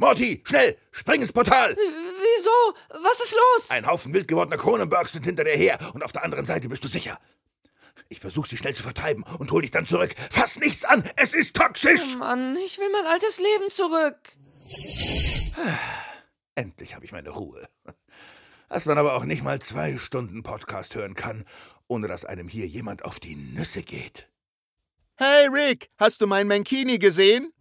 [0.00, 1.76] Morty, schnell, spring ins Portal!
[1.76, 3.04] Wieso?
[3.04, 3.70] Was ist los?
[3.70, 6.82] Ein Haufen wild gewordener Cronenbergs sind hinter dir her und auf der anderen Seite bist
[6.82, 7.20] du sicher.
[8.08, 10.14] Ich versuche sie schnell zu vertreiben und hol dich dann zurück.
[10.30, 12.00] Fass nichts an, es ist toxisch!
[12.14, 14.16] Oh Mann, ich will mein altes Leben zurück.
[16.54, 17.68] Endlich habe ich meine Ruhe.
[18.70, 21.44] Dass man aber auch nicht mal zwei Stunden Podcast hören kann,
[21.88, 24.30] ohne dass einem hier jemand auf die Nüsse geht.
[25.16, 27.52] Hey Rick, hast du mein Mankini gesehen?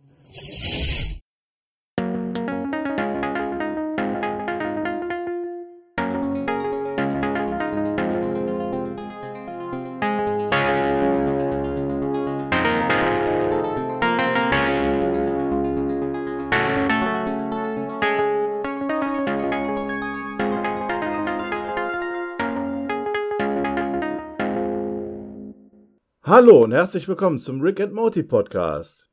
[26.41, 29.09] Hallo und herzlich willkommen zum Rick and Morty Podcast.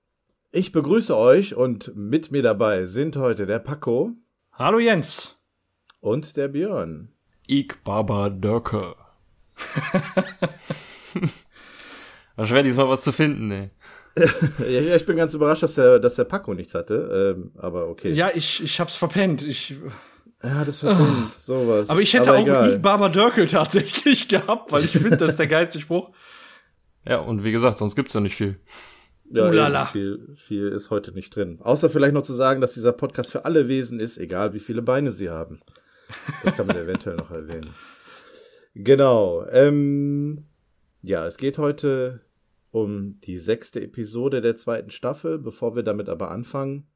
[0.52, 4.12] Ich begrüße euch und mit mir dabei sind heute der Paco
[4.52, 5.36] Hallo Jens.
[5.98, 7.08] und der Björn.
[7.48, 8.94] Ich Baba Dörke.
[12.36, 13.70] War schwer diesmal was zu finden, ne?
[14.60, 18.12] Ja, ich bin ganz überrascht, dass der, dass der Paco nichts hatte, ähm, aber okay.
[18.12, 19.42] Ja, ich, ich hab's verpennt.
[19.42, 19.76] Ich,
[20.44, 21.90] Ja, das verdammt, sowas.
[21.90, 22.74] aber ich hätte auch egal.
[22.74, 26.12] Ich Baba Dörkel tatsächlich gehabt, weil ich finde, das ist der geilste Spruch.
[27.06, 28.58] Ja, und wie gesagt, sonst gibt's ja nicht viel.
[29.30, 31.58] Ja, eben, viel, viel ist heute nicht drin.
[31.60, 34.82] Außer vielleicht noch zu sagen, dass dieser Podcast für alle Wesen ist, egal wie viele
[34.82, 35.60] Beine sie haben.
[36.44, 37.74] Das kann man eventuell noch erwähnen.
[38.74, 39.46] Genau.
[39.48, 40.46] Ähm,
[41.02, 42.20] ja, es geht heute
[42.70, 45.38] um die sechste Episode der zweiten Staffel.
[45.38, 46.86] Bevor wir damit aber anfangen,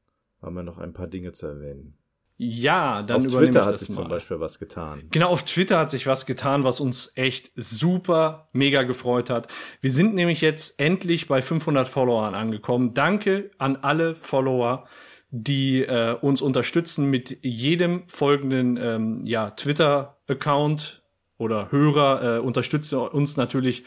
[0.41, 1.97] haben wir noch ein paar Dinge zu erwähnen.
[2.43, 3.95] Ja, dann Auf übernehme Twitter hat sich mal.
[3.97, 5.03] zum Beispiel was getan.
[5.11, 9.47] Genau, auf Twitter hat sich was getan, was uns echt super mega gefreut hat.
[9.79, 12.95] Wir sind nämlich jetzt endlich bei 500 Followern angekommen.
[12.95, 14.87] Danke an alle Follower,
[15.29, 21.03] die äh, uns unterstützen mit jedem folgenden ähm, ja, Twitter-Account
[21.37, 23.83] oder Hörer äh, unterstützen uns natürlich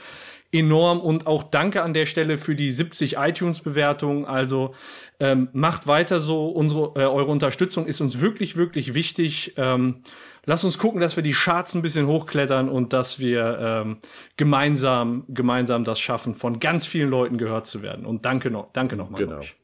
[0.54, 4.24] enorm und auch danke an der Stelle für die 70 iTunes-Bewertungen.
[4.24, 4.74] Also
[5.20, 6.48] ähm, macht weiter so.
[6.48, 9.54] Unsere, äh, eure Unterstützung ist uns wirklich, wirklich wichtig.
[9.56, 10.02] Ähm,
[10.44, 13.98] lasst uns gucken, dass wir die Charts ein bisschen hochklettern und dass wir ähm,
[14.36, 18.06] gemeinsam, gemeinsam das schaffen, von ganz vielen Leuten gehört zu werden.
[18.06, 19.24] Und danke noch, danke nochmal.
[19.24, 19.38] Genau.
[19.40, 19.56] Euch.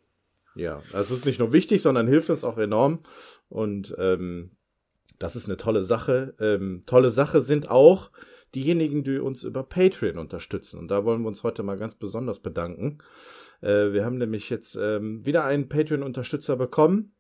[0.56, 3.00] Ja, es ist nicht nur wichtig, sondern hilft uns auch enorm.
[3.48, 4.50] Und ähm,
[5.20, 6.34] das ist eine tolle Sache.
[6.40, 8.10] Ähm, tolle Sache sind auch
[8.54, 10.78] diejenigen, die uns über Patreon unterstützen.
[10.78, 12.98] Und da wollen wir uns heute mal ganz besonders bedanken.
[13.60, 17.14] Äh, wir haben nämlich jetzt ähm, wieder einen Patreon-Unterstützer bekommen,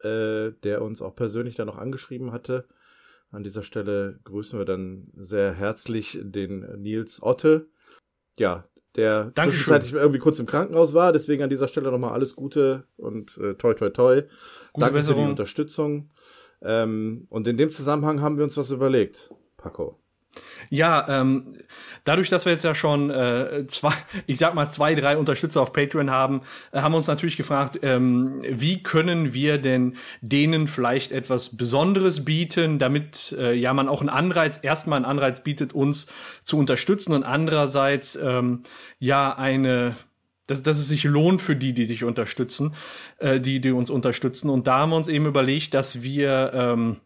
[0.00, 2.66] äh, der uns auch persönlich da noch angeschrieben hatte.
[3.30, 7.68] An dieser Stelle grüßen wir dann sehr herzlich den Nils Otte.
[8.38, 9.64] Ja, der Dankeschön.
[9.64, 11.12] zwischenzeitlich irgendwie kurz im Krankenhaus war.
[11.12, 14.22] Deswegen an dieser Stelle nochmal alles Gute und äh, toi toi toi.
[14.22, 14.30] Gute
[14.74, 15.30] Danke für die Besserung.
[15.30, 16.10] Unterstützung.
[16.62, 20.03] Ähm, und in dem Zusammenhang haben wir uns was überlegt, Paco.
[20.70, 21.56] Ja, ähm,
[22.04, 23.92] dadurch, dass wir jetzt ja schon äh, zwei,
[24.26, 27.78] ich sag mal zwei, drei Unterstützer auf Patreon haben, äh, haben wir uns natürlich gefragt,
[27.82, 34.00] ähm, wie können wir denn denen vielleicht etwas Besonderes bieten, damit äh, ja man auch
[34.00, 36.06] einen Anreiz, erstmal einen Anreiz bietet, uns
[36.44, 38.62] zu unterstützen und andererseits ähm,
[38.98, 39.96] ja eine
[40.46, 42.74] dass, dass es sich lohnt für die, die sich unterstützen,
[43.18, 44.50] äh, die, die uns unterstützen.
[44.50, 47.00] Und da haben wir uns eben überlegt, dass wir ähm,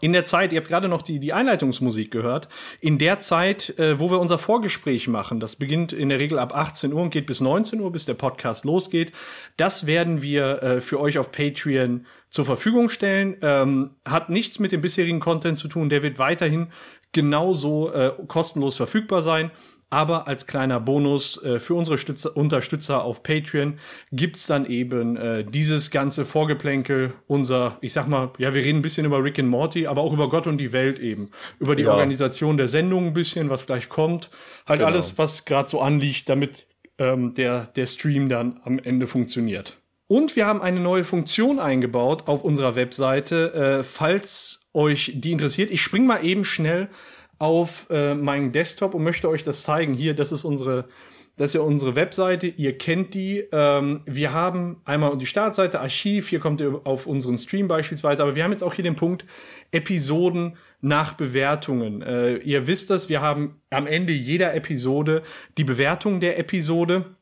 [0.00, 2.48] in der Zeit, ihr habt gerade noch die, die Einleitungsmusik gehört,
[2.80, 6.54] in der Zeit, äh, wo wir unser Vorgespräch machen, das beginnt in der Regel ab
[6.54, 9.12] 18 Uhr und geht bis 19 Uhr, bis der Podcast losgeht,
[9.56, 13.36] das werden wir äh, für euch auf Patreon zur Verfügung stellen.
[13.42, 16.68] Ähm, hat nichts mit dem bisherigen Content zu tun, der wird weiterhin
[17.12, 19.50] genauso äh, kostenlos verfügbar sein.
[19.96, 23.78] Aber als kleiner Bonus äh, für unsere Stützer, Unterstützer auf Patreon
[24.12, 28.82] gibt's dann eben äh, dieses ganze Vorgeplänkel, unser, ich sag mal, ja, wir reden ein
[28.82, 31.30] bisschen über Rick and Morty, aber auch über Gott und die Welt eben.
[31.60, 31.92] Über die Ja.
[31.94, 34.28] Organisation der Sendung ein bisschen, was gleich kommt.
[34.68, 34.90] Halt Genau.
[34.90, 36.66] alles, was gerade so anliegt, damit
[36.98, 39.78] ähm, der, der Stream dann am Ende funktioniert.
[40.08, 45.70] Und wir haben eine neue Funktion eingebaut auf unserer Webseite, äh, falls euch die interessiert.
[45.70, 46.88] Ich spring mal eben schnell
[47.38, 49.94] auf äh, meinen Desktop und möchte euch das zeigen.
[49.94, 50.88] Hier, das ist unsere,
[51.36, 52.46] das ist ja unsere Webseite.
[52.46, 53.44] Ihr kennt die.
[53.52, 56.28] Ähm, wir haben einmal die Startseite, Archiv.
[56.28, 58.22] Hier kommt ihr auf unseren Stream beispielsweise.
[58.22, 59.26] Aber wir haben jetzt auch hier den Punkt
[59.70, 62.00] Episoden nach Bewertungen.
[62.02, 65.22] Äh, ihr wisst das, wir haben am Ende jeder Episode
[65.58, 67.16] die Bewertung der Episode,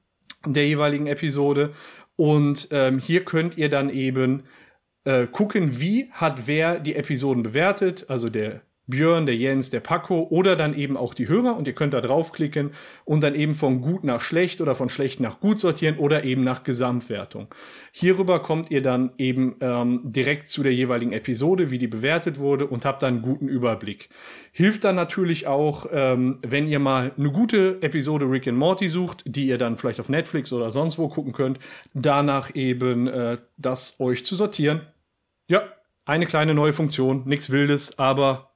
[0.46, 1.72] der jeweiligen Episode.
[2.16, 4.44] Und ähm, hier könnt ihr dann eben
[5.05, 10.27] äh, gucken, wie hat wer die Episoden bewertet, also der Björn, der Jens, der Paco
[10.31, 12.73] oder dann eben auch die Hörer und ihr könnt da draufklicken
[13.05, 16.45] und dann eben von gut nach schlecht oder von schlecht nach gut sortieren oder eben
[16.45, 17.49] nach Gesamtwertung.
[17.93, 22.67] Hierüber kommt ihr dann eben ähm, direkt zu der jeweiligen Episode, wie die bewertet wurde
[22.67, 24.11] und habt dann einen guten Überblick.
[24.53, 29.25] Hilft dann natürlich auch, ähm, wenn ihr mal eine gute Episode Rick and Morty sucht,
[29.27, 31.59] die ihr dann vielleicht auf Netflix oder sonst wo gucken könnt,
[31.95, 34.83] danach eben äh, das euch zu sortieren.
[35.49, 35.63] Ja,
[36.05, 38.54] eine kleine neue Funktion, nichts Wildes, aber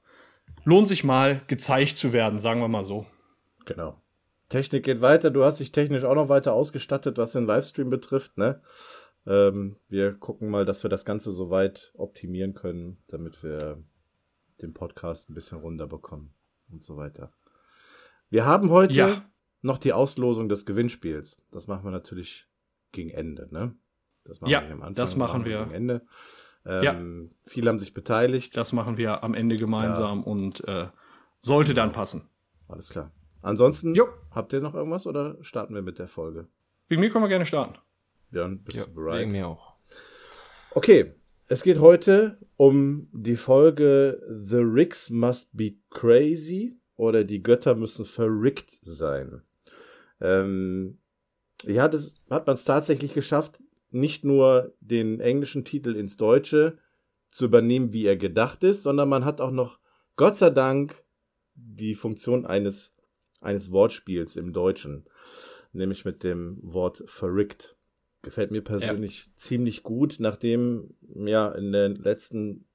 [0.65, 3.05] lohnt sich mal gezeigt zu werden, sagen wir mal so.
[3.65, 4.01] Genau.
[4.49, 5.29] Technik geht weiter.
[5.29, 8.61] Du hast dich technisch auch noch weiter ausgestattet, was den Livestream betrifft, ne?
[9.27, 13.83] Ähm, wir gucken mal, dass wir das Ganze so weit optimieren können, damit wir
[14.61, 16.33] den Podcast ein bisschen runterbekommen
[16.71, 17.31] und so weiter.
[18.29, 19.31] Wir haben heute ja.
[19.61, 21.45] noch die Auslosung des Gewinnspiels.
[21.51, 22.47] Das machen wir natürlich
[22.91, 23.75] gegen Ende, ne?
[24.23, 24.95] Das machen ja, wir am Anfang.
[24.95, 25.59] Das machen wir.
[25.59, 26.05] Gegen Ende.
[26.65, 27.29] Ähm, ja.
[27.43, 28.55] Viele haben sich beteiligt.
[28.57, 30.25] Das machen wir am Ende gemeinsam ja.
[30.25, 30.87] und äh,
[31.39, 32.29] sollte dann passen.
[32.67, 33.11] Alles klar.
[33.41, 34.07] Ansonsten, jo.
[34.31, 36.47] habt ihr noch irgendwas oder starten wir mit der Folge?
[36.87, 37.77] Wegen mir können wir gerne starten.
[38.31, 39.21] Björn, bist ja, du bereit?
[39.21, 39.75] Wegen mir auch.
[40.71, 41.15] Okay,
[41.47, 48.05] es geht heute um die Folge The Ricks Must Be Crazy oder die Götter müssen
[48.05, 49.41] verrickt sein.
[50.21, 50.99] Ähm,
[51.65, 56.77] hier hat, es, hat man es tatsächlich geschafft, nicht nur den englischen Titel ins Deutsche
[57.31, 59.79] zu übernehmen, wie er gedacht ist, sondern man hat auch noch,
[60.15, 61.03] Gott sei Dank,
[61.55, 62.95] die Funktion eines,
[63.41, 65.05] eines Wortspiels im Deutschen,
[65.71, 67.75] nämlich mit dem Wort verrickt.
[68.21, 69.31] Gefällt mir persönlich ja.
[69.35, 72.65] ziemlich gut, nachdem ja in den letzten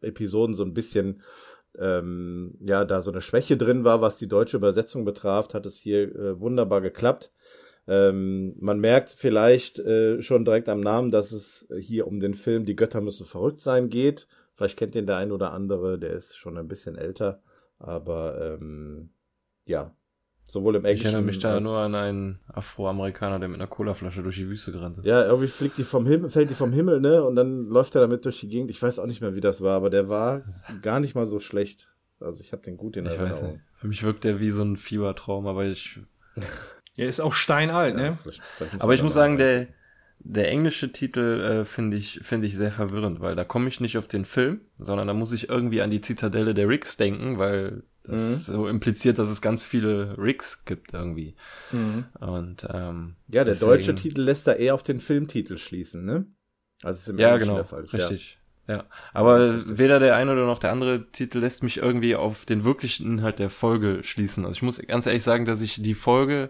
[0.00, 1.22] Episoden so ein bisschen
[1.78, 5.76] ähm, ja da so eine Schwäche drin war, was die deutsche Übersetzung betraf, hat es
[5.76, 7.32] hier äh, wunderbar geklappt.
[7.86, 12.64] Ähm, man merkt vielleicht äh, schon direkt am Namen, dass es hier um den Film
[12.64, 14.26] Die Götter müssen verrückt sein geht.
[14.54, 17.42] Vielleicht kennt den der ein oder andere, der ist schon ein bisschen älter.
[17.78, 19.10] Aber ähm,
[19.66, 19.94] ja,
[20.46, 21.08] sowohl im Englischen.
[21.08, 24.72] Ich erinnere mich da nur an einen Afroamerikaner, der mit einer Colaflasche durch die Wüste
[24.72, 25.04] gerannt ist.
[25.06, 27.24] Ja, irgendwie fliegt die vom Himmel, fällt die vom Himmel, ne?
[27.24, 28.70] Und dann läuft er damit durch die Gegend.
[28.70, 30.42] Ich weiß auch nicht mehr, wie das war, aber der war
[30.82, 31.88] gar nicht mal so schlecht.
[32.20, 33.60] Also ich habe den gut in Erinnerung.
[33.76, 35.98] Für mich wirkt der wie so ein Fiebertraum, aber ich
[36.96, 38.18] Ja, ist auch steinalt, ja, ne?
[38.20, 39.66] Vielleicht, vielleicht Aber ich muss sagen, der,
[40.20, 43.98] der englische Titel äh, finde ich, finde ich sehr verwirrend, weil da komme ich nicht
[43.98, 47.82] auf den Film, sondern da muss ich irgendwie an die Zitadelle der Ricks denken, weil
[48.04, 48.52] das mhm.
[48.52, 51.34] so impliziert, dass es ganz viele Ricks gibt irgendwie.
[51.72, 52.04] Mhm.
[52.20, 56.26] Und ähm, ja, der deswegen, deutsche Titel lässt da eher auf den Filmtitel schließen, ne?
[56.82, 57.80] Also ist im ja, genau, der Fall.
[57.80, 58.34] Richtig.
[58.34, 58.44] Ja.
[58.66, 62.64] Ja, aber weder der eine oder noch der andere Titel lässt mich irgendwie auf den
[62.64, 64.46] wirklichen Inhalt der Folge schließen.
[64.46, 66.48] Also ich muss ganz ehrlich sagen, dass ich die Folge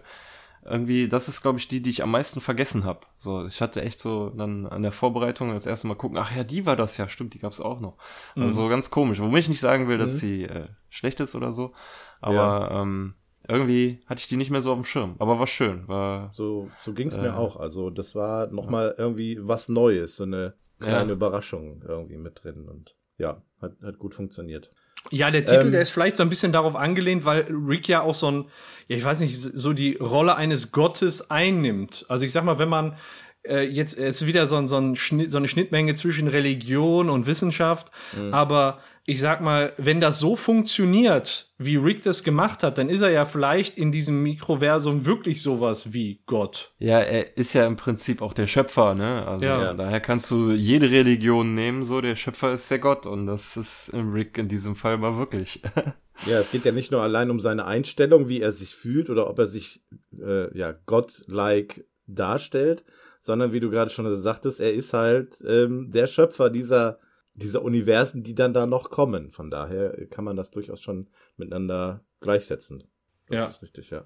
[0.65, 3.01] irgendwie, das ist, glaube ich, die, die ich am meisten vergessen habe.
[3.19, 6.43] So, ich hatte echt so dann an der Vorbereitung das erste Mal gucken, ach ja,
[6.43, 7.97] die war das ja, stimmt, die gab's auch noch.
[8.35, 8.43] Mhm.
[8.43, 9.19] Also ganz komisch.
[9.19, 10.17] Womit ich nicht sagen will, dass mhm.
[10.17, 11.73] sie äh, schlecht ist oder so,
[12.19, 12.81] aber ja.
[12.81, 13.13] ähm,
[13.47, 15.15] irgendwie hatte ich die nicht mehr so auf dem Schirm.
[15.19, 15.87] Aber war schön.
[15.87, 17.57] War, so so ging's äh, mir auch.
[17.57, 21.13] Also das war nochmal irgendwie was Neues, so eine kleine ja.
[21.13, 24.71] Überraschung irgendwie mit drin und ja, hat, hat gut funktioniert.
[25.11, 28.01] Ja, der Titel, ähm, der ist vielleicht so ein bisschen darauf angelehnt, weil Rick ja
[28.01, 28.45] auch so ein,
[28.87, 32.05] ja, ich weiß nicht, so die Rolle eines Gottes einnimmt.
[32.09, 32.95] Also ich sag mal, wenn man
[33.43, 37.09] äh, jetzt es ist wieder so, ein, so, ein Schnitt, so eine Schnittmenge zwischen Religion
[37.09, 38.33] und Wissenschaft, mhm.
[38.33, 43.01] aber ich sag mal, wenn das so funktioniert, wie Rick das gemacht hat, dann ist
[43.01, 46.73] er ja vielleicht in diesem Mikroversum wirklich sowas wie Gott.
[46.79, 49.25] Ja, er ist ja im Prinzip auch der Schöpfer, ne?
[49.27, 49.61] Also ja.
[49.61, 49.73] ja.
[49.73, 53.89] daher kannst du jede Religion nehmen, so der Schöpfer ist der Gott und das ist
[53.89, 55.61] im Rick in diesem Fall mal wirklich.
[56.25, 59.29] ja, es geht ja nicht nur allein um seine Einstellung, wie er sich fühlt oder
[59.29, 59.83] ob er sich
[60.19, 62.83] äh, ja Gott-like darstellt,
[63.19, 66.97] sondern wie du gerade schon sagtest, er ist halt ähm, der Schöpfer dieser
[67.35, 69.29] dieser Universen, die dann da noch kommen.
[69.29, 72.83] Von daher kann man das durchaus schon miteinander gleichsetzen.
[73.27, 73.45] Das ja.
[73.45, 74.05] ist richtig, ja.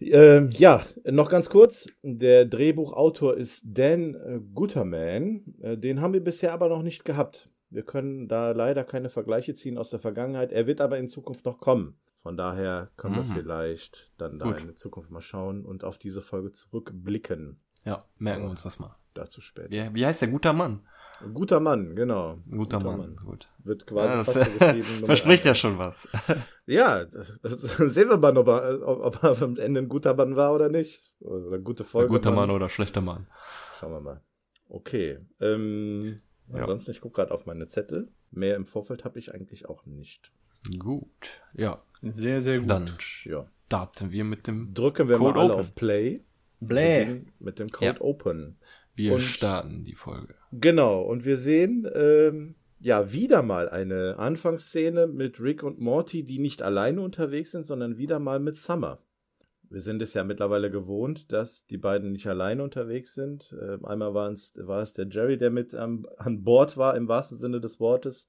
[0.00, 1.88] Ähm, ja, noch ganz kurz.
[2.02, 5.54] Der Drehbuchautor ist Dan äh, Guterman.
[5.60, 7.50] Äh, den haben wir bisher aber noch nicht gehabt.
[7.70, 10.52] Wir können da leider keine Vergleiche ziehen aus der Vergangenheit.
[10.52, 11.98] Er wird aber in Zukunft noch kommen.
[12.22, 13.18] Von daher können mhm.
[13.18, 14.60] wir vielleicht dann da Gut.
[14.60, 17.60] in der Zukunft mal schauen und auf diese Folge zurückblicken.
[17.84, 18.96] Ja, merken wir uns das mal.
[19.14, 19.70] Dazu später.
[19.70, 20.86] Wie, wie heißt der guter Mann?
[21.34, 22.38] Guter Mann, genau.
[22.50, 22.98] Guter, guter Mann.
[22.98, 23.16] Mann.
[23.16, 23.48] gut.
[23.58, 25.04] Wird quasi ja, fast so geschrieben.
[25.04, 26.08] Verspricht ja schon was.
[26.66, 27.60] ja, das, das
[27.94, 31.12] sehen wir mal, ob er, ob er am Ende ein guter Mann war oder nicht.
[31.20, 32.08] Oder eine gute Folge.
[32.08, 33.26] Ein guter Mann oder schlechter Mann.
[33.78, 34.20] Schauen wir mal.
[34.68, 35.18] Okay.
[35.40, 36.16] Ähm,
[36.48, 36.60] ja.
[36.60, 38.10] Ansonsten, ich gucke gerade auf meine Zettel.
[38.30, 40.32] Mehr im Vorfeld habe ich eigentlich auch nicht.
[40.78, 41.42] Gut.
[41.54, 41.82] Ja.
[42.02, 42.70] Sehr, sehr gut.
[42.70, 42.90] Dann
[43.24, 43.46] ja.
[43.66, 45.60] starten wir mit dem Drücken wir Code mal alle Open.
[45.60, 46.20] auf Play.
[46.66, 47.24] Play.
[47.38, 48.00] Mit dem Code ja.
[48.00, 48.56] Open.
[48.94, 50.34] Wir und starten die Folge.
[50.52, 56.38] Genau, und wir sehen ähm, ja, wieder mal eine Anfangsszene mit Rick und Morty, die
[56.38, 58.98] nicht alleine unterwegs sind, sondern wieder mal mit Summer.
[59.70, 63.54] Wir sind es ja mittlerweile gewohnt, dass die beiden nicht alleine unterwegs sind.
[63.58, 67.60] Äh, einmal war es der Jerry, der mit am, an Bord war, im wahrsten Sinne
[67.60, 68.28] des Wortes.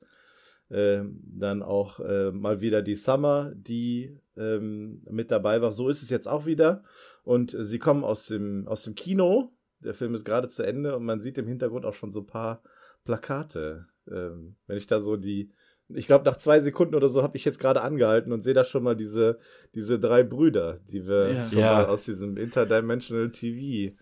[0.70, 5.74] Äh, dann auch äh, mal wieder die Summer, die ähm, mit dabei war.
[5.74, 6.84] So ist es jetzt auch wieder.
[7.24, 9.52] Und sie kommen aus dem, aus dem Kino.
[9.84, 12.28] Der Film ist gerade zu Ende und man sieht im Hintergrund auch schon so ein
[12.28, 12.62] paar
[13.06, 15.52] Plakate ähm, wenn ich da so die,
[15.90, 18.64] ich glaube, nach zwei Sekunden oder so habe ich jetzt gerade angehalten und sehe da
[18.64, 19.40] schon mal diese,
[19.76, 21.48] diese drei Brüder, die wir ja.
[21.48, 21.74] schon ja.
[21.74, 23.96] mal aus diesem Interdimensional TV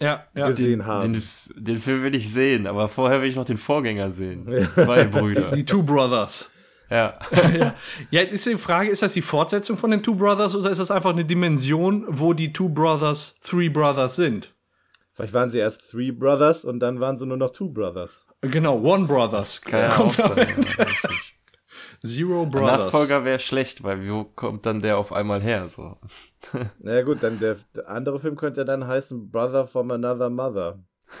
[0.00, 0.48] ja, ja.
[0.48, 1.12] gesehen den, haben.
[1.12, 1.22] Den,
[1.56, 4.46] den, Film will ich sehen, aber vorher will ich noch den Vorgänger sehen.
[4.74, 5.50] Zwei Brüder.
[5.50, 6.50] Die, die Two Brothers.
[6.90, 7.14] Ja.
[7.32, 7.74] ja.
[8.10, 10.90] ja, ist die Frage, ist das die Fortsetzung von den Two Brothers oder ist das
[10.90, 14.54] einfach eine Dimension, wo die Two Brothers Three Brothers sind?
[15.14, 18.26] Vielleicht waren sie erst Three Brothers und dann waren sie nur noch Two Brothers.
[18.40, 19.60] Genau, One Brothers.
[19.60, 20.66] Kann ja auch sein.
[22.04, 22.80] Zero Brothers.
[22.80, 25.68] Nachfolger wäre schlecht, weil wo kommt dann der auf einmal her?
[25.68, 25.96] So.
[26.78, 30.84] naja gut, dann der, der andere Film könnte dann heißen Brother from Another Mother.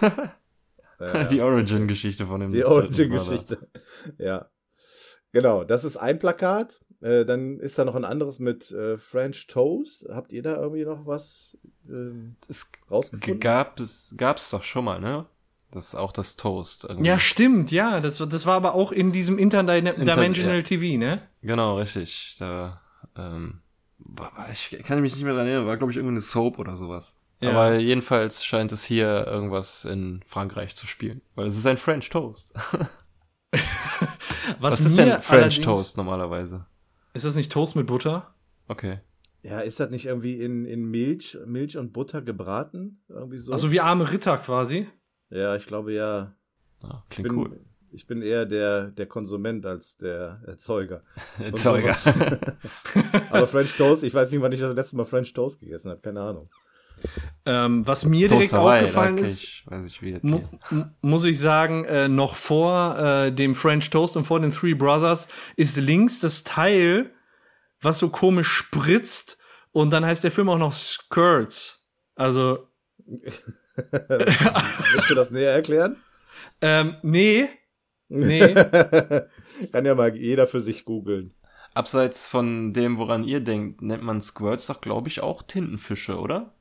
[1.00, 2.52] ja, die Origin-Geschichte von dem.
[2.52, 3.68] Die Origin-Geschichte.
[4.18, 4.50] Ja.
[5.32, 6.80] Genau, das ist ein Plakat.
[7.04, 10.06] Äh, dann ist da noch ein anderes mit äh, French Toast.
[10.08, 13.40] Habt ihr da irgendwie noch was ähm, das rausgefunden?
[13.40, 15.26] Gab es, gab es doch schon mal, ne?
[15.70, 16.84] Das ist auch das Toast.
[16.84, 17.06] Irgendwie.
[17.06, 18.00] Ja, stimmt, ja.
[18.00, 20.62] Das, das war aber auch in diesem Interdimensional Inter.
[20.62, 21.20] TV, ne?
[21.42, 22.36] Genau, richtig.
[22.38, 22.80] Da,
[23.16, 23.60] ähm,
[24.50, 27.20] ich kann mich nicht mehr dran erinnern, war, glaube ich, irgendeine Soap oder sowas.
[27.40, 27.50] Ja.
[27.50, 31.20] Aber jedenfalls scheint es hier irgendwas in Frankreich zu spielen.
[31.34, 32.54] Weil es ist ein French Toast.
[34.58, 36.64] Was, Was ist denn French Toast normalerweise?
[37.14, 38.34] Ist das nicht Toast mit Butter?
[38.68, 39.00] Okay.
[39.42, 43.02] Ja, ist das nicht irgendwie in, in Milch, Milch und Butter gebraten?
[43.08, 43.52] Irgendwie so?
[43.52, 44.88] Also wie arme Ritter quasi?
[45.30, 46.34] Ja, ich glaube ja.
[46.80, 47.60] Ah, klingt ich bin, cool.
[47.92, 51.02] Ich bin eher der, der Konsument als der Erzeuger.
[51.38, 51.94] Erzeuger.
[53.30, 56.00] Aber French Toast, ich weiß nicht, wann ich das letzte Mal French Toast gegessen habe,
[56.00, 56.48] keine Ahnung.
[57.46, 60.40] Ähm, was mir direkt Toast aufgefallen ist, ich, weiß ich, wie mu
[61.02, 65.28] muss ich sagen, äh, noch vor äh, dem French Toast und vor den Three Brothers
[65.56, 67.10] ist links das Teil,
[67.82, 69.36] was so komisch spritzt
[69.72, 71.86] und dann heißt der Film auch noch Skirts.
[72.14, 72.66] Also
[73.06, 75.96] Willst du das näher erklären?
[76.60, 77.48] Ähm, nee.
[78.08, 78.54] Nee.
[79.72, 81.34] Kann ja mal jeder für sich googeln.
[81.74, 86.53] Abseits von dem, woran ihr denkt, nennt man Squirts doch, glaube ich, auch Tintenfische, oder?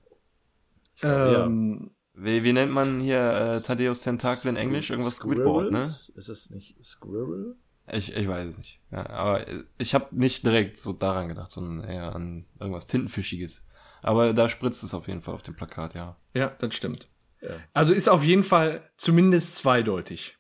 [1.02, 2.24] Ähm, ja.
[2.24, 4.90] wie, wie nennt man hier äh, Thaddeus Tentakel in Englisch?
[4.90, 5.86] Irgendwas Squidboard, ne?
[5.86, 7.56] Ist es nicht Squirrel?
[7.92, 8.80] Ich, ich weiß es nicht.
[8.92, 9.46] Ja, aber
[9.78, 13.66] ich habe nicht direkt so daran gedacht, sondern eher an irgendwas Tintenfischiges.
[14.02, 16.18] Aber da spritzt es auf jeden Fall auf dem Plakat, ja.
[16.34, 17.10] Ja, das stimmt.
[17.42, 17.50] Ja.
[17.74, 20.38] Also ist auf jeden Fall zumindest zweideutig.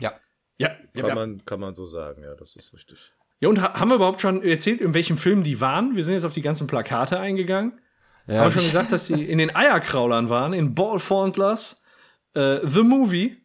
[0.00, 0.12] Ja.
[0.58, 1.14] Ja, kann, ja.
[1.14, 3.12] Man, kann man so sagen, ja, das ist richtig.
[3.40, 5.94] Ja, und haben wir überhaupt schon erzählt, in welchem Film die waren?
[5.96, 7.78] Wir sind jetzt auf die ganzen Plakate eingegangen.
[8.26, 11.82] Ja, haben wir schon gesagt, dass die in den Eierkraulern waren, in Ballfondlers,
[12.34, 13.36] äh, The Movie.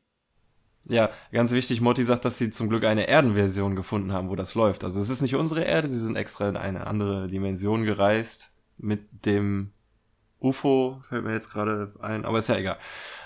[0.85, 4.55] Ja, ganz wichtig, Motti sagt, dass sie zum Glück eine Erdenversion gefunden haben, wo das
[4.55, 4.83] läuft.
[4.83, 9.25] Also es ist nicht unsere Erde, sie sind extra in eine andere Dimension gereist mit
[9.25, 9.73] dem
[10.39, 12.77] UFO, fällt mir jetzt gerade ein, aber ist ja egal.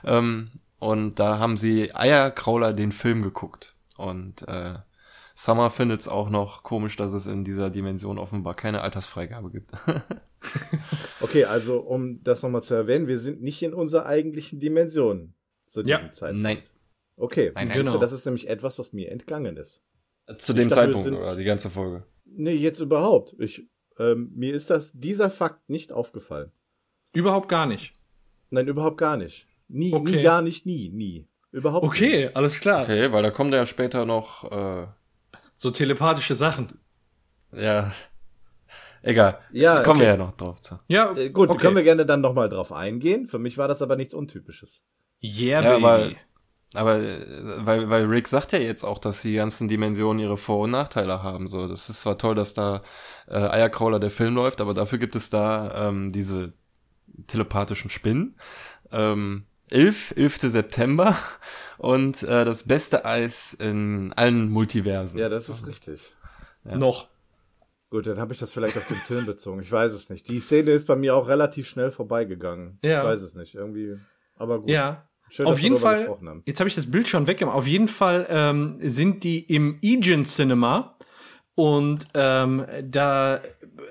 [0.03, 3.75] Ähm, und da haben sie Eierkrauler den Film geguckt.
[3.95, 4.75] Und äh,
[5.33, 9.71] Summer findet es auch noch komisch, dass es in dieser Dimension offenbar keine Altersfreigabe gibt.
[11.22, 15.34] okay, also um das nochmal zu erwähnen, wir sind nicht in unserer eigentlichen Dimension
[15.68, 16.44] zu diesem ja, Zeitpunkt.
[16.44, 16.58] Nein.
[17.18, 17.98] Okay, nein, nein, genau.
[17.98, 19.82] das ist nämlich etwas, was mir entgangen ist.
[20.38, 22.06] Zu dem dachte, Zeitpunkt sind, oder die ganze Folge?
[22.25, 23.36] Nee, jetzt überhaupt.
[23.40, 26.52] Ich ähm, mir ist das, dieser Fakt nicht aufgefallen.
[27.14, 27.94] Überhaupt gar nicht.
[28.50, 29.48] Nein, überhaupt gar nicht.
[29.68, 30.18] Nie, okay.
[30.18, 31.28] nie, gar nicht, nie, nie.
[31.52, 32.36] Überhaupt Okay, nicht.
[32.36, 32.84] alles klar.
[32.84, 34.88] Okay, weil da kommen ja später noch äh,
[35.56, 36.80] so telepathische Sachen.
[37.54, 37.94] Ja.
[39.05, 39.38] Egal.
[39.51, 40.07] Ja, kommen okay.
[40.07, 40.79] wir ja noch drauf zu.
[40.88, 41.59] Ja, äh, gut, okay.
[41.59, 43.27] können wir gerne dann nochmal drauf eingehen.
[43.27, 44.83] Für mich war das aber nichts Untypisches.
[45.24, 46.17] Yeah, ja, baby.
[46.74, 50.38] Aber, aber äh, weil, weil Rick sagt ja jetzt auch, dass die ganzen Dimensionen ihre
[50.38, 51.47] Vor- und Nachteile haben.
[51.47, 52.81] So, das ist zwar toll, dass da
[53.27, 56.53] äh, Eiercrawler der Film läuft, aber dafür gibt es da ähm, diese
[57.27, 58.39] telepathischen Spinnen.
[58.91, 60.38] Ähm, 11, 11.
[60.39, 61.15] September
[61.77, 65.19] und äh, das beste Eis in allen Multiversen.
[65.19, 66.15] Ja, das ist richtig.
[66.63, 66.75] Ja.
[66.75, 67.07] Noch.
[67.89, 69.62] Gut, dann habe ich das vielleicht auf den Film bezogen.
[69.62, 70.27] Ich weiß es nicht.
[70.27, 72.80] Die Szene ist bei mir auch relativ schnell vorbeigegangen.
[72.82, 73.01] Ja.
[73.01, 73.56] Ich weiß es nicht.
[73.56, 73.98] Irgendwie.
[74.36, 74.70] Aber gut.
[74.70, 75.08] Ja.
[75.30, 76.18] Schön, auf jeden Fall.
[76.46, 77.56] Jetzt habe ich das Bild schon weggemacht.
[77.56, 80.98] Auf jeden Fall ähm, sind die im Aegean Cinema
[81.55, 83.39] Und ähm, da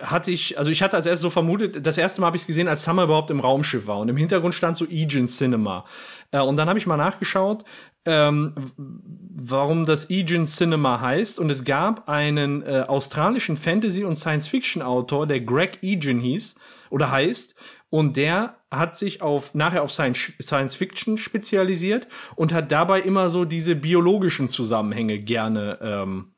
[0.03, 2.47] hatte ich, also ich hatte als erstes so vermutet, das erste Mal habe ich es
[2.47, 3.99] gesehen, als Summer überhaupt im Raumschiff war.
[3.99, 5.85] Und im Hintergrund stand so Aegean Cinema.
[6.31, 7.65] Äh, und dann habe ich mal nachgeschaut,
[8.05, 11.39] ähm, warum das Aegean Cinema heißt.
[11.39, 16.57] Und es gab einen äh, australischen Fantasy- und Science-Fiction-Autor, der Greg Aegean hieß
[16.91, 17.55] oder heißt.
[17.89, 23.45] Und der hat sich auf, nachher auf Science Fiction spezialisiert und hat dabei immer so
[23.45, 26.35] diese biologischen Zusammenhänge gerne ähm,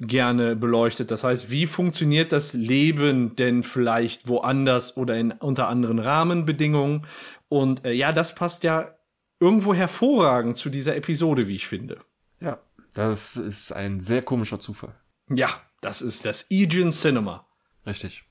[0.00, 1.10] gerne beleuchtet.
[1.10, 7.06] Das heißt, wie funktioniert das Leben denn vielleicht woanders oder in unter anderen Rahmenbedingungen?
[7.48, 8.94] Und äh, ja, das passt ja
[9.40, 12.00] irgendwo hervorragend zu dieser Episode, wie ich finde.
[12.40, 12.58] Ja,
[12.94, 14.94] das ist ein sehr komischer Zufall.
[15.28, 15.48] Ja,
[15.80, 17.46] das ist das Aegean Cinema.
[17.86, 18.24] Richtig.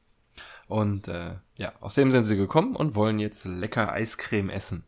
[0.68, 4.86] Und äh, ja, aus dem sind sie gekommen und wollen jetzt lecker Eiscreme essen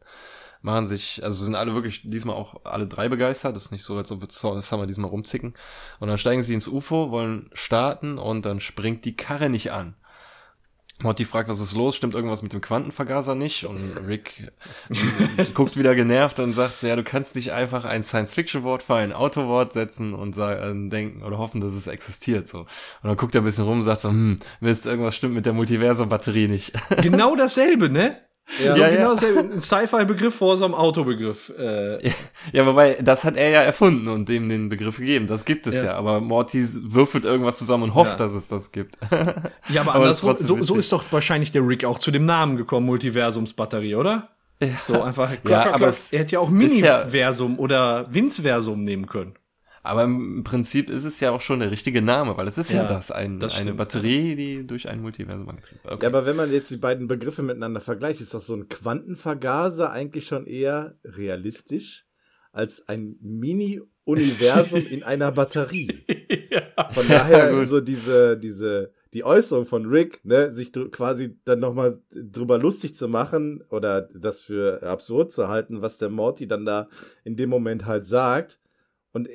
[0.61, 3.55] machen sich, also sind alle wirklich diesmal auch alle drei begeistert.
[3.55, 5.53] Das ist nicht so, als ob wir Summer diesmal rumzicken.
[5.99, 9.95] Und dann steigen sie ins UFO, wollen starten und dann springt die Karre nicht an.
[11.01, 11.95] Morty fragt, was ist los?
[11.95, 13.63] Stimmt irgendwas mit dem Quantenvergaser nicht?
[13.63, 14.51] Und Rick
[15.53, 19.71] guckt wieder genervt und sagt, ja, du kannst nicht einfach ein Science-Fiction-Wort für ein Autowort
[19.71, 22.59] setzen und sagen, denken oder hoffen, dass es existiert, so.
[22.59, 22.67] Und
[23.03, 25.53] dann guckt er ein bisschen rum und sagt so, hm, Mist, irgendwas stimmt mit der
[25.53, 26.73] Multiversum-Batterie nicht.
[27.01, 28.17] Genau dasselbe, ne?
[28.63, 29.39] Ja, so ja, genau ja.
[29.39, 31.51] ein Sci-Fi-Begriff vor so einem Autobegriff.
[31.57, 32.07] Äh.
[32.07, 32.13] Ja,
[32.51, 35.27] ja, wobei, das hat er ja erfunden und dem den Begriff gegeben.
[35.27, 35.85] Das gibt es ja.
[35.85, 35.95] ja.
[35.95, 38.97] Aber Morty würfelt irgendwas zusammen und hofft, dass es das gibt.
[39.69, 42.57] Ja, aber, aber andersrum, so, so ist doch wahrscheinlich der Rick auch zu dem Namen
[42.57, 44.29] gekommen, Multiversumsbatterie, oder?
[44.61, 44.69] Ja.
[44.85, 45.99] So einfach, klock, ja, klock, aber klock.
[46.11, 49.35] er hätte ja auch Miniversum oder Vinceversum nehmen können.
[49.83, 52.83] Aber im Prinzip ist es ja auch schon der richtige Name, weil es ist ja,
[52.83, 55.93] ja das, ein, das eine Batterie, die durch ein Multiversum angetrieben wird.
[55.93, 56.03] Okay.
[56.03, 59.91] Ja, aber wenn man jetzt die beiden Begriffe miteinander vergleicht, ist doch so ein Quantenvergaser
[59.91, 62.05] eigentlich schon eher realistisch
[62.51, 66.03] als ein Mini-Universum in einer Batterie.
[66.51, 66.89] ja.
[66.91, 72.01] Von daher ja, so diese, diese, die Äußerung von Rick, ne, sich quasi dann nochmal
[72.12, 76.89] drüber lustig zu machen oder das für absurd zu halten, was der Morty dann da
[77.24, 78.59] in dem Moment halt sagt.
[79.12, 79.27] Und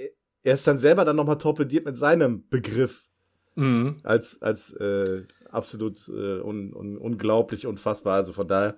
[0.45, 3.09] er ist dann selber dann nochmal torpediert mit seinem Begriff.
[3.57, 4.01] Mhm.
[4.03, 8.17] Als, als äh, absolut äh, un, un, unglaublich, unfassbar.
[8.17, 8.77] Also von daher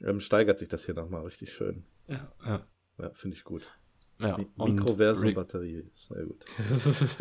[0.00, 1.84] ähm, steigert sich das hier nochmal richtig schön.
[2.06, 2.66] Ja, ja.
[2.98, 3.70] Ja, finde ich gut.
[4.18, 6.46] Ja, Mikroversum-Batterie ist sehr gut.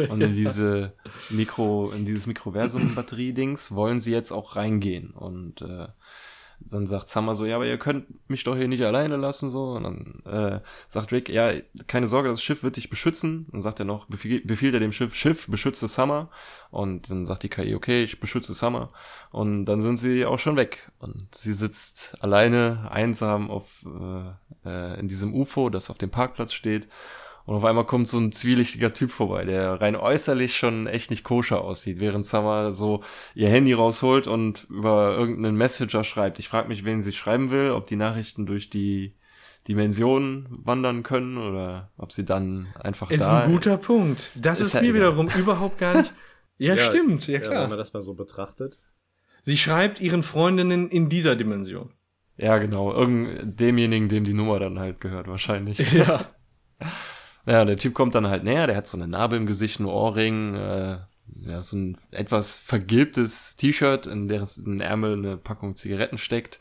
[0.10, 0.94] und in diese
[1.30, 5.88] Mikro, in dieses Mikroversum-Batterie-Dings wollen sie jetzt auch reingehen und äh,
[6.60, 9.74] dann sagt Summer so, ja, aber ihr könnt mich doch hier nicht alleine lassen, so.
[9.74, 11.52] Und dann äh, sagt Rick, ja,
[11.88, 13.48] keine Sorge, das Schiff wird dich beschützen.
[13.52, 16.30] Und sagt er noch, befiehl, befiehlt er dem Schiff, Schiff, beschütze Summer.
[16.72, 18.92] Und dann sagt die KI, okay, ich beschütze Summer.
[19.32, 20.92] Und dann sind sie auch schon weg.
[21.00, 26.54] Und sie sitzt alleine, einsam auf äh, äh, in diesem UFO, das auf dem Parkplatz
[26.54, 26.88] steht.
[27.46, 31.24] Und auf einmal kommt so ein zwielichtiger Typ vorbei, der rein äußerlich schon echt nicht
[31.24, 33.04] koscher aussieht, während Summer so
[33.36, 36.40] ihr Handy rausholt und über irgendeinen Messenger schreibt.
[36.40, 39.14] Ich frage mich, wen sie schreiben will, ob die Nachrichten durch die
[39.68, 43.40] Dimensionen wandern können oder ob sie dann einfach ist da.
[43.40, 44.32] Ist ein guter Punkt.
[44.36, 46.14] Das ist, ist mir wiederum überhaupt gar nicht.
[46.58, 47.54] Ja, ja stimmt, ja klar.
[47.54, 48.80] Ja, wenn man das mal so betrachtet.
[49.42, 51.92] Sie schreibt ihren Freundinnen in dieser Dimension.
[52.38, 52.94] Ja, genau.
[52.94, 55.92] Irgend demjenigen, dem die Nummer dann halt gehört, wahrscheinlich.
[55.92, 56.30] Ja.
[57.46, 59.86] Ja, der Typ kommt dann halt näher, der hat so eine Narbe im Gesicht, ein
[59.86, 60.98] Ohrring, äh,
[61.46, 66.60] ja, so ein etwas vergilbtes T-Shirt, in dessen Ärmel eine Packung Zigaretten steckt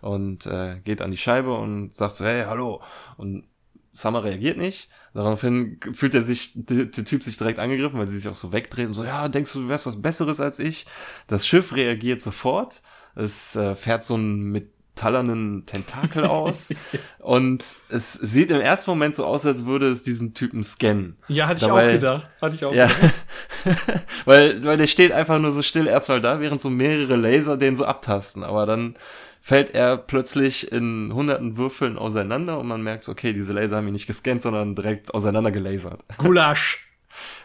[0.00, 2.80] und äh, geht an die Scheibe und sagt so, hey, hallo.
[3.16, 3.44] Und
[3.92, 4.88] Summer reagiert nicht.
[5.14, 8.52] Daraufhin fühlt er sich, der, der, Typ sich direkt angegriffen, weil sie sich auch so
[8.52, 10.86] wegdreht und so, ja, denkst du, du wärst was Besseres als ich?
[11.26, 12.82] Das Schiff reagiert sofort.
[13.16, 16.70] Es äh, fährt so ein mit metallernen Tentakel aus.
[17.18, 21.16] und es sieht im ersten Moment so aus, als würde es diesen Typen scannen.
[21.28, 22.28] Ja, hatte Dabei, ich auch gedacht.
[22.40, 24.04] Hatte ich auch ja, gedacht.
[24.24, 27.76] weil, weil der steht einfach nur so still erstmal da, während so mehrere Laser den
[27.76, 28.44] so abtasten.
[28.44, 28.94] Aber dann
[29.40, 33.94] fällt er plötzlich in hunderten Würfeln auseinander und man merkt, okay, diese Laser haben ihn
[33.94, 36.04] nicht gescannt, sondern direkt auseinander gelasert.
[36.18, 36.86] Gulasch.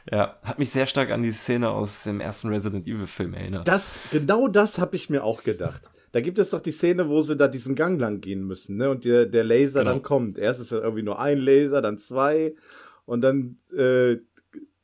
[0.10, 3.68] Ja, hat mich sehr stark an die Szene aus dem ersten Resident Evil Film erinnert.
[3.68, 5.82] Das, genau das habe ich mir auch gedacht.
[6.16, 8.90] Da gibt es doch die Szene, wo sie da diesen Gang lang gehen müssen, ne?
[8.90, 9.92] Und der, der Laser genau.
[9.92, 10.38] dann kommt.
[10.38, 12.56] Erst ist ja irgendwie nur ein Laser, dann zwei.
[13.04, 14.20] Und dann äh,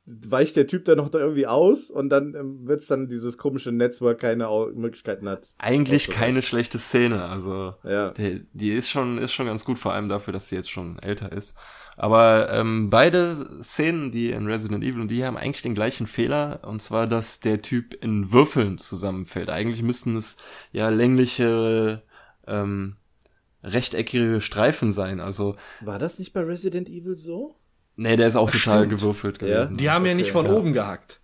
[0.06, 3.72] weicht der Typ dann noch da irgendwie aus und dann ähm, wird's dann dieses komische
[3.72, 5.54] Netzwerk keine Au Möglichkeiten hat.
[5.58, 8.12] Eigentlich keine schlechte Szene, also ja.
[8.12, 11.00] die, die ist schon ist schon ganz gut, vor allem dafür, dass sie jetzt schon
[11.00, 11.56] älter ist.
[11.98, 16.60] Aber ähm, beide Szenen, die in Resident Evil, und die haben eigentlich den gleichen Fehler,
[16.64, 19.50] und zwar, dass der Typ in Würfeln zusammenfällt.
[19.50, 20.38] Eigentlich müssten es
[20.72, 22.02] ja längliche,
[22.48, 22.96] ähm,
[23.64, 25.20] rechteckige Streifen sein.
[25.20, 27.56] Also war das nicht bei Resident Evil so?
[27.96, 29.00] Nee, der ist auch Ach, total stimmt.
[29.00, 29.76] gewürfelt gewesen.
[29.76, 29.78] Ja?
[29.78, 30.54] Die haben okay, ja nicht von ja.
[30.54, 31.21] oben gehackt.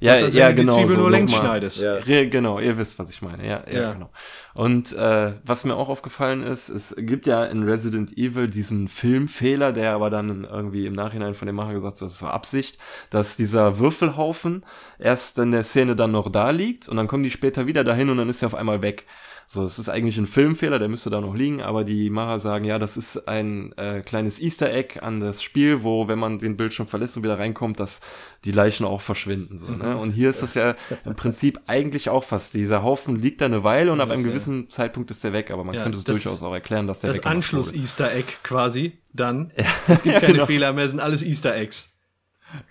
[0.00, 0.72] Ja, das heißt, ja, wenn du genau.
[0.76, 1.80] Die Zwiebel so nur längs schneidest.
[1.80, 1.98] Ja.
[2.00, 3.46] Ja, genau, ihr wisst, was ich meine.
[3.46, 3.92] Ja, ja, Ja.
[3.92, 4.10] genau.
[4.54, 9.72] Und äh, was mir auch aufgefallen ist, es gibt ja in Resident Evil diesen Filmfehler,
[9.72, 12.78] der aber dann irgendwie im Nachhinein von dem Macher gesagt wird, das war Absicht,
[13.10, 14.64] dass dieser Würfelhaufen
[14.98, 18.10] erst in der Szene dann noch da liegt und dann kommen die später wieder dahin
[18.10, 19.06] und dann ist er auf einmal weg.
[19.52, 22.64] So, es ist eigentlich ein Filmfehler, der müsste da noch liegen, aber die Macher sagen,
[22.64, 26.56] ja, das ist ein äh, kleines Easter Egg an das Spiel, wo, wenn man den
[26.56, 28.00] Bildschirm verlässt und wieder reinkommt, dass
[28.44, 29.58] die Leichen auch verschwinden.
[29.58, 29.96] So, ne?
[29.96, 32.54] Und hier ist das ja im Prinzip eigentlich auch fast.
[32.54, 34.28] Dieser Haufen liegt da eine Weile und ab einem ja.
[34.28, 37.00] gewissen Zeitpunkt ist der weg, aber man Ja, könnte es das- durchaus auch erklären, dass
[37.00, 39.50] der Das weggemacht Anschluss-Easter Egg quasi dann.
[39.88, 40.46] Es gibt keine genau.
[40.46, 41.98] Fehler mehr, es sind alles Easter Eggs.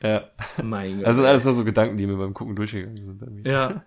[0.01, 0.29] Ja.
[0.63, 1.07] Mein Gott.
[1.07, 3.21] Das sind alles nur so Gedanken, die mir beim Gucken durchgegangen sind.
[3.21, 3.49] Irgendwie.
[3.49, 3.83] Ja.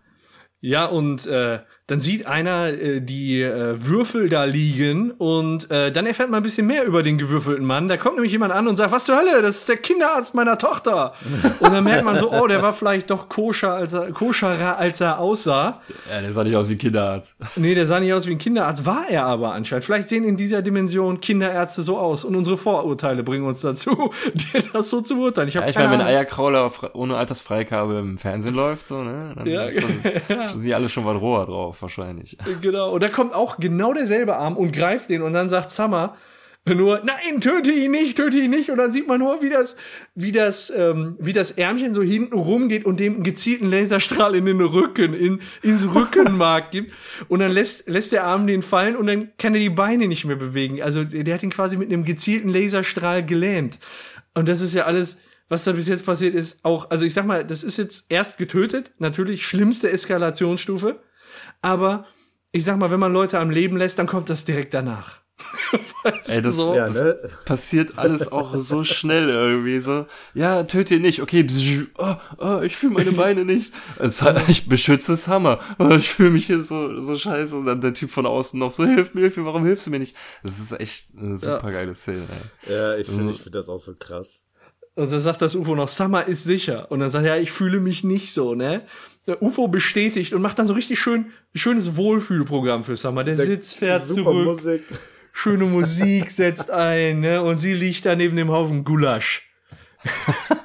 [0.64, 1.59] Ja, und äh,
[1.92, 6.42] dann sieht einer äh, die äh, Würfel da liegen und äh, dann erfährt man ein
[6.42, 7.88] bisschen mehr über den gewürfelten Mann.
[7.88, 10.57] Da kommt nämlich jemand an und sagt, was zur Hölle, das ist der Kinderarzt meiner
[10.57, 11.12] Tochter.
[11.61, 15.00] Und dann merkt man so, oh, der war vielleicht doch koscher, als er, koscherer, als
[15.02, 15.81] er aussah.
[16.11, 17.37] Ja, der sah nicht aus wie ein Kinderarzt.
[17.57, 19.85] Nee, der sah nicht aus wie ein Kinderarzt, war er aber anscheinend.
[19.85, 24.62] Vielleicht sehen in dieser Dimension Kinderärzte so aus und unsere Vorurteile bringen uns dazu, dir
[24.72, 25.48] das so zu beurteilen.
[25.48, 26.07] Ich, Ja, ich meine, wenn Ahnung.
[26.07, 30.72] Eierkrauler fre- ohne Altersfreigabe im Fernsehen läuft, so, ne, dann Ja, ist dann, sind die
[30.74, 32.38] alle schon was roher drauf, wahrscheinlich.
[32.62, 32.92] Genau.
[32.92, 36.16] Und da kommt auch genau derselbe Arm und greift den und dann sagt Summer
[36.64, 38.71] nur, nein, töte ihn nicht, töte ihn nicht.
[38.71, 39.77] Und dann sieht man nur, wie das,
[40.14, 44.61] wie das, ähm, wie das Ärmchen so hinten rumgeht und dem gezielten Laserstrahl in den
[44.61, 46.92] Rücken, in, ins Rückenmark gibt.
[47.27, 50.25] Und dann lässt, lässt der Arm den fallen und dann kann er die Beine nicht
[50.25, 50.81] mehr bewegen.
[50.81, 53.81] Also der hat ihn quasi mit einem gezielten Laserstrahl gelähmt.
[54.35, 55.16] Und das ist ja alles,
[55.49, 58.38] was da bis jetzt passiert ist, auch, also ich sag mal, das ist jetzt erst
[58.38, 61.01] getötet, natürlich schlimmste Eskalationsstufe.
[61.62, 62.05] Aber
[62.51, 65.22] ich sag mal, wenn man Leute am Leben lässt, dann kommt das direkt danach.
[66.05, 66.75] Weißt Ey, das- so?
[66.75, 67.18] Ja, ne?
[67.46, 70.07] Passiert alles auch so schnell irgendwie so.
[70.35, 71.22] Ja, töte ihn nicht.
[71.22, 73.72] Okay, bzz, oh, oh, ich fühle meine Beine nicht.
[73.98, 75.61] Es, ich beschütze das Hammer.
[75.79, 77.57] Oh, ich fühle mich hier so, so scheiße.
[77.57, 79.90] Und dann der Typ von außen noch so, hilf mir, hilf mir, warum hilfst du
[79.90, 80.14] mir nicht?
[80.42, 82.27] Das ist echt eine super geile Szene,
[82.66, 82.72] ey.
[82.75, 83.14] Ja, ich Mhm.
[83.16, 84.42] finde ich find das auch so krass.
[84.94, 86.90] Und dann sagt das UFO noch, Summer ist sicher.
[86.90, 88.83] Und dann sagt er, ja, ich fühle mich nicht so, ne?
[89.27, 93.23] Der UFO bestätigt und macht dann so richtig schön, schönes Wohlfühlprogramm für Summer.
[93.23, 94.83] Der, Sitz fährt zurück, Musik.
[95.33, 97.43] schöne Musik setzt ein, ne?
[97.43, 99.49] Und sie liegt da neben dem Haufen Gulasch.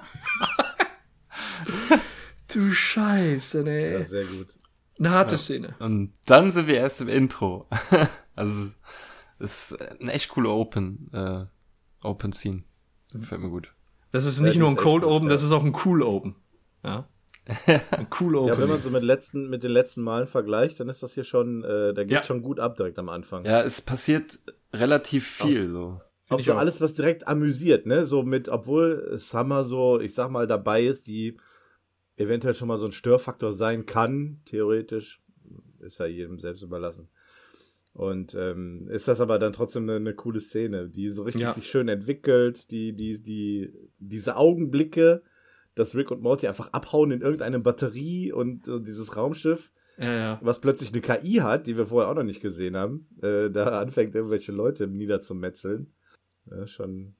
[2.53, 3.93] du Scheiße, ne?
[3.93, 4.47] Ja, sehr gut.
[4.99, 5.75] Eine harte Szene.
[5.79, 7.67] Und dann sind wir erst im Intro.
[8.35, 8.71] also,
[9.39, 11.45] es ist eine echt coole Open, äh,
[12.01, 12.63] Open Scene.
[13.13, 13.71] Gefällt mir gut.
[14.11, 15.29] Das ist Ja, nicht die nur ein Cold gut, Open, ja.
[15.29, 16.35] das ist auch ein Cool Open.
[16.83, 17.07] Ja.
[18.19, 18.47] Cool Open.
[18.49, 21.23] Ja, wenn man so mit, letzten, mit den letzten Malen vergleicht, dann ist das hier
[21.23, 22.23] schon, äh, da geht Ja.
[22.23, 23.45] schon gut ab direkt am Anfang.
[23.45, 24.39] Ja, es passiert
[24.73, 26.01] relativ viel, Aus- so.
[26.29, 26.57] Auch so auch.
[26.57, 28.05] alles, was direkt amüsiert, ne?
[28.05, 31.37] So mit, obwohl Summer so, ich sag mal, dabei ist, die
[32.17, 35.21] eventuell schon mal so ein Störfaktor sein kann, theoretisch,
[35.79, 37.07] ist ja jedem selbst überlassen.
[37.93, 41.53] Und ähm, ist das aber dann trotzdem eine, eine coole Szene, die so richtig Ja.
[41.53, 45.23] sich schön entwickelt, die, die, die, diese Augenblicke,
[45.77, 50.39] dass Rick und Morty einfach abhauen in irgendeine Batterie und äh, dieses Raumschiff, ja, ja.
[50.41, 53.79] was plötzlich eine KI hat, die wir vorher auch noch nicht gesehen haben, äh, da
[53.81, 55.93] anfängt irgendwelche Leute niederzumetzeln.
[56.49, 57.15] Ja, schon.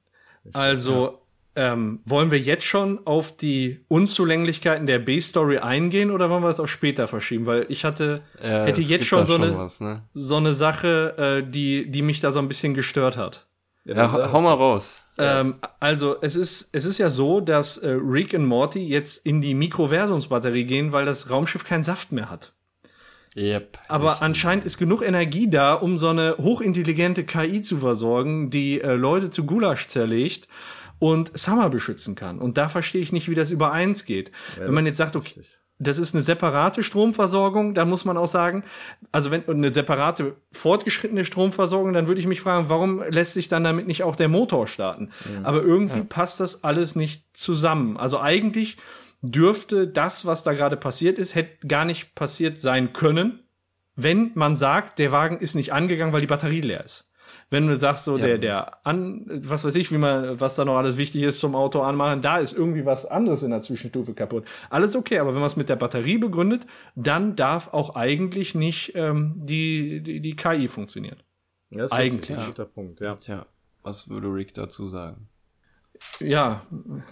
[0.52, 1.22] Also,
[1.58, 6.60] ähm, wollen wir jetzt schon auf die Unzulänglichkeiten der B-Story eingehen oder wollen wir das
[6.60, 7.46] auch später verschieben?
[7.46, 10.04] Weil ich hatte, Ja, hätte jetzt schon so eine, was, ne?
[10.14, 13.47] so eine Sache, äh, die, die mich da so ein bisschen gestört hat.
[13.88, 15.02] Ja, dann hau- mal raus.
[15.18, 19.40] Ähm, also, es ist, es ist ja so, dass äh, Rick und Morty jetzt in
[19.40, 22.52] die Mikroversumsbatterie gehen, weil das Raumschiff keinen Saft mehr hat.
[23.36, 23.78] Yep.
[23.88, 24.22] Aber richtig.
[24.22, 29.30] anscheinend ist genug Energie da, um so eine hochintelligente KI zu versorgen, die äh, Leute
[29.30, 30.48] zu Gulasch zerlegt
[30.98, 32.38] und Summer beschützen kann.
[32.38, 34.30] Und da verstehe ich nicht, wie das über eins geht.
[34.56, 35.58] Ja, Wenn man jetzt sagt, okay, richtig.
[35.78, 38.64] Das ist eine separate Stromversorgung, dann muss man auch sagen,
[39.12, 43.64] also wenn eine separate fortgeschrittene Stromversorgung, dann würde ich mich fragen, warum lässt sich dann
[43.64, 45.10] damit nicht auch der Motor starten?
[45.44, 47.96] Aber irgendwie passt das alles nicht zusammen.
[47.96, 48.76] Also eigentlich
[49.22, 53.40] dürfte das, was da gerade passiert ist, hätte gar nicht passiert sein können,
[53.94, 57.07] wenn man sagt, der Wagen ist nicht angegangen, weil die Batterie leer ist.
[57.50, 58.26] Wenn du sagst, so Ja.
[58.26, 61.54] der, der an, was weiß ich, wie man, was da noch alles wichtig ist zum
[61.54, 64.44] Auto anmachen, da ist irgendwie was anderes in der Zwischenstufe kaputt.
[64.68, 68.92] Alles okay, aber wenn man es mit der Batterie begründet, dann darf auch eigentlich nicht
[68.94, 71.16] ähm, die, die, die KI funktionieren.
[71.70, 72.38] Ja, das ist Eigentlich, ja.
[72.42, 73.14] ein guter Punkt, ja.
[73.14, 73.46] Tja,
[73.82, 75.28] was würde Rick dazu sagen?
[76.20, 76.62] Ja,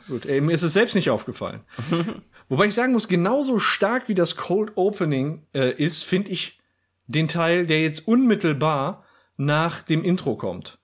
[0.09, 0.27] gut.
[0.27, 1.61] Ey, mir ist es selbst nicht aufgefallen.
[2.49, 6.61] Wobei ich sagen muss, genauso stark wie das Cold Opening äh, ist, finde ich
[7.07, 9.03] den Teil, der jetzt unmittelbar
[9.37, 10.79] nach dem Intro kommt.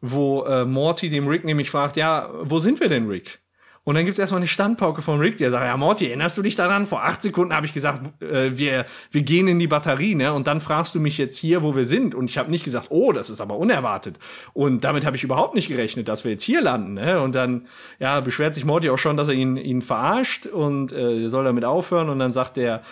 [0.00, 3.40] Wo äh, Morty dem Rick nämlich fragt, ja, wo sind wir denn, Rick?
[3.88, 6.54] Und dann gibt's erstmal eine Standpauke von Rick, der sagt, ja Morty, erinnerst du dich
[6.54, 6.84] daran?
[6.84, 10.34] Vor acht Sekunden habe ich gesagt, äh, wir, wir gehen in die Batterie, ne?
[10.34, 12.14] Und dann fragst du mich jetzt hier, wo wir sind.
[12.14, 14.18] Und ich habe nicht gesagt, oh, das ist aber unerwartet.
[14.52, 16.94] Und damit habe ich überhaupt nicht gerechnet, dass wir jetzt hier landen.
[16.94, 17.18] Ne?
[17.18, 17.66] Und dann
[17.98, 21.64] ja, beschwert sich Morty auch schon, dass er ihn, ihn verarscht und äh, soll damit
[21.64, 22.10] aufhören.
[22.10, 22.82] Und dann sagt der,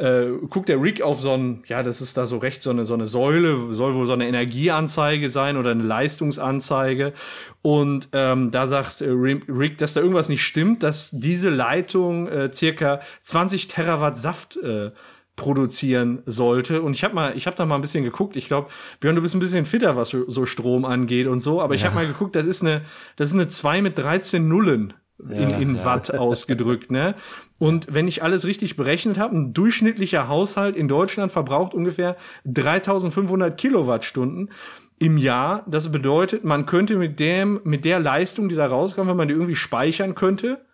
[0.00, 2.86] äh, guckt der Rick auf so ein, ja, das ist da so recht so eine,
[2.86, 7.12] so eine Säule, soll wohl so eine Energieanzeige sein oder eine Leistungsanzeige.
[7.60, 12.50] Und ähm, da sagt äh, Rick, dass da irgendwas nicht stimmt, dass diese Leitung äh,
[12.52, 14.90] circa 20 Terawatt Saft äh,
[15.36, 16.80] produzieren sollte.
[16.80, 18.36] Und ich habe mal, ich habe da mal ein bisschen geguckt.
[18.36, 18.68] Ich glaube,
[19.00, 21.60] Björn, du bist ein bisschen fitter, was so Strom angeht und so.
[21.60, 21.88] Aber ich ja.
[21.88, 22.82] habe mal geguckt, das ist eine,
[23.16, 24.94] das ist eine 2 mit 13 Nullen
[25.28, 25.84] in, in ja.
[25.84, 27.14] Watt ausgedrückt, ne?
[27.58, 33.58] Und wenn ich alles richtig berechnet habe, ein durchschnittlicher Haushalt in Deutschland verbraucht ungefähr 3500
[33.58, 34.50] Kilowattstunden
[34.98, 35.64] im Jahr.
[35.66, 39.34] Das bedeutet, man könnte mit dem, mit der Leistung, die da rauskommt, wenn man die
[39.34, 40.64] irgendwie speichern könnte,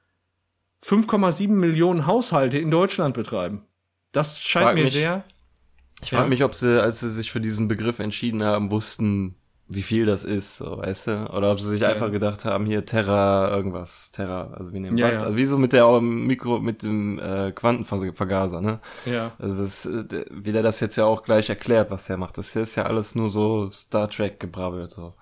[0.85, 3.63] 5,7 Millionen Haushalte in Deutschland betreiben.
[4.13, 5.25] Das scheint mir mich, sehr.
[6.03, 6.29] Ich frage ja.
[6.29, 9.37] mich, ob sie, als sie sich für diesen Begriff entschieden haben, wussten,
[9.69, 11.33] wie viel das ist, so, weißt du?
[11.33, 11.89] Oder ob sie sich ja.
[11.89, 15.19] einfach gedacht haben, hier Terra, irgendwas, Terra, also wie nehmen ja, ja.
[15.19, 18.79] Also wie so mit der Mikro, mit dem äh, Quantenvergaser, ne?
[19.07, 19.33] Ja.
[19.39, 22.39] Also das, äh, wie der das jetzt ja auch gleich erklärt, was der macht.
[22.39, 25.15] Das hier ist ja alles nur so Star Trek gebrabbelt, so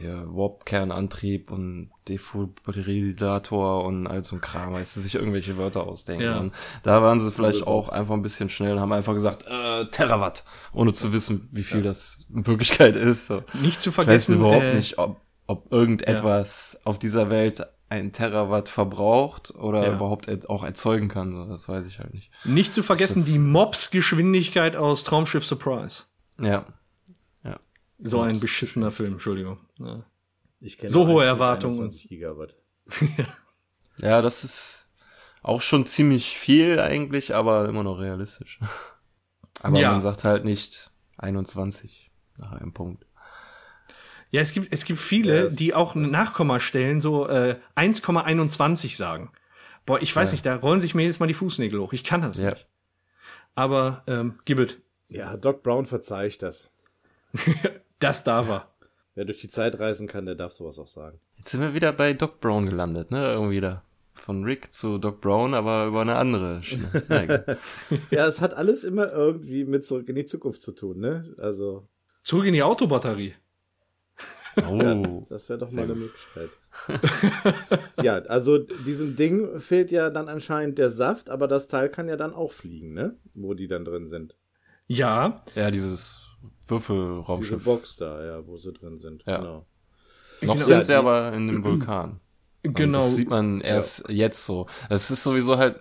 [0.00, 6.24] ja, Warp-Kernantrieb und Defibrillator und all so ein Kram, weißt du, sich irgendwelche Wörter ausdenken.
[6.24, 6.38] Ja.
[6.38, 10.44] Und da waren sie vielleicht auch einfach ein bisschen schnell, haben einfach gesagt, äh, Terawatt,
[10.72, 11.84] ohne zu wissen, wie viel ja.
[11.84, 13.26] das in Wirklichkeit ist.
[13.26, 13.42] So.
[13.54, 14.34] Nicht zu vergessen.
[14.34, 16.80] Ich weiß überhaupt äh, nicht, ob, ob irgendetwas ja.
[16.86, 19.94] auf dieser Welt ein Terawatt verbraucht oder ja.
[19.94, 21.48] überhaupt auch erzeugen kann.
[21.48, 22.30] Das weiß ich halt nicht.
[22.44, 26.04] Nicht zu vergessen das die Mobs-Geschwindigkeit aus Traumschiff Surprise.
[26.40, 26.66] Ja.
[27.98, 29.58] So ein beschissener Film, Entschuldigung.
[29.78, 30.04] Ja.
[30.86, 31.88] so hohe Erwartungen.
[31.88, 32.56] Gigawatt.
[33.98, 34.86] ja, das ist
[35.42, 38.60] auch schon ziemlich viel eigentlich, aber immer noch realistisch.
[39.62, 39.92] aber ja.
[39.92, 43.04] man sagt halt nicht 21 nach einem Punkt.
[44.30, 49.32] Ja, es gibt, es gibt viele, ja, die auch Nachkommastellen so äh, 1,21 sagen.
[49.86, 50.34] Boah, ich weiß ja.
[50.34, 51.94] nicht, da rollen sich mir jedes Mal die Fußnägel hoch.
[51.94, 52.50] Ich kann das ja.
[52.50, 52.66] nicht.
[53.54, 54.82] Aber ähm, Gibbet.
[55.08, 56.70] Ja, Doc Brown verzeiht das.
[57.98, 58.68] Das darf er.
[59.14, 61.18] Wer durch die Zeit reisen kann, der darf sowas auch sagen.
[61.36, 63.32] Jetzt sind wir wieder bei Doc Brown gelandet, ne?
[63.32, 63.82] Irgendwie da.
[64.14, 66.60] Von Rick zu Doc Brown, aber über eine andere
[68.10, 71.34] ja, es hat alles immer irgendwie mit zurück in die Zukunft zu tun, ne?
[71.38, 71.88] Also.
[72.22, 73.34] Zurück in die Autobatterie.
[74.56, 74.78] Oh.
[74.80, 76.50] Ja, das wäre doch mal eine Möglichkeit.
[78.02, 82.16] ja, also diesem Ding fehlt ja dann anscheinend der Saft, aber das Teil kann ja
[82.16, 83.16] dann auch fliegen, ne?
[83.34, 84.36] Wo die dann drin sind.
[84.86, 85.42] Ja.
[85.54, 86.27] Ja, dieses
[86.66, 87.58] Würfelraumschiff.
[87.58, 89.24] Diese Box da, ja, wo sie drin sind.
[89.26, 89.38] Ja.
[89.38, 89.66] Genau.
[90.42, 90.66] Noch genau.
[90.66, 92.20] sind sie aber in dem Vulkan.
[92.62, 92.84] Genau.
[92.84, 94.14] Und das sieht man erst ja.
[94.14, 94.66] jetzt so.
[94.88, 95.80] Es ist sowieso halt,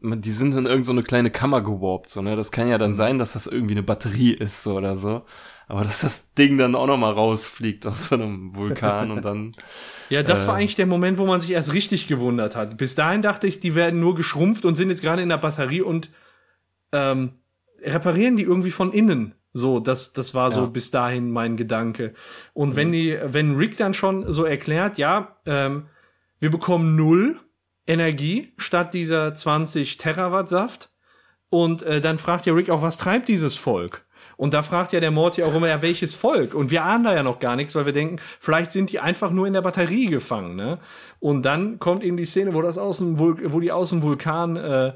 [0.00, 2.36] die sind in irgendeine so kleine Kammer gewarpt, so, ne?
[2.36, 2.94] Das kann ja dann mhm.
[2.94, 5.22] sein, dass das irgendwie eine Batterie ist, so oder so.
[5.68, 9.52] Aber dass das Ding dann auch nochmal rausfliegt aus so einem Vulkan und dann.
[10.08, 12.76] Ja, das äh, war eigentlich der Moment, wo man sich erst richtig gewundert hat.
[12.76, 15.80] Bis dahin dachte ich, die werden nur geschrumpft und sind jetzt gerade in der Batterie
[15.80, 16.10] und
[16.92, 17.32] ähm,
[17.82, 19.34] reparieren die irgendwie von innen.
[19.56, 20.66] So, das, das war so ja.
[20.66, 22.12] bis dahin mein Gedanke.
[22.52, 22.76] Und mhm.
[22.76, 25.86] wenn die, wenn Rick dann schon so erklärt, ja, ähm,
[26.38, 27.40] wir bekommen null
[27.86, 30.90] Energie statt dieser 20 Terawatt Saft.
[31.48, 34.04] Und äh, dann fragt ja Rick auch, was treibt dieses Volk?
[34.36, 36.52] Und da fragt ja der Morty auch immer, ja, welches Volk?
[36.52, 39.30] Und wir ahnen da ja noch gar nichts, weil wir denken, vielleicht sind die einfach
[39.30, 40.78] nur in der Batterie gefangen, ne?
[41.18, 44.02] Und dann kommt eben die Szene, wo das aus dem Vul wo die aus dem
[44.02, 44.92] Vulkan äh,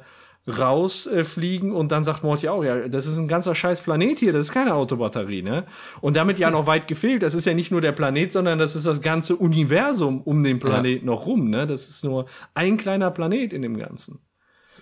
[0.48, 4.32] rausfliegen äh, und dann sagt Morty auch, ja, das ist ein ganzer scheiß Planet hier,
[4.32, 5.66] das ist keine Autobatterie, ne?
[6.00, 8.74] Und damit ja noch weit gefehlt, das ist ja nicht nur der Planet, sondern das
[8.74, 11.12] ist das ganze Universum um den Planeten ja.
[11.12, 11.66] noch rum, ne?
[11.66, 14.20] Das ist nur ein kleiner Planet in dem Ganzen.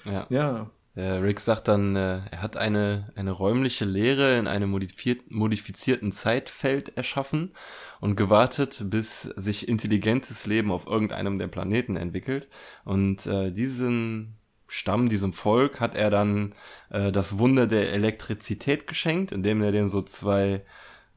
[0.04, 0.26] Ja.
[0.30, 0.70] Ja.
[0.98, 7.52] Rick sagt dann, äh, er hat eine, eine räumliche Lehre in einem modifizierten Zeitfeld erschaffen
[8.00, 12.48] und gewartet, bis sich intelligentes Leben auf irgendeinem der Planeten entwickelt.
[12.84, 14.37] Und äh, diesen
[14.68, 16.54] Stamm, diesem Volk, hat er dann
[16.90, 20.62] äh, das Wunder der Elektrizität geschenkt, indem er denen so zwei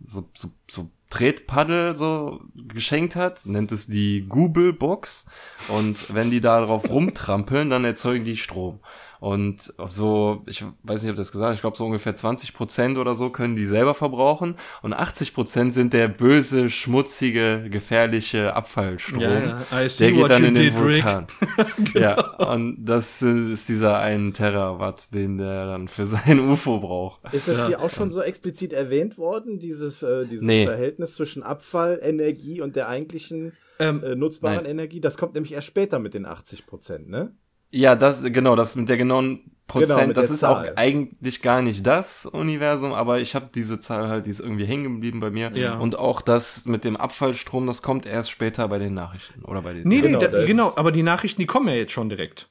[0.03, 5.27] so, so, so Tretpaddel so geschenkt hat, nennt es die Google Box
[5.67, 8.79] und wenn die da drauf rumtrampeln, dann erzeugen die Strom.
[9.21, 13.13] Und so, ich weiß nicht, ob das gesagt ich glaube so ungefähr 20 Prozent oder
[13.13, 19.21] so können die selber verbrauchen und 80 Prozent sind der böse, schmutzige, gefährliche Abfallstrom.
[19.21, 19.87] Ja, ja.
[19.99, 21.27] Der geht dann in den Vulkan.
[21.93, 21.99] genau.
[21.99, 27.31] Ja, und das ist dieser ein Terawatt, den der dann für sein UFO braucht.
[27.31, 27.67] Ist das ja.
[27.67, 30.65] hier auch schon so explizit erwähnt worden, dieses, äh, dieses nee.
[30.65, 34.65] Verhältnis zwischen Abfallenergie und der eigentlichen ähm, äh, nutzbaren nein.
[34.65, 34.99] Energie?
[34.99, 37.35] Das kommt nämlich erst später mit den 80 Prozent, ne?
[37.71, 40.69] Ja, das, genau, das mit der genauen Prozent, genau, das ist Zahl.
[40.69, 44.65] auch eigentlich gar nicht das Universum, aber ich habe diese Zahl halt, die ist irgendwie
[44.65, 45.51] hängen geblieben bei mir.
[45.53, 45.77] Ja.
[45.77, 49.73] Und auch das mit dem Abfallstrom, das kommt erst später bei den Nachrichten oder bei
[49.73, 49.87] den.
[49.87, 52.49] Nee, nee, genau, da, genau aber die Nachrichten, die kommen ja jetzt schon direkt.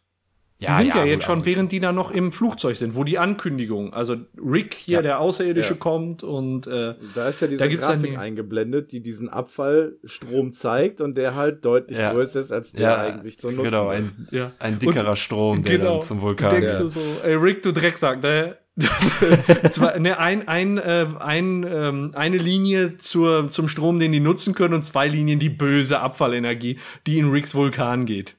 [0.61, 3.03] Die ja, sind ja, ja jetzt schon, während die da noch im Flugzeug sind, wo
[3.03, 7.67] die Ankündigung, also Rick hier, ja, der Außerirdische, kommt und äh, da ist ja diese
[7.71, 13.39] Grafik eingeblendet, die diesen Abfallstrom zeigt und der halt deutlich größer ist, als der eigentlich
[13.39, 14.27] zu nutzen Genau, ein,
[14.59, 16.51] ein dickerer und, Strom, der genau, dann zum Vulkan.
[16.51, 18.57] Denkst du so, ey Rick, du Drecksack, ne?
[19.71, 24.55] Zwar, ne, ein, ein, äh, ein, ähm, eine Linie zur, zum Strom, den die nutzen
[24.55, 28.37] können und zwei Linien die böse Abfallenergie, die in Ricks Vulkan geht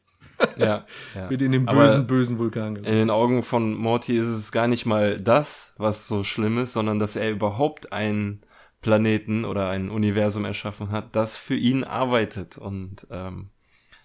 [0.57, 1.29] ja, ja.
[1.29, 2.87] Wird in den bösen, Aber bösen Vulkan gelangt.
[2.87, 6.73] In den Augen von Morty ist es gar nicht mal das, was so schlimm ist,
[6.73, 8.41] sondern dass er überhaupt einen
[8.81, 13.49] Planeten oder ein Universum erschaffen hat, das für ihn arbeitet und ähm,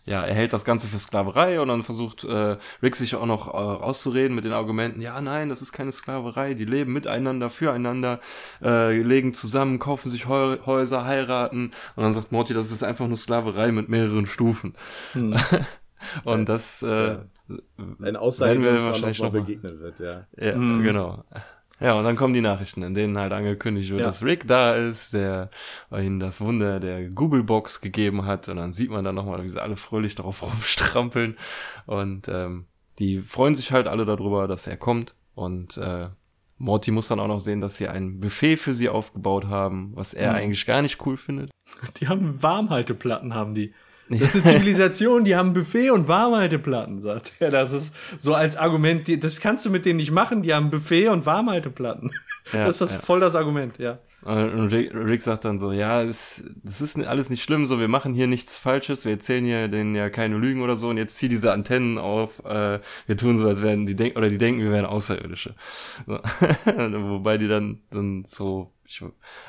[0.07, 3.53] ja, er hält das Ganze für Sklaverei und dann versucht äh, Rick sich auch noch
[3.53, 8.21] äh, rauszureden mit den Argumenten, ja, nein, das ist keine Sklaverei, die leben miteinander, füreinander,
[8.63, 13.09] äh, legen zusammen, kaufen sich Heu Häuser, heiraten und dann sagt Morty, das ist einfach
[13.09, 14.75] nur Sklaverei mit mehreren Stufen.
[15.13, 15.37] Hm.
[16.25, 17.17] Und das äh,
[18.03, 20.27] eine Aussage, uns wahrscheinlich noch begegnen wird, ja.
[20.37, 20.83] Ja, mhm.
[20.83, 21.25] genau.
[21.79, 24.07] Ja, und dann kommen die Nachrichten, in denen halt angekündigt wird, ja.
[24.07, 25.51] dass Rick da ist, der
[25.93, 28.49] ihnen das Wunder der Google-Box gegeben hat.
[28.49, 31.37] Und dann sieht man dann nochmal, wie sie alle fröhlich darauf rumstrampeln.
[31.85, 32.67] Und ähm,
[32.99, 35.17] die freuen sich halt alle darüber, dass er kommt.
[35.35, 36.09] Und äh,
[36.57, 40.15] Morty muss dann auch noch sehen, dass sie ein Buffet für sie aufgebaut haben, was
[40.15, 40.37] er mhm.
[40.37, 41.51] eigentlich gar nicht cool findet.
[41.99, 43.75] Die haben Warmhalteplatten, haben die.
[44.09, 47.51] Das ist eine Zivilisation, die haben Buffet und Warmhalteplatten, sagt er.
[47.51, 51.09] Das ist so als Argument, das kannst du mit denen nicht machen, die haben Buffet
[51.09, 52.11] und Warmhalteplatten.
[52.53, 53.01] Ja, das ist das ja.
[53.01, 53.99] voll das Argument, ja.
[54.23, 57.87] Und Rick, Rick sagt dann so, ja, das, das ist alles nicht schlimm, so, wir
[57.87, 61.17] machen hier nichts Falsches, wir erzählen hier denen ja keine Lügen oder so und jetzt
[61.17, 64.63] zieh diese Antennen auf, äh, wir tun so, als wären die denken, oder die denken,
[64.63, 65.55] wir wären Außerirdische.
[66.07, 66.15] So.
[66.65, 69.05] Wobei die dann, dann so ich,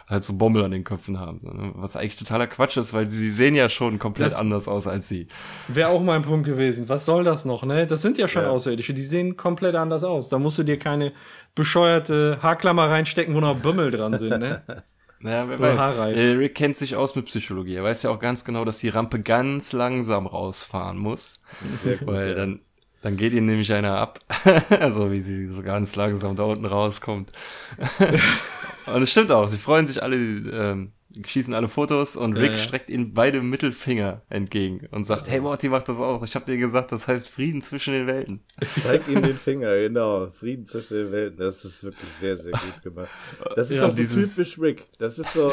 [0.07, 1.39] halt so Bommel an den Köpfen haben.
[1.39, 1.71] So, ne?
[1.75, 5.07] Was eigentlich totaler Quatsch ist, weil sie sehen ja schon komplett das anders aus als
[5.07, 5.27] sie.
[5.67, 6.89] Wäre auch mein Punkt gewesen.
[6.89, 7.87] Was soll das noch, ne?
[7.87, 8.49] Das sind ja schon ja.
[8.49, 10.29] Außerirdische, die sehen komplett anders aus.
[10.29, 11.13] Da musst du dir keine
[11.55, 14.63] bescheuerte Haarklammer reinstecken, wo noch Bömmel dran sind, ne?
[15.19, 16.15] Naja, wer weiß.
[16.15, 17.73] Äh, Rick kennt sich aus mit Psychologie.
[17.73, 21.41] Er weiß ja auch ganz genau, dass die Rampe ganz langsam rausfahren muss.
[21.65, 22.33] Sehr gut, weil ja.
[22.35, 22.59] dann
[23.01, 24.19] dann geht ihnen nämlich einer ab.
[24.69, 27.31] also wie sie so ganz langsam da unten rauskommt.
[28.87, 30.91] und es stimmt auch, sie freuen sich alle, ähm,
[31.25, 32.63] schießen alle Fotos und Rick ja, ja.
[32.63, 36.23] streckt ihnen beide Mittelfinger entgegen und sagt, hey Morty, mach das auch.
[36.23, 38.41] Ich hab dir gesagt, das heißt Frieden zwischen den Welten.
[38.79, 40.29] Zeigt ihnen den Finger, genau.
[40.29, 41.39] Frieden zwischen den Welten.
[41.39, 43.09] Das ist wirklich sehr, sehr gut gemacht.
[43.55, 44.85] Das ist ja, auch so typisch Rick.
[44.99, 45.51] Das ist so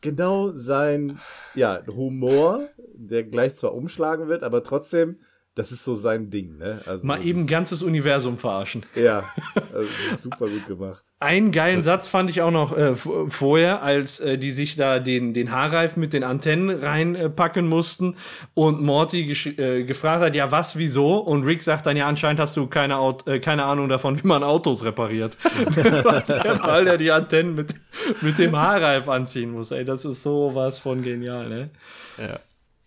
[0.00, 1.20] genau sein,
[1.54, 5.18] ja, Humor, der gleich zwar umschlagen wird, aber trotzdem
[5.54, 6.82] das ist so sein Ding, ne?
[6.84, 8.84] Also Mal eben ganzes Universum verarschen.
[8.96, 9.22] Ja,
[9.72, 11.02] also super gut gemacht.
[11.20, 15.32] Einen geilen Satz fand ich auch noch äh, vorher, als äh, die sich da den,
[15.32, 18.16] den Haarreif mit den Antennen reinpacken äh, mussten
[18.52, 21.18] und Morty äh, gefragt hat, ja was, wieso?
[21.18, 24.26] Und Rick sagt dann, ja anscheinend hast du keine, Aut äh, keine Ahnung davon, wie
[24.26, 25.36] man Autos repariert.
[25.44, 27.74] Weil er die Antennen mit,
[28.20, 29.70] mit dem Haarreif anziehen muss.
[29.70, 31.70] Ey, das ist sowas von genial, ne?
[32.18, 32.40] Ja.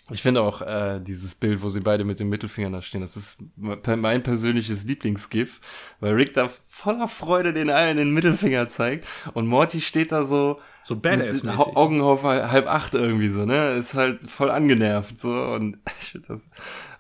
[0.09, 3.17] Ich finde auch äh, dieses Bild, wo sie beide mit dem Mittelfinger da stehen, das
[3.17, 5.59] ist mein persönliches Lieblingsgif,
[5.99, 10.57] weil Rick da voller Freude den allen den Mittelfinger zeigt und Morty steht da so
[10.83, 13.71] so badass mit Augen auf halb acht irgendwie so, ne?
[13.71, 16.47] Ist halt voll angenervt so und ich finde das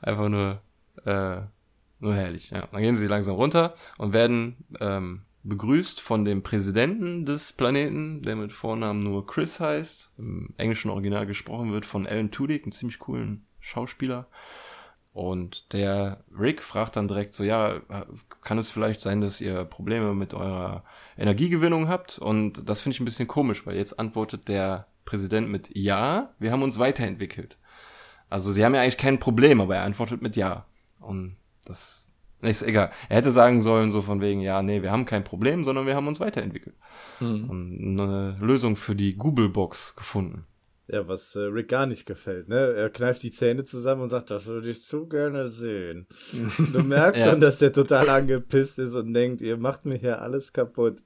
[0.01, 0.61] einfach nur
[1.05, 1.41] äh,
[1.99, 2.49] nur herrlich.
[2.49, 8.21] Ja, dann gehen sie langsam runter und werden ähm, begrüßt von dem Präsidenten des Planeten,
[8.21, 12.71] der mit Vornamen nur Chris heißt, im englischen Original gesprochen wird von Alan Tudyk, einem
[12.71, 14.27] ziemlich coolen Schauspieler.
[15.13, 17.81] Und der Rick fragt dann direkt so, ja,
[18.43, 20.83] kann es vielleicht sein, dass ihr Probleme mit eurer
[21.17, 22.19] Energiegewinnung habt?
[22.19, 26.51] Und das finde ich ein bisschen komisch, weil jetzt antwortet der Präsident mit Ja, wir
[26.51, 27.57] haben uns weiterentwickelt.
[28.29, 30.65] Also sie haben ja eigentlich kein Problem, aber er antwortet mit Ja.
[30.99, 32.06] Und das
[32.41, 32.91] ist egal.
[33.09, 35.95] Er hätte sagen sollen, so von wegen, ja, nee, wir haben kein Problem, sondern wir
[35.95, 36.75] haben uns weiterentwickelt.
[37.19, 37.49] Mhm.
[37.49, 40.45] Und eine Lösung für die Google-Box gefunden.
[40.89, 42.73] Ja, was äh, Rick gar nicht gefällt, ne?
[42.73, 46.07] Er kneift die Zähne zusammen und sagt, das würde ich zu gerne sehen.
[46.73, 47.31] du merkst ja.
[47.31, 50.99] schon, dass der total angepisst ist und denkt, ihr macht mir hier alles kaputt.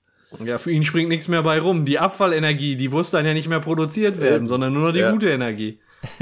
[0.44, 1.84] Ja, für ihn springt nichts mehr bei rum.
[1.84, 4.48] Die Abfallenergie, die muss dann ja nicht mehr produziert werden, ja.
[4.48, 5.12] sondern nur noch die ja.
[5.12, 5.80] gute Energie.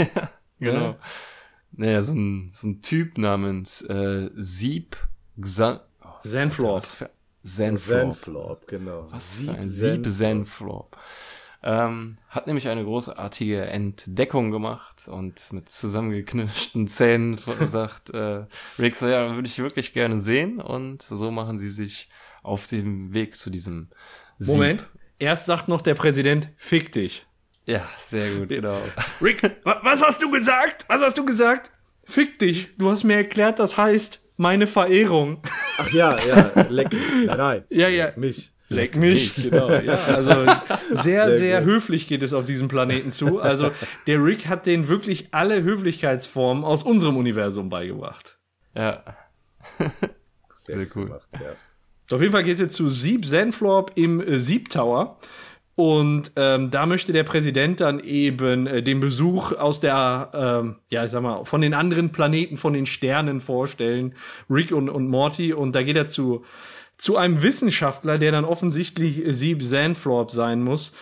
[0.59, 0.95] genau.
[1.79, 4.97] Naja, so ein, so ein Typ namens äh, Sieb
[5.39, 6.83] Xan oh, Zenflorp.
[6.83, 8.13] Zenflorp.
[8.13, 9.07] Zenflorp, genau.
[9.11, 10.97] Was Sieb, Sieb Zenflorp.
[11.63, 18.43] Ähm, hat nämlich eine großartige Entdeckung gemacht und mit zusammengeknirschten Zähnen sagt äh,
[18.77, 22.09] Rick so, ja, würde ich wirklich gerne sehen und so machen sie sich
[22.43, 23.87] auf dem Weg zu diesem
[24.37, 24.53] Sieb.
[24.53, 24.85] Moment,
[25.17, 27.25] erst sagt noch der Präsident, fick dich.
[27.69, 28.81] Ja, sehr gut, genau.
[29.21, 30.85] Rick, was hast du gesagt?
[30.87, 31.71] Was hast du gesagt?
[32.03, 32.75] Fick dich.
[32.79, 35.43] Du hast mir erklärt, das heißt meine Verehrung.
[35.77, 37.27] Ach ja, ja, leck mich.
[37.27, 37.63] Nein, nein.
[37.69, 38.11] Ja, ja.
[38.15, 38.51] Mich.
[38.69, 39.69] Leck mich, genau.
[39.69, 40.45] Ja, also
[40.89, 43.39] sehr, sehr, sehr höflich geht es auf diesem Planeten zu.
[43.39, 43.69] Also
[44.07, 48.39] der Rick hat denen wirklich alle Höflichkeitsformen aus unserem Universum beigebracht.
[48.73, 49.03] Ja.
[50.55, 51.05] Sehr, sehr cool.
[51.05, 52.15] Gemacht, ja.
[52.15, 55.19] Auf jeden Fall geht es jetzt zu Sieb Zenflorp im äh, Sieb Tower.
[55.79, 61.05] Und ähm, da möchte der Präsident dann eben äh, den Besuch aus der, ähm, ja,
[61.05, 64.13] ich sag mal, von den anderen Planeten, von den Sternen vorstellen,
[64.49, 65.53] Rick und, und Morty.
[65.53, 66.43] Und da geht er zu
[66.97, 70.93] zu einem Wissenschaftler, der dann offensichtlich Sieb Sandflorp sein muss.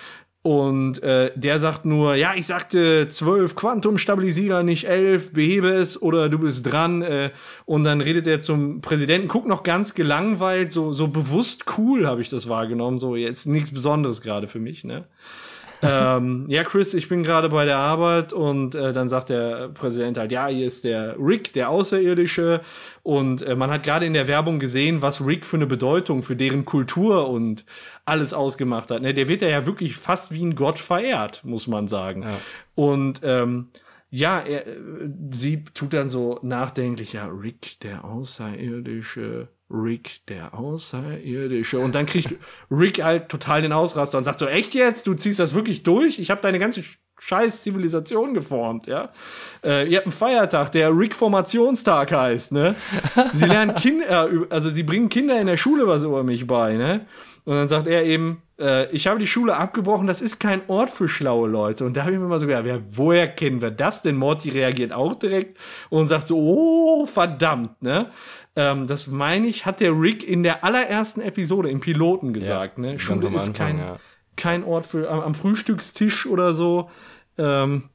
[0.48, 6.30] Und äh, der sagt nur, ja, ich sagte zwölf Quantumstabilisierer, nicht elf, behebe es oder
[6.30, 7.02] du bist dran.
[7.02, 7.32] Äh,
[7.66, 12.22] und dann redet er zum Präsidenten, guckt noch ganz gelangweilt, so, so bewusst cool habe
[12.22, 12.98] ich das wahrgenommen.
[12.98, 15.04] So, jetzt nichts Besonderes gerade für mich, ne?
[15.82, 20.18] Ähm, ja, Chris, ich bin gerade bei der Arbeit und äh, dann sagt der Präsident
[20.18, 22.62] halt, ja, hier ist der Rick, der Außerirdische
[23.04, 26.36] und äh, man hat gerade in der Werbung gesehen, was Rick für eine Bedeutung für
[26.36, 27.66] deren Kultur und
[28.06, 29.02] alles ausgemacht hat.
[29.02, 29.14] Ne?
[29.14, 32.24] Der wird ja wirklich fast wie ein Gott verehrt, muss man sagen.
[32.24, 32.40] Ja.
[32.76, 33.70] Und ähm,
[34.10, 34.66] ja, er,
[35.32, 41.80] sie tut dann so nachdenklich, ja, Rick, der Außerirdische, Rick, der Außerirdische.
[41.80, 42.34] Und dann kriegt
[42.72, 45.08] Rick halt total den Ausraster und sagt so, echt jetzt?
[45.08, 46.20] Du ziehst das wirklich durch?
[46.20, 46.84] Ich habe deine ganze
[47.20, 49.10] scheiß Zivilisation geformt, ja.
[49.64, 52.76] Äh, ihr habt einen Feiertag, der Rick-Formationstag heißt, ne?
[53.34, 56.76] Sie lernen Kinder, äh, also sie bringen Kinder in der Schule was über mich bei,
[56.76, 57.06] ne?
[57.46, 60.90] Und dann sagt er eben, äh, ich habe die Schule abgebrochen, das ist kein Ort
[60.90, 61.86] für schlaue Leute.
[61.86, 64.18] Und da habe ich mir mal so gedacht, ja, woher kennen wir das denn?
[64.18, 65.58] Morty reagiert auch direkt
[65.90, 68.12] und sagt so, oh, verdammt, ne?
[68.56, 72.84] Ähm, das meine ich, hat der Rick in der allerersten Episode im Piloten gesagt, ja,
[72.84, 73.00] ne?
[73.00, 73.98] Schule ist kein, ja
[74.38, 76.90] kein Ort für am, am Frühstückstisch oder so.
[77.38, 77.90] Ähm,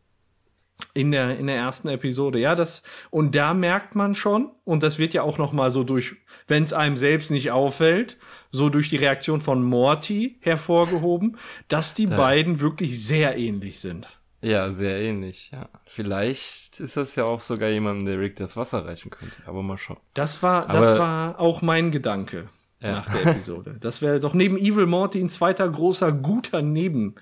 [0.95, 2.39] in der, in der ersten Episode.
[2.39, 5.85] Ja, das, und da merkt man schon, und das wird ja auch noch mal so
[5.85, 6.17] durch,
[6.49, 8.19] wenn es einem selbst nicht auffällt,
[8.51, 11.39] so durch die Reaktion von Morty hervorgehoben,
[11.69, 12.17] dass die ja.
[12.17, 14.09] beiden wirklich sehr ähnlich sind.
[14.41, 15.69] Ja, sehr ähnlich, ja.
[15.87, 19.79] Vielleicht ist das ja auch sogar jemandem, der Rick das Wasser reichen könnte, aber mal
[19.79, 20.01] schauen.
[20.15, 22.49] Das war, aber das war auch mein Gedanke
[22.83, 22.93] ja.
[22.93, 23.77] nach der Episode.
[23.81, 27.15] Das wäre doch neben Evil Morty ein zweiter großer, guter Neben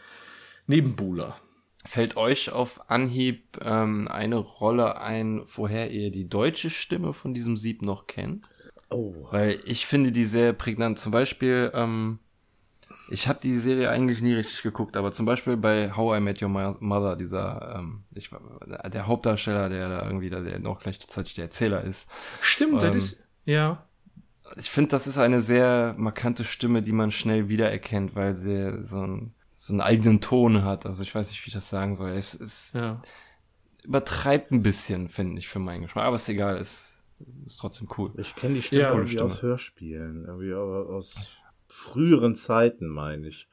[0.66, 1.36] Nebenbuhler.
[1.84, 7.56] Fällt euch auf Anhieb ähm, eine Rolle ein, woher ihr die deutsche Stimme von diesem
[7.56, 8.50] Sieb noch kennt?
[8.90, 9.28] Oh.
[9.30, 10.98] Weil ich finde die sehr prägnant.
[10.98, 12.18] Zum Beispiel, ähm,
[13.08, 16.42] ich habe die Serie eigentlich nie richtig geguckt, aber zum Beispiel bei How I Met
[16.42, 18.30] Your Mother, dieser, ähm, ich,
[18.92, 22.10] der Hauptdarsteller, der da irgendwie, der, der noch gleichzeitig der Erzähler ist.
[22.42, 23.84] Stimmt, ähm, das ist, ja
[24.56, 29.06] ich finde, das ist eine sehr markante Stimme, die man schnell wiedererkennt, weil sie so,
[29.06, 30.86] ein, so einen eigenen Ton hat.
[30.86, 32.10] Also ich weiß nicht, wie ich das sagen soll.
[32.10, 33.00] Es ist ja.
[33.84, 36.04] übertreibt ein bisschen, finde ich, für meinen Geschmack.
[36.04, 37.02] Aber ist egal, ist,
[37.46, 38.12] ist trotzdem cool.
[38.18, 39.26] Ich kenne die Stimme ja, irgendwie Stimme.
[39.26, 41.30] aus Hörspielen, irgendwie aus
[41.68, 43.48] früheren Zeiten, meine ich.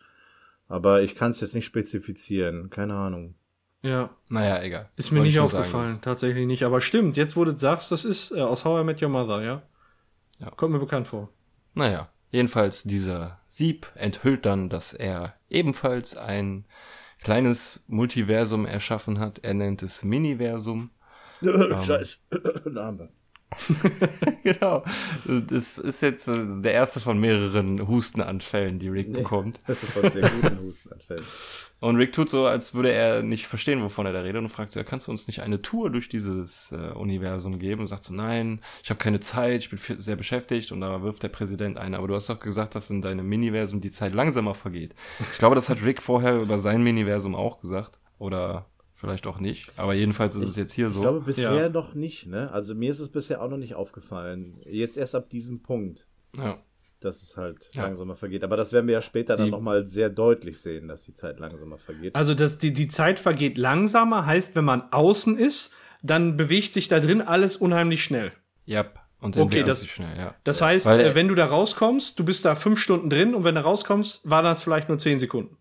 [0.68, 3.36] Aber ich kann es jetzt nicht spezifizieren, keine Ahnung.
[3.82, 4.10] Ja.
[4.30, 4.90] Naja, egal.
[4.96, 6.64] Ist mir Wollte nicht aufgefallen, sagen, tatsächlich nicht.
[6.64, 9.44] Aber stimmt, jetzt wo du sagst, das ist äh, aus How I Met Your Mother,
[9.44, 9.62] ja?
[10.40, 10.52] Ja.
[10.52, 11.30] Kommt mir bekannt vor.
[11.74, 16.66] Naja, jedenfalls dieser Sieb enthüllt dann, dass er ebenfalls ein
[17.22, 19.40] kleines Multiversum erschaffen hat.
[19.40, 20.92] Er nennt es Miniversum.
[21.42, 22.24] Scheiß,
[22.66, 23.10] Name.
[24.44, 24.84] genau.
[25.26, 29.60] Das ist jetzt äh, der erste von mehreren Hustenanfällen, die Rick bekommt.
[29.94, 31.24] von sehr guten Hustenanfällen.
[31.80, 34.72] Und Rick tut so, als würde er nicht verstehen, wovon er da redet und fragt
[34.72, 37.82] so, ja, kannst du uns nicht eine Tour durch dieses äh, Universum geben?
[37.82, 40.72] Und sagt so, nein, ich habe keine Zeit, ich bin sehr beschäftigt.
[40.72, 41.94] Und da wirft der Präsident ein.
[41.94, 44.96] Aber du hast doch gesagt, dass in deinem Miniversum die Zeit langsamer vergeht.
[45.20, 48.00] Ich glaube, das hat Rick vorher über sein Miniversum auch gesagt.
[48.18, 48.66] Oder
[48.98, 49.72] vielleicht auch nicht.
[49.78, 51.00] Aber jedenfalls ist es jetzt hier so.
[51.00, 51.70] Ich glaube bisher ja.
[51.70, 52.52] noch nicht, ne?
[52.52, 54.60] Also mir ist es bisher auch noch nicht aufgefallen.
[54.66, 56.08] Jetzt erst ab diesem Punkt.
[56.38, 56.62] Ja.
[57.00, 57.84] dass es halt ja.
[57.84, 58.44] langsamer vergeht.
[58.44, 61.78] Aber das werden wir ja später dann nochmal sehr deutlich sehen, dass die Zeit langsamer
[61.78, 62.16] vergeht.
[62.16, 65.74] Also dass die, die Zeit vergeht langsamer, heißt, wenn man außen ist,
[66.04, 68.34] dann bewegt sich da drin alles unheimlich schnell.
[68.66, 68.82] Ja.
[68.82, 69.00] Yep.
[69.20, 70.36] Und okay, das, schnell, ja.
[70.44, 73.44] das heißt, Weil, äh, wenn du da rauskommst, du bist da fünf Stunden drin und
[73.44, 75.58] wenn du rauskommst, war das vielleicht nur zehn Sekunden.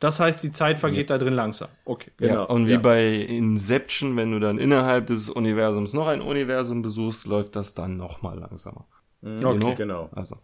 [0.00, 1.18] Das heißt, die Zeit vergeht ja.
[1.18, 1.68] da drin langsam.
[1.84, 2.12] Okay.
[2.18, 2.34] Genau.
[2.34, 2.78] Ja, und wie ja.
[2.78, 7.96] bei Inception, wenn du dann innerhalb des Universums noch ein Universum besuchst, läuft das dann
[7.96, 8.86] noch mal langsamer.
[9.22, 9.44] Mhm.
[9.44, 10.08] Okay, genau.
[10.12, 10.36] Also.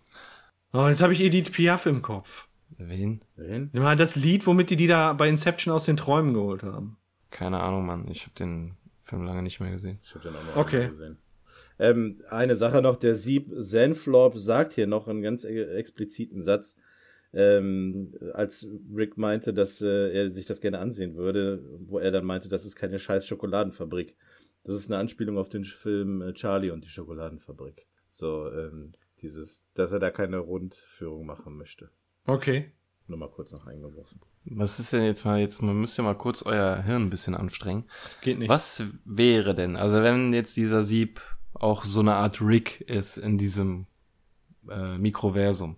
[0.73, 2.49] Oh, jetzt habe ich Edith Piaf im Kopf.
[2.79, 3.21] Wen?
[3.37, 3.71] Wen?
[3.73, 6.97] Ja, das Lied, womit die die da bei Inception aus den Träumen geholt haben.
[7.31, 8.09] Keine Ahnung, Mann.
[8.09, 10.01] Ich habe den Film lange nicht mehr gesehen.
[10.03, 10.89] Ich habe den auch noch okay.
[10.89, 11.19] gesehen.
[11.79, 16.77] Ähm, eine Sache noch, der Sieb Zenflop sagt hier noch einen ganz e-, expliziten Satz,
[17.35, 22.25] ähm, als Rick meinte, dass äh, er sich das gerne ansehen würde, wo er dann
[22.25, 24.17] meinte, das ist keine scheiß Schokoladenfabrik.
[24.63, 27.87] Das ist eine Anspielung auf den Film äh, Charlie und die Schokoladenfabrik.
[28.09, 31.91] So, ähm, dieses, dass er da keine Rundführung machen möchte.
[32.27, 32.73] Okay.
[33.07, 34.21] Nur mal kurz noch eingeworfen.
[34.47, 37.35] Was ist denn jetzt mal, jetzt, man müsste ja mal kurz euer Hirn ein bisschen
[37.35, 37.85] anstrengen.
[38.23, 38.49] Geht nicht.
[38.49, 41.21] Was wäre denn, also wenn jetzt dieser Sieb
[41.55, 43.87] auch so eine Art Rick ist in diesem
[44.69, 45.77] äh, Mikroversum.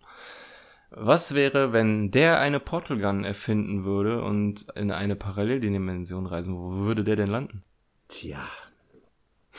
[0.91, 6.57] Was wäre, wenn der eine Portal Gun erfinden würde und in eine Paralleldimension reisen?
[6.57, 7.64] Wo würde der denn landen?
[8.09, 8.45] Tja.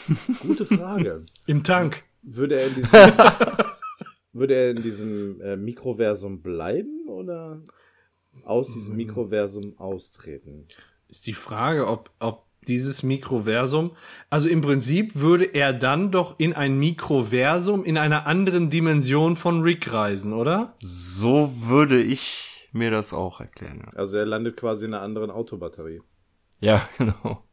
[0.39, 1.25] Gute Frage.
[1.45, 2.03] Im Tank.
[2.21, 2.89] Würde er in diesem,
[4.33, 7.61] würde er in diesem äh, Mikroversum bleiben oder
[8.43, 8.97] aus diesem hm.
[8.97, 10.67] Mikroversum austreten?
[11.07, 13.95] Ist die Frage, ob, ob dieses Mikroversum.
[14.29, 19.61] Also im Prinzip würde er dann doch in ein Mikroversum in einer anderen Dimension von
[19.61, 20.75] Rick reisen, oder?
[20.79, 23.85] So würde ich mir das auch erklären.
[23.95, 26.01] Also er landet quasi in einer anderen Autobatterie.
[26.59, 27.43] Ja, genau.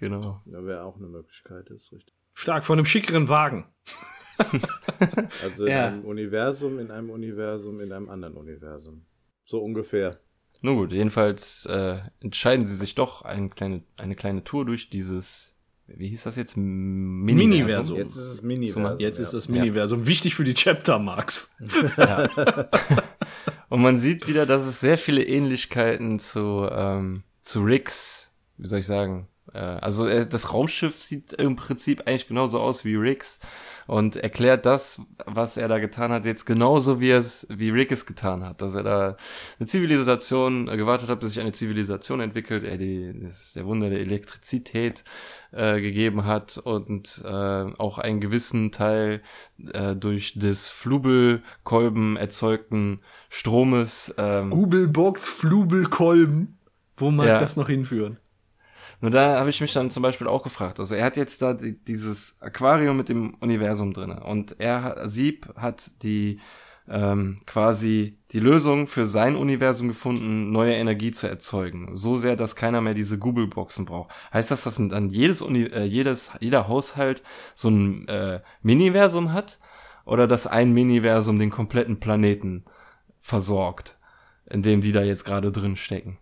[0.00, 0.42] Genau.
[0.46, 2.14] Da wäre auch eine Möglichkeit, ist richtig.
[2.34, 3.66] Stark, von einem schickeren Wagen.
[5.42, 5.88] also in ja.
[5.88, 9.04] einem Universum, in einem Universum, in einem anderen Universum.
[9.44, 10.16] So ungefähr.
[10.60, 15.56] Nun gut, jedenfalls äh, entscheiden sie sich doch eine kleine, eine kleine Tour durch dieses,
[15.86, 16.56] wie hieß das jetzt?
[16.56, 17.96] Miniversum.
[17.96, 18.98] Jetzt ist es Miniversum.
[18.98, 20.00] Jetzt ist das Miniversum.
[20.00, 20.06] Ja.
[20.06, 21.54] Wichtig für die Chapter Marks.
[21.96, 22.28] Ja.
[23.68, 28.80] Und man sieht wieder, dass es sehr viele Ähnlichkeiten zu, ähm, zu Ricks, wie soll
[28.80, 33.40] ich sagen, also äh, das Raumschiff sieht im Prinzip eigentlich genauso aus wie Ricks
[33.88, 38.04] und erklärt das, was er da getan hat, jetzt genauso wie es, wie Rick es
[38.04, 39.16] getan hat, dass er da
[39.58, 43.88] eine Zivilisation äh, gewartet hat, bis sich eine Zivilisation entwickelt, er die, das der Wunder
[43.88, 45.04] der Elektrizität
[45.52, 49.22] äh, gegeben hat und äh, auch einen gewissen Teil
[49.72, 54.14] äh, durch des Flubelkolben erzeugten Stromes.
[54.18, 56.58] Ähm, Googlebox Flubelkolben.
[56.98, 57.40] Wo mag ja.
[57.40, 58.18] das noch hinführen?
[59.00, 60.80] Nur da habe ich mich dann zum Beispiel auch gefragt.
[60.80, 65.48] Also er hat jetzt da die, dieses Aquarium mit dem Universum drinne und er Sieb
[65.56, 66.40] hat die
[66.90, 71.94] ähm, quasi die Lösung für sein Universum gefunden, neue Energie zu erzeugen.
[71.94, 74.10] So sehr, dass keiner mehr diese Google-Boxen braucht.
[74.32, 77.22] Heißt das, dass dann jedes, Uni äh, jedes jeder Haushalt
[77.54, 79.58] so ein äh, Miniversum hat?
[80.04, 82.64] Oder dass ein Miniversum den kompletten Planeten
[83.20, 83.98] versorgt,
[84.46, 86.18] in dem die da jetzt gerade drin stecken?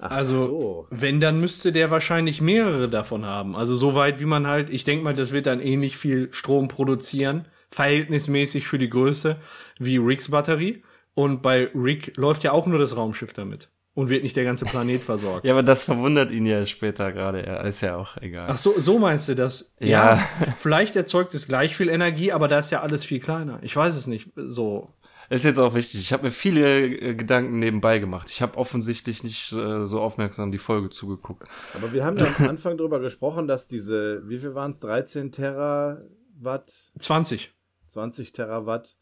[0.00, 0.86] Ach also, so.
[0.90, 3.54] wenn, dann müsste der wahrscheinlich mehrere davon haben.
[3.54, 6.68] Also so weit, wie man halt, ich denke mal, das wird dann ähnlich viel Strom
[6.68, 9.36] produzieren, verhältnismäßig für die Größe,
[9.78, 10.82] wie Ricks Batterie.
[11.14, 13.68] Und bei Rick läuft ja auch nur das Raumschiff damit.
[13.92, 15.44] Und wird nicht der ganze Planet versorgt.
[15.44, 17.44] ja, aber das verwundert ihn ja später gerade.
[17.44, 18.48] Ja, ist ja auch egal.
[18.50, 19.74] Ach so, so meinst du das?
[19.80, 20.14] Ja.
[20.14, 20.16] ja.
[20.56, 23.58] Vielleicht erzeugt es gleich viel Energie, aber da ist ja alles viel kleiner.
[23.62, 24.86] Ich weiß es nicht so
[25.30, 26.00] ist jetzt auch wichtig.
[26.00, 28.30] Ich habe mir viele äh, Gedanken nebenbei gemacht.
[28.30, 31.46] Ich habe offensichtlich nicht äh, so aufmerksam die Folge zugeguckt.
[31.74, 35.30] Aber wir haben ja am Anfang drüber gesprochen, dass diese, wie viel waren es, 13
[35.30, 36.92] Terawatt?
[36.98, 37.54] 20.
[37.86, 38.96] 20 Terawatt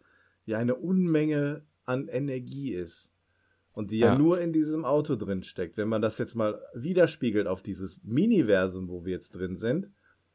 [0.44, 3.14] ja eine Unmenge an Energie ist.
[3.72, 5.78] Und die ja, ja, nur in diesem Auto drin steckt.
[5.78, 9.90] Wenn man das jetzt mal widerspiegelt auf dieses Miniversum, wo wir jetzt drin sind,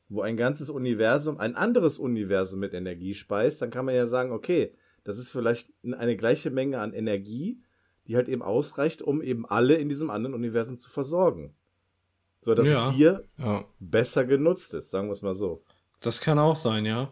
[0.10, 4.32] wo ein ganzes Universum, ein anderes Universum mit Energie speist, dann kann man ja sagen,
[4.32, 4.74] okay,
[5.04, 7.62] das ist vielleicht eine gleiche Menge an Energie,
[8.08, 11.54] die halt eben ausreicht, um eben alle in diesem anderen Universum zu versorgen.
[12.42, 12.90] So dass ja.
[12.90, 13.66] es hier ja.
[13.80, 15.64] besser genutzt ist, sagen wir es mal so.
[16.02, 17.12] Das kann auch sein, ja.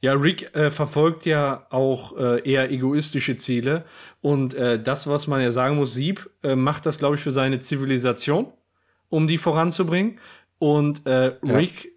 [0.00, 3.84] Ja, Rick äh, verfolgt ja auch äh, eher egoistische Ziele
[4.20, 7.32] und äh, das, was man ja sagen muss, Sieb äh, macht das, glaube ich, für
[7.32, 8.52] seine Zivilisation,
[9.08, 10.20] um die voranzubringen.
[10.60, 11.92] Und äh, Rick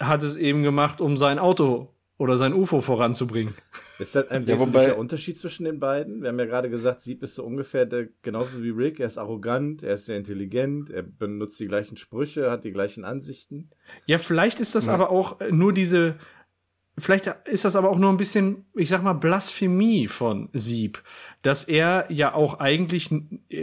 [0.00, 0.06] ja.
[0.06, 3.54] hat es eben gemacht, um sein Auto oder sein UFO voranzubringen.
[3.98, 6.22] Ist das ein wesentlicher ja, Unterschied zwischen den beiden?
[6.22, 9.00] Wir haben ja gerade gesagt, Sieb ist so ungefähr der, genauso wie Rick.
[9.00, 13.04] Er ist arrogant, er ist sehr intelligent, er benutzt die gleichen Sprüche, hat die gleichen
[13.04, 13.70] Ansichten.
[14.06, 14.94] Ja, vielleicht ist das ja.
[14.94, 16.16] aber auch nur diese
[16.98, 21.02] vielleicht ist das aber auch nur ein bisschen, ich sag mal, Blasphemie von Sieb,
[21.42, 23.10] dass er ja auch eigentlich,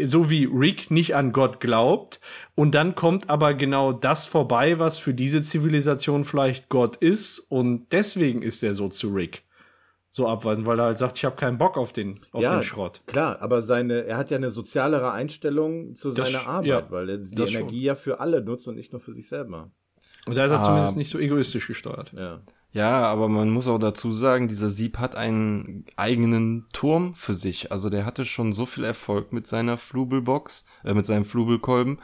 [0.06, 2.20] so wie Rick, nicht an Gott glaubt.
[2.56, 7.40] Und dann kommt aber genau das vorbei, was für diese Zivilisation vielleicht Gott ist.
[7.40, 9.44] Und deswegen ist er so zu Rick
[10.12, 12.64] so abweisen, weil er halt sagt, ich habe keinen Bock auf den, auf ja, den
[12.64, 13.02] Schrott.
[13.06, 17.10] Klar, aber seine, er hat ja eine sozialere Einstellung zu das, seiner Arbeit, ja, weil
[17.10, 17.86] er die Energie schon.
[17.86, 19.72] ja für alle nutzt und nicht nur für sich selber.
[20.26, 22.12] Und da ist er ah, zumindest nicht so egoistisch gesteuert.
[22.14, 22.40] Ja.
[22.72, 27.72] Ja, aber man muss auch dazu sagen, dieser Sieb hat einen eigenen Turm für sich.
[27.72, 32.00] Also der hatte schon so viel Erfolg mit seiner Flubelbox, äh, mit seinem Flubelkolben,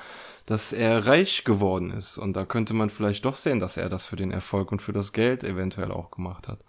[0.47, 2.17] dass er reich geworden ist.
[2.17, 4.93] Und da könnte man vielleicht doch sehen, dass er das für den Erfolg und für
[4.93, 6.59] das Geld eventuell auch gemacht hat.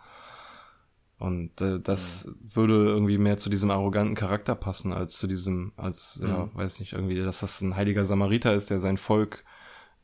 [1.18, 2.55] Und äh, das mhm.
[2.55, 6.28] würde irgendwie mehr zu diesem arroganten Charakter passen, als zu diesem, als, mhm.
[6.28, 9.44] ja, weiß nicht, irgendwie, dass das ein heiliger Samariter ist, der sein Volk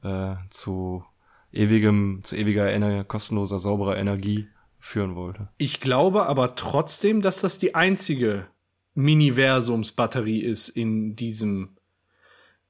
[0.03, 1.05] äh, zu
[1.53, 4.48] ewigem, zu ewiger, ener kostenloser, sauberer Energie
[4.78, 5.48] führen wollte.
[5.59, 8.46] Ich glaube aber trotzdem, dass das die einzige
[8.94, 11.76] Miniversumsbatterie ist in diesem,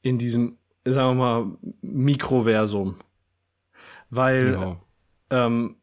[0.03, 2.97] in diesem, sagen wir mal, Mikroversum.
[4.11, 4.80] Weil genau.
[5.30, 5.76] ähm,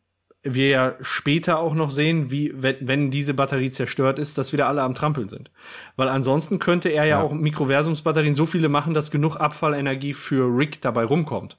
[0.43, 4.83] wir ja später auch noch sehen, wie, wenn, diese Batterie zerstört ist, dass wieder alle
[4.83, 5.51] am Trampeln sind.
[5.95, 7.21] Weil ansonsten könnte er ja, ja.
[7.21, 11.57] auch Mikroversumsbatterien so viele machen, dass genug Abfallenergie für Rick dabei rumkommt.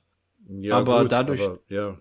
[0.59, 1.43] Ja, aber gut, dadurch.
[1.43, 1.99] Aber, ja.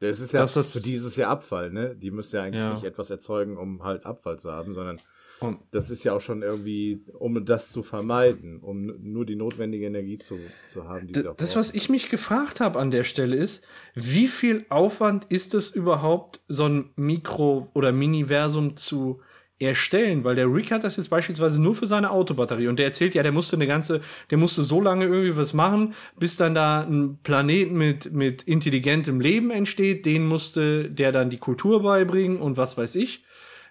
[0.00, 1.96] Das ist ja das für dieses Jahr Abfall, ne?
[1.96, 2.72] Die müssen ja eigentlich ja.
[2.72, 5.00] nicht etwas erzeugen, um halt Abfall zu haben, sondern
[5.38, 9.86] und das ist ja auch schon irgendwie, um das zu vermeiden, um nur die notwendige
[9.86, 11.08] Energie zu, zu haben.
[11.08, 13.64] Die das, was ich mich gefragt habe an der Stelle ist,
[13.94, 19.20] wie viel Aufwand ist es überhaupt, so ein Mikro- oder Miniversum zu
[19.58, 20.24] erstellen?
[20.24, 23.22] Weil der Rick hat das jetzt beispielsweise nur für seine Autobatterie und der erzählt ja,
[23.22, 24.00] der musste eine ganze,
[24.30, 29.20] der musste so lange irgendwie was machen, bis dann da ein Planet mit, mit intelligentem
[29.20, 33.25] Leben entsteht, den musste der dann die Kultur beibringen und was weiß ich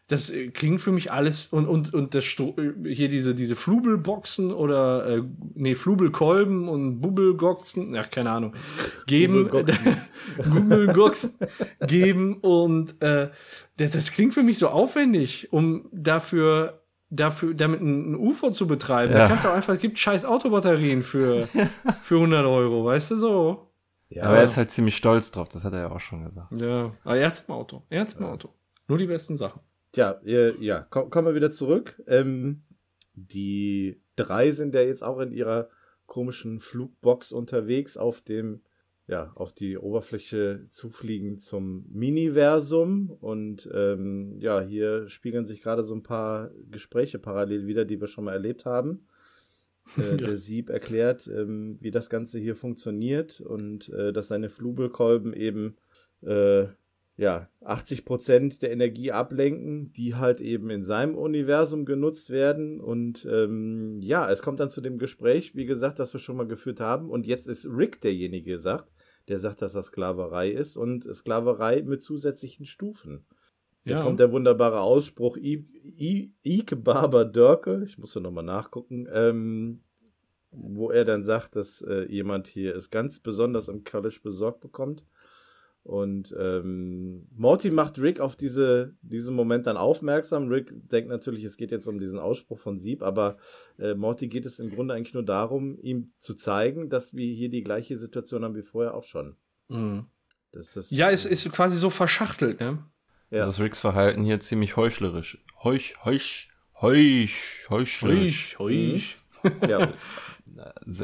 [0.08, 4.52] das äh, klingt für mich alles und und und das äh, hier diese diese Flubelboxen
[4.52, 5.24] oder äh,
[5.56, 8.54] nee Flubelkolben und Bubbelgoxen, ja keine Ahnung,
[9.08, 9.50] geben
[10.38, 11.32] Bubbelgoxen
[11.88, 13.32] geben und äh,
[13.78, 18.68] das, das klingt für mich so aufwendig, um dafür dafür damit ein, ein UFO zu
[18.68, 19.14] betreiben.
[19.14, 19.20] Ja.
[19.20, 21.48] Da kannst du auch einfach gibt scheiß Autobatterien für
[22.04, 23.72] für 100 Euro, weißt du so.
[24.10, 24.26] Ja.
[24.26, 26.52] Aber er ist halt ziemlich stolz drauf, das hat er ja auch schon gesagt.
[26.52, 27.82] Ja, aber er hat's im Auto.
[27.90, 28.32] Er hat's im ja.
[28.32, 28.50] Auto.
[28.88, 29.62] Nur die besten Sachen.
[29.96, 32.04] Tja, ja, komm, kommen wir wieder zurück.
[32.06, 32.64] Ähm,
[33.14, 35.70] die drei sind ja jetzt auch in ihrer
[36.06, 38.60] komischen Flugbox unterwegs auf dem,
[39.08, 43.10] ja, auf die Oberfläche zufliegen zum Miniversum.
[43.10, 48.08] Und ähm, ja, hier spiegeln sich gerade so ein paar Gespräche parallel wieder, die wir
[48.08, 49.08] schon mal erlebt haben.
[49.98, 50.18] Äh, ja.
[50.18, 55.78] Der Sieb erklärt, ähm, wie das Ganze hier funktioniert und äh, dass seine Flubelkolben eben
[56.22, 56.66] äh,
[57.18, 62.82] ja, 80 Prozent der Energie ablenken, die halt eben in seinem Universum genutzt werden.
[62.82, 66.48] Und ähm, ja, es kommt dann zu dem Gespräch, wie gesagt, das wir schon mal
[66.48, 67.10] geführt haben.
[67.10, 68.92] Und jetzt ist Rick derjenige, der sagt,
[69.30, 73.26] der sagt, dass das Sklaverei ist und Sklaverei mit zusätzlichen Stufen.
[73.86, 74.04] Jetzt ja.
[74.04, 79.84] kommt der wunderbare Ausspruch Ike Barber Dörkel, ich musste nochmal nachgucken, ähm,
[80.52, 85.06] wo er dann sagt, dass äh, jemand hier es ganz besonders im College besorgt bekommt.
[85.86, 90.48] Und ähm, Morty macht Rick auf diese, diesen Moment dann aufmerksam.
[90.48, 93.38] Rick denkt natürlich, es geht jetzt um diesen Ausspruch von Sieb, aber
[93.78, 97.50] äh, Morty geht es im Grunde eigentlich nur darum, ihm zu zeigen, dass wir hier
[97.50, 99.36] die gleiche Situation haben wie vorher auch schon.
[99.68, 100.08] Mhm.
[100.52, 102.84] Das ist, ja, es ist quasi so verschachtelt, ne?
[103.30, 103.46] Ja.
[103.46, 105.38] Das Ricks Verhalten hier ziemlich heuchlerisch.
[105.62, 106.50] Heuch, heuch,
[106.82, 108.58] heuch, heuchlerisch.
[108.58, 109.54] Heuch, heuch.
[109.62, 109.70] Mhm.
[109.70, 109.94] Ja.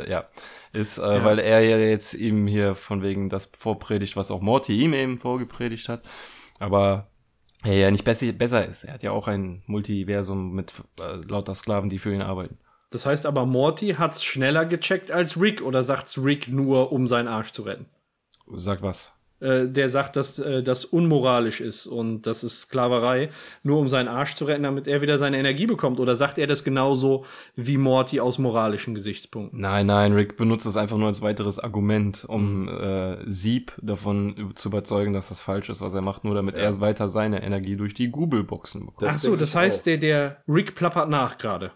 [0.07, 0.25] ja,
[0.73, 1.23] ist, äh, ja.
[1.23, 5.17] weil er ja jetzt ihm hier von wegen das vorpredigt, was auch Morty ihm eben
[5.17, 6.03] vorgepredigt hat,
[6.59, 7.07] aber
[7.63, 8.85] er ja nicht besser, besser ist.
[8.85, 12.57] Er hat ja auch ein Multiversum mit äh, lauter Sklaven, die für ihn arbeiten.
[12.89, 17.27] Das heißt aber, Morty hat's schneller gecheckt als Rick oder sagt's Rick nur, um seinen
[17.27, 17.85] Arsch zu retten?
[18.47, 19.13] Sag was.
[19.41, 23.29] Äh, der sagt, dass äh, das unmoralisch ist und das ist Sklaverei,
[23.63, 25.99] nur um seinen Arsch zu retten, damit er wieder seine Energie bekommt?
[25.99, 27.25] Oder sagt er das genauso
[27.55, 29.59] wie Morty aus moralischen Gesichtspunkten?
[29.59, 32.67] Nein, nein, Rick benutzt es einfach nur als weiteres Argument, um mhm.
[32.69, 36.61] äh, Sieb davon zu überzeugen, dass das falsch ist, was er macht, nur damit ja.
[36.61, 39.11] er weiter seine Energie durch die Google-Boxen bekommt.
[39.11, 41.71] Ach so, das heißt, der, der Rick plappert nach gerade.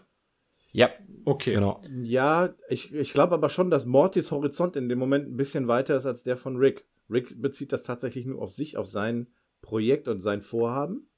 [0.70, 0.90] Ja.
[1.24, 1.54] Okay.
[1.54, 1.80] Genau.
[1.90, 5.96] Ja, ich, ich glaube aber schon, dass Mortys Horizont in dem Moment ein bisschen weiter
[5.96, 6.84] ist als der von Rick.
[7.10, 9.28] Rick bezieht das tatsächlich nur auf sich, auf sein
[9.62, 11.08] Projekt und sein Vorhaben.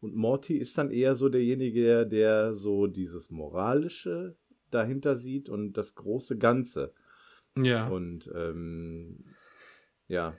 [0.00, 4.36] Und Morty ist dann eher so derjenige, der, der so dieses Moralische
[4.70, 6.92] dahinter sieht und das große Ganze.
[7.56, 7.88] Ja.
[7.88, 9.24] Und ähm,
[10.06, 10.36] ja,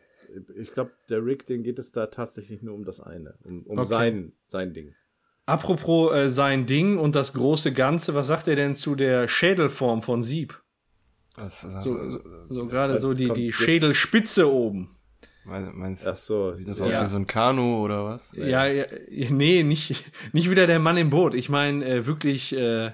[0.56, 3.80] ich glaube, der Rick, den geht es da tatsächlich nur um das eine, um, um
[3.80, 3.88] okay.
[3.88, 4.96] sein, sein Ding.
[5.46, 10.04] Apropos äh, sein Ding und das große Ganze, was sagt er denn zu der Schädelform
[10.04, 10.62] von Sieb?
[11.40, 12.20] Was, was, so, so,
[12.50, 14.90] so gerade so die, die Schädelspitze oben.
[15.46, 17.02] Meinst du, Ach so, sieht das aus ja.
[17.02, 18.34] wie so ein Kanu oder was?
[18.36, 21.34] Ja, ja, nee, nicht, nicht wieder der Mann im Boot.
[21.34, 22.92] Ich meine, äh, wirklich äh,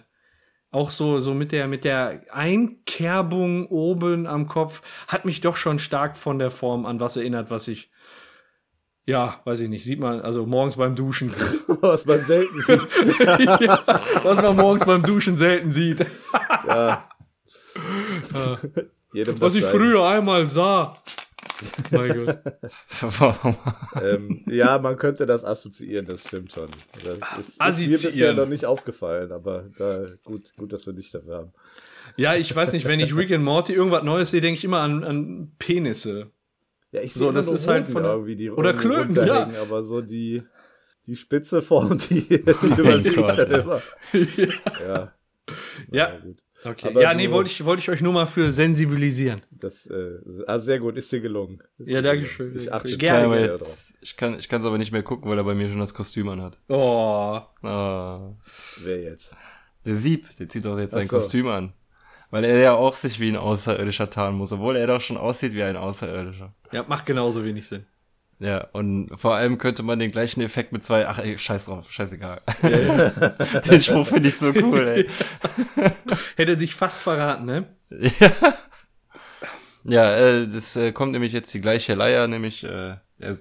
[0.71, 5.79] auch so, so mit der, mit der Einkerbung oben am Kopf hat mich doch schon
[5.79, 7.89] stark von der Form an was erinnert, was ich
[9.07, 11.61] ja, weiß ich nicht, sieht man, also morgens beim Duschen sieht.
[11.81, 12.81] was man selten sieht.
[13.19, 13.77] ja,
[14.23, 16.05] was man morgens beim Duschen selten sieht.
[16.67, 17.07] ja.
[19.39, 20.97] Was ich früher einmal sah.
[21.91, 22.38] Mein Gott.
[24.01, 26.70] ähm, ja, man könnte das assoziieren, das stimmt schon.
[27.03, 31.11] Das ist, ist mir bisher noch nicht aufgefallen, aber da, gut, gut, dass wir dich
[31.11, 31.53] dafür haben.
[32.18, 34.80] Ja, ich weiß nicht, wenn ich Rick and Morty irgendwas Neues sehe, denke ich immer
[34.80, 36.32] an, an Penisse.
[36.91, 39.49] Ja, ich sehe so, das ist halt von irgendwie die oder Klöten, ja.
[39.61, 40.43] aber so die
[41.07, 42.36] die spitze Form, die, die
[42.78, 43.82] übersehe ich dann immer.
[44.13, 44.88] ja.
[44.88, 45.13] Ja.
[45.91, 46.20] ja.
[46.66, 46.88] Okay.
[46.89, 49.41] Aber ja, nee, wollte ich, wollte ich euch nur mal für sensibilisieren.
[49.51, 51.61] Das, äh, ah, sehr gut, ist dir gelungen.
[51.78, 52.55] Ist ja, danke schön.
[52.55, 55.43] Ich achte gerne jetzt, Ich kann, ich kann es aber nicht mehr gucken, weil er
[55.43, 56.57] bei mir schon das Kostüm anhat.
[56.68, 57.39] Oh.
[57.63, 58.36] oh.
[58.84, 59.36] Wer jetzt?
[59.86, 61.18] Der Sieb, der zieht doch jetzt sein so.
[61.18, 61.74] Kostüm an.
[62.32, 65.53] Weil er ja auch sich wie ein Außerirdischer tarnen muss, obwohl er doch schon aussieht
[65.53, 66.53] wie ein Außerirdischer.
[66.72, 67.86] Ja, macht genauso wenig Sinn.
[68.39, 71.89] Ja, und vor allem könnte man den gleichen Effekt mit zwei, ach ey, scheiß drauf,
[71.89, 72.41] scheißegal.
[72.63, 73.09] Ja, ja.
[73.61, 75.09] den Spruch finde ich so cool, ey.
[76.36, 77.67] Hätte sich fast verraten, ne?
[77.89, 78.31] Ja.
[79.88, 83.38] Ja, äh, das äh, kommt nämlich jetzt die gleiche Leier, nämlich äh, er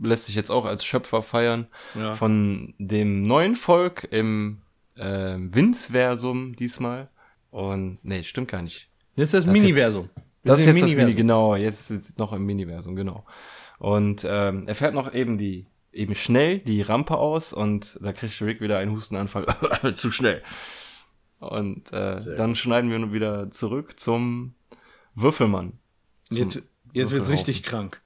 [0.00, 2.14] lässt sich jetzt auch als Schöpfer feiern ja.
[2.14, 4.62] von dem neuen Volk im
[4.96, 7.08] äh, Winzversum diesmal.
[7.50, 8.88] Und nee, stimmt gar nicht.
[9.16, 10.08] Das ist das, das Miniversum.
[10.14, 10.96] Das, das ist jetzt Miniversum.
[10.96, 13.24] das Mini, genau, jetzt ist es noch im Miniversum, genau.
[13.78, 18.40] Und ähm, er fährt noch eben die eben schnell die Rampe aus und da kriegt
[18.42, 19.46] Rick wieder einen Hustenanfall.
[19.96, 20.42] Zu schnell.
[21.40, 24.54] Und äh, dann schneiden wir wieder zurück zum
[25.14, 25.78] Würfelmann.
[26.24, 26.62] Zum jetzt
[26.92, 28.00] jetzt wird's richtig krank.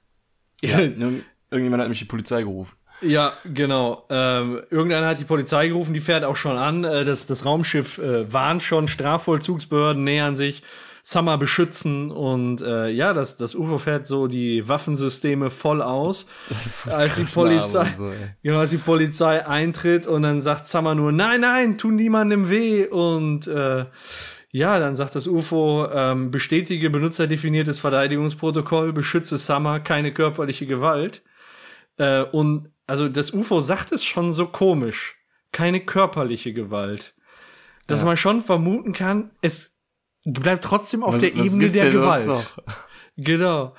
[0.61, 0.79] Ja,
[1.49, 2.75] irgendjemand hat mich die Polizei gerufen.
[3.01, 4.05] Ja, genau.
[4.09, 6.83] Ähm, irgendeiner hat die Polizei gerufen, die fährt auch schon an.
[6.83, 10.63] Äh, das, das Raumschiff äh, warnt schon, Strafvollzugsbehörden nähern sich.
[11.05, 16.27] Summer beschützen und äh, ja, das, das UFO fährt so die Waffensysteme voll aus,
[16.89, 21.41] als die Polizei, so, genau, als die Polizei eintritt und dann sagt Summer nur, nein,
[21.41, 23.85] nein, tun niemandem weh und äh,
[24.55, 31.21] ja, dann sagt das UFO, ähm, bestätige benutzerdefiniertes Verteidigungsprotokoll, beschütze Summer, keine körperliche Gewalt.
[31.97, 35.17] Äh, und also das UFO sagt es schon so komisch,
[35.51, 37.15] keine körperliche Gewalt.
[37.87, 38.05] Dass ja.
[38.05, 39.72] man schon vermuten kann, es
[40.25, 42.53] bleibt trotzdem auf was, der Ebene der Gewalt.
[43.17, 43.73] Genau.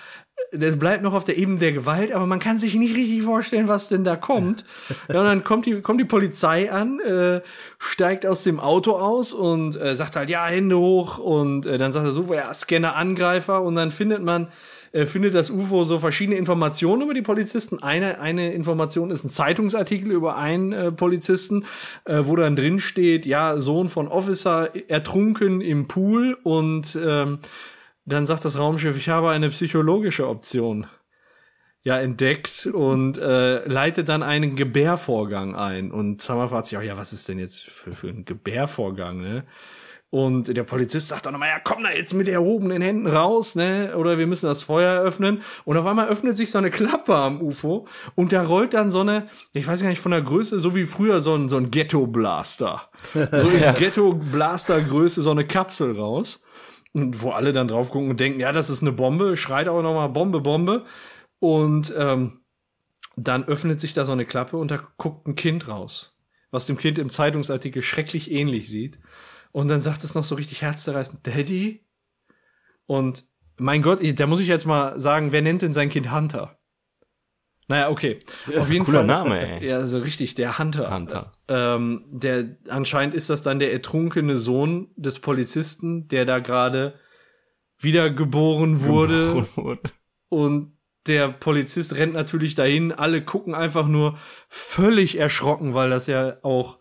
[0.52, 3.66] Das bleibt noch auf der Ebene der Gewalt, aber man kann sich nicht richtig vorstellen,
[3.66, 4.64] was denn da kommt.
[5.08, 7.40] ja, und dann kommt die, kommt die Polizei an, äh,
[7.78, 11.18] steigt aus dem Auto aus und äh, sagt halt, ja, Hände hoch.
[11.18, 13.62] Und äh, dann sagt er so, ja, Scanner Angreifer.
[13.62, 14.48] Und dann findet man
[14.94, 17.82] äh, findet das UFO so verschiedene Informationen über die Polizisten.
[17.82, 21.66] Eine, eine Information ist ein Zeitungsartikel über einen äh, Polizisten,
[22.04, 27.40] äh, wo dann drin steht, ja, Sohn von Officer ertrunken im Pool und ähm,
[28.06, 30.86] dann sagt das Raumschiff, ich habe eine psychologische Option
[31.82, 35.90] ja entdeckt und äh, leitet dann einen Gebärvorgang ein.
[35.90, 39.44] Und Summer fragt sich auch, ja, was ist denn jetzt für, für ein Gebärvorgang, ne?
[40.14, 43.96] Und der Polizist sagt dann nochmal, ja, komm da jetzt mit erhobenen Händen raus, ne?
[43.96, 45.42] Oder wir müssen das Feuer öffnen.
[45.64, 49.00] Und auf einmal öffnet sich so eine Klappe am UFO und da rollt dann so
[49.00, 51.72] eine, ich weiß gar nicht von der Größe, so wie früher so ein, so ein
[51.72, 52.90] Ghetto-Blaster.
[53.12, 53.72] So in ja.
[53.72, 56.44] Ghetto-Blaster-Größe so eine Kapsel raus.
[56.92, 59.82] Und wo alle dann drauf gucken und denken, ja, das ist eine Bombe, schreit aber
[59.82, 60.84] nochmal Bombe, Bombe.
[61.40, 62.44] Und ähm,
[63.16, 66.16] dann öffnet sich da so eine Klappe und da guckt ein Kind raus.
[66.52, 69.00] Was dem Kind im Zeitungsartikel schrecklich ähnlich sieht.
[69.54, 71.86] Und dann sagt es noch so richtig herzzerreißend, Daddy?
[72.86, 73.24] Und
[73.56, 76.58] mein Gott, da muss ich jetzt mal sagen, wer nennt denn sein Kind Hunter?
[77.68, 78.18] Naja, okay.
[78.46, 79.06] Das Auf jeden Fall.
[79.06, 79.64] Name, ey.
[79.68, 80.92] Ja, so richtig, der Hunter.
[80.92, 81.30] Hunter.
[81.46, 86.94] Ähm, der, anscheinend ist das dann der ertrunkene Sohn des Polizisten, der da gerade
[87.78, 89.26] wiedergeboren wurde.
[89.28, 89.80] Geboren wurde.
[90.30, 90.76] Und
[91.06, 92.90] der Polizist rennt natürlich dahin.
[92.90, 96.80] Alle gucken einfach nur völlig erschrocken, weil das ja auch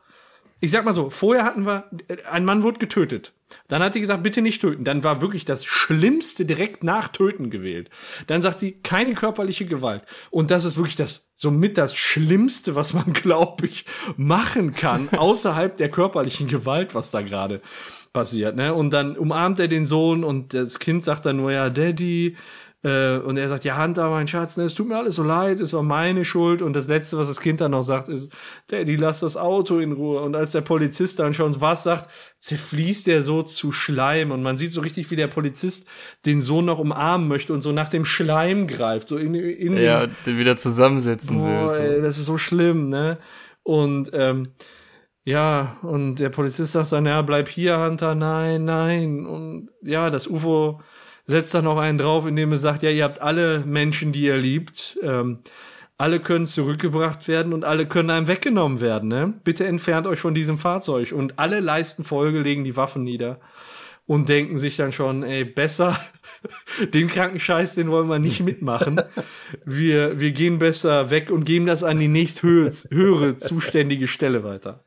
[0.64, 1.90] ich sag mal so, vorher hatten wir,
[2.32, 3.34] ein Mann wurde getötet.
[3.68, 4.86] Dann hat sie gesagt, bitte nicht töten.
[4.86, 7.90] Dann war wirklich das Schlimmste direkt nach Töten gewählt.
[8.28, 10.04] Dann sagt sie, keine körperliche Gewalt.
[10.32, 13.84] Und das ist wirklich das, somit das Schlimmste, was man, glaube ich,
[14.16, 17.60] machen kann, außerhalb der körperlichen Gewalt, was da gerade
[18.14, 18.56] passiert.
[18.56, 18.74] Ne?
[18.74, 22.38] Und dann umarmt er den Sohn und das Kind sagt dann nur, ja, Daddy,
[22.84, 25.62] Äh, und er sagt, ja, Hunter, mein Schatz, ne, es tut mir alles so leid,
[25.62, 26.62] es war meine Schuld.
[26.62, 28.32] Und das Letzte, was das Kind dann noch sagt, ist,
[28.68, 30.22] Daddy, lass das Auto in Ruhe.
[30.22, 32.10] Und als der Polizist dann schon was sagt,
[32.40, 34.32] zerfließt er so zu Schleim.
[34.32, 35.88] Und man sieht so richtig, wie der Polizist
[36.26, 39.08] den Sohn noch umarmen möchte und so nach dem Schleim greift.
[39.08, 41.68] So in, in ja, den wieder zusammensetzen boah, will.
[41.68, 41.74] So.
[41.76, 43.18] Ey, das ist so schlimm, ne?
[43.64, 44.50] Und ähm,
[45.24, 49.26] ja, und der Polizist sagt dann, ja, bleib hier, Hunter, nein, nein.
[49.26, 50.82] Und ja, das UFO
[51.26, 54.38] setzt dann noch einen drauf, indem er sagt, ja, ihr habt alle Menschen, die ihr
[54.38, 55.40] liebt, ähm,
[55.98, 59.10] alle können zurückgebracht werden und alle können einem weggenommen werden.
[59.10, 59.34] Ne?
[59.44, 61.12] Bitte entfernt euch von diesem Fahrzeug.
[61.14, 63.40] Und alle leisten Folge, legen die Waffen nieder
[64.06, 65.98] und denken sich dann schon, ey, besser,
[66.94, 69.02] den kranken Scheiß, den wollen wir nicht mitmachen.
[69.66, 74.84] Wir, wir gehen besser weg und geben das an die nächsthöhere zuständige Stelle weiter.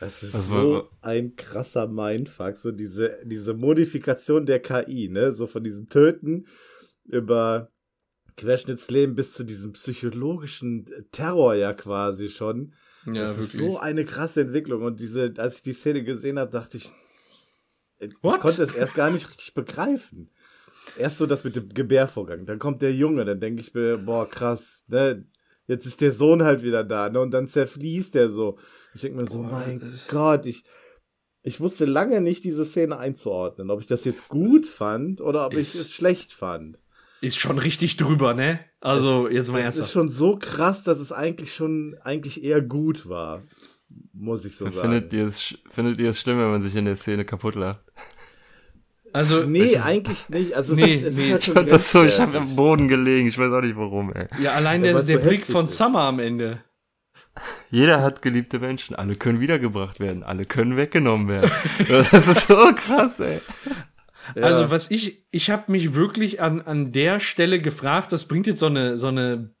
[0.00, 5.46] Das ist also, so ein krasser Mindfuck, so diese, diese Modifikation der KI, ne, so
[5.46, 6.46] von diesem Töten
[7.04, 7.70] über
[8.36, 12.74] Querschnittsleben bis zu diesem psychologischen Terror ja quasi schon.
[13.06, 13.54] Ja, das wirklich.
[13.54, 16.92] ist so eine krasse Entwicklung und diese, als ich die Szene gesehen habe, dachte ich,
[18.20, 18.34] What?
[18.34, 20.30] ich konnte es erst gar nicht richtig begreifen.
[20.98, 24.28] Erst so das mit dem Gebärvorgang, dann kommt der Junge, dann denke ich mir, boah,
[24.28, 25.26] krass, ne,
[25.66, 27.20] jetzt ist der Sohn halt wieder da, ne?
[27.20, 28.58] Und dann zerfließt der so.
[28.94, 30.64] Ich denke mir so, Boah, mein Gott, ich,
[31.42, 35.54] ich wusste lange nicht, diese Szene einzuordnen, ob ich das jetzt gut fand oder ob
[35.54, 36.78] ist, ich es schlecht fand.
[37.20, 38.60] Ist schon richtig drüber, ne?
[38.80, 39.80] Also, es, jetzt mal ernsthaft.
[39.80, 43.42] Es ist schon so krass, dass es eigentlich schon, eigentlich eher gut war.
[44.12, 44.80] Muss ich so sagen.
[44.80, 47.80] Findet ihr es, findet ihr es schlimm, wenn man sich in der Szene kaputt lacht?
[49.16, 50.52] Also nee, eigentlich nicht.
[50.52, 51.24] Also nee, es, es nee.
[51.24, 53.26] ist halt schon das so, ich habe am Boden gelegen.
[53.28, 54.12] Ich weiß auch nicht warum.
[54.12, 54.26] Ey.
[54.38, 55.78] Ja, allein der, der so Blick von ist.
[55.78, 56.62] Summer am Ende.
[57.70, 58.94] Jeder hat geliebte Menschen.
[58.94, 60.22] Alle können wiedergebracht werden.
[60.22, 61.50] Alle können weggenommen werden.
[61.88, 63.40] das ist so krass, ey.
[64.34, 64.42] Ja.
[64.42, 68.58] Also was ich, ich habe mich wirklich an, an der Stelle gefragt, das bringt jetzt
[68.58, 69.54] so eine, so eine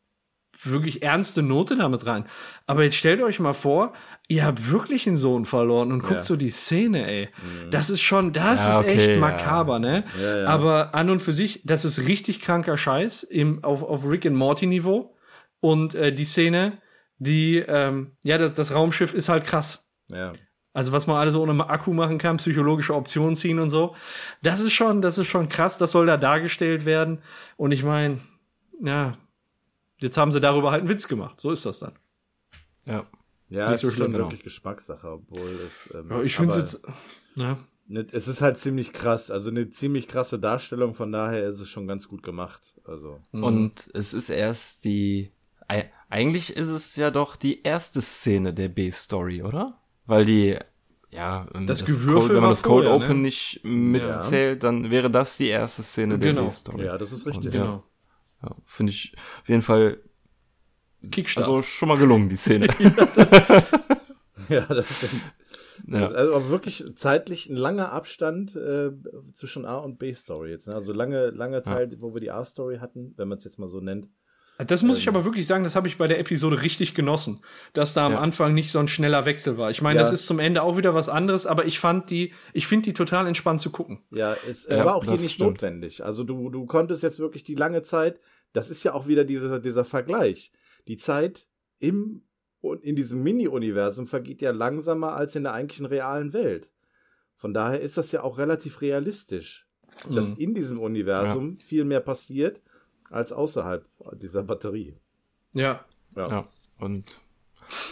[0.64, 2.26] wirklich ernste Note damit rein.
[2.66, 3.94] Aber jetzt stellt euch mal vor,
[4.28, 6.22] ihr habt wirklich einen Sohn verloren und guckt ja.
[6.22, 7.28] so die Szene, ey.
[7.28, 7.70] Mhm.
[7.70, 10.04] Das ist schon, das ja, ist okay, echt makaber, ne?
[10.20, 14.26] Ja, Aber an und für sich, das ist richtig kranker Scheiß im, auf, auf Rick
[14.26, 15.14] and Morty Niveau.
[15.60, 16.78] Und äh, die Szene,
[17.18, 19.84] die, ähm, ja, das, das Raumschiff ist halt krass.
[20.08, 20.32] Ja.
[20.72, 23.94] Also was man alles so ohne Akku machen kann, psychologische Optionen ziehen und so.
[24.42, 27.22] Das ist schon, das ist schon krass, das soll da dargestellt werden.
[27.56, 28.20] Und ich meine,
[28.82, 29.14] ja,
[29.98, 31.40] jetzt haben sie darüber halt einen Witz gemacht.
[31.40, 31.94] So ist das dann.
[32.84, 33.06] Ja.
[33.48, 35.92] Ja, es so ist schlimm, schon wirklich Geschmackssache, obwohl es.
[35.94, 36.86] Ähm, ja, ich finde es jetzt.
[37.36, 37.58] Ja.
[37.88, 41.68] Ne, es ist halt ziemlich krass, also eine ziemlich krasse Darstellung, von daher ist es
[41.68, 42.74] schon ganz gut gemacht.
[42.84, 43.20] Also.
[43.32, 43.44] Mhm.
[43.44, 45.32] Und es ist erst die.
[46.08, 49.80] Eigentlich ist es ja doch die erste Szene der B-Story, oder?
[50.06, 50.56] Weil die
[51.10, 53.22] ja, das, das Cold, wenn man das Cold vorher, Open ne?
[53.22, 54.70] nicht mitzählt, ja.
[54.70, 56.42] dann wäre das die erste Szene genau.
[56.42, 56.84] der B-Story.
[56.84, 57.46] Ja, das ist richtig.
[57.46, 57.84] Und, genau.
[58.42, 60.00] Ja, Finde ich auf jeden Fall
[61.10, 61.46] Kickstart.
[61.46, 62.68] Also schon mal gelungen, die Szene.
[64.48, 65.22] ja, das stimmt.
[65.86, 66.00] Ja.
[66.00, 68.90] Das ist also wirklich zeitlich ein langer Abstand äh,
[69.32, 70.68] zwischen A und B-Story jetzt.
[70.68, 70.74] Ne?
[70.74, 71.98] Also lange, lange Teil, ja.
[72.00, 74.08] wo wir die A-Story hatten, wenn man es jetzt mal so nennt.
[74.58, 75.14] Das muss ich ähm.
[75.14, 77.42] aber wirklich sagen, das habe ich bei der Episode richtig genossen,
[77.74, 78.20] dass da am ja.
[78.20, 79.70] Anfang nicht so ein schneller Wechsel war.
[79.70, 80.02] Ich meine, ja.
[80.02, 82.94] das ist zum Ende auch wieder was anderes, aber ich fand die, ich finde die
[82.94, 84.00] total entspannt zu gucken.
[84.10, 85.50] Ja, es, es ja, war auch hier nicht stimmt.
[85.50, 86.04] notwendig.
[86.04, 88.18] Also du, du konntest jetzt wirklich die lange Zeit,
[88.54, 90.52] das ist ja auch wieder dieser, dieser Vergleich.
[90.88, 92.22] Die Zeit im
[92.82, 96.72] in diesem Mini-Universum vergeht ja langsamer als in der eigentlichen realen Welt.
[97.36, 99.68] Von daher ist das ja auch relativ realistisch,
[100.08, 100.16] mhm.
[100.16, 102.60] dass in diesem Universum viel mehr passiert
[103.08, 104.96] als außerhalb dieser Batterie.
[105.52, 105.84] Ja.
[106.16, 106.28] Ja.
[106.28, 106.48] ja.
[106.80, 107.04] Und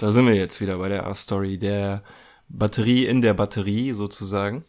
[0.01, 2.03] da sind wir jetzt wieder bei der A-Story, der
[2.49, 4.65] Batterie in der Batterie sozusagen.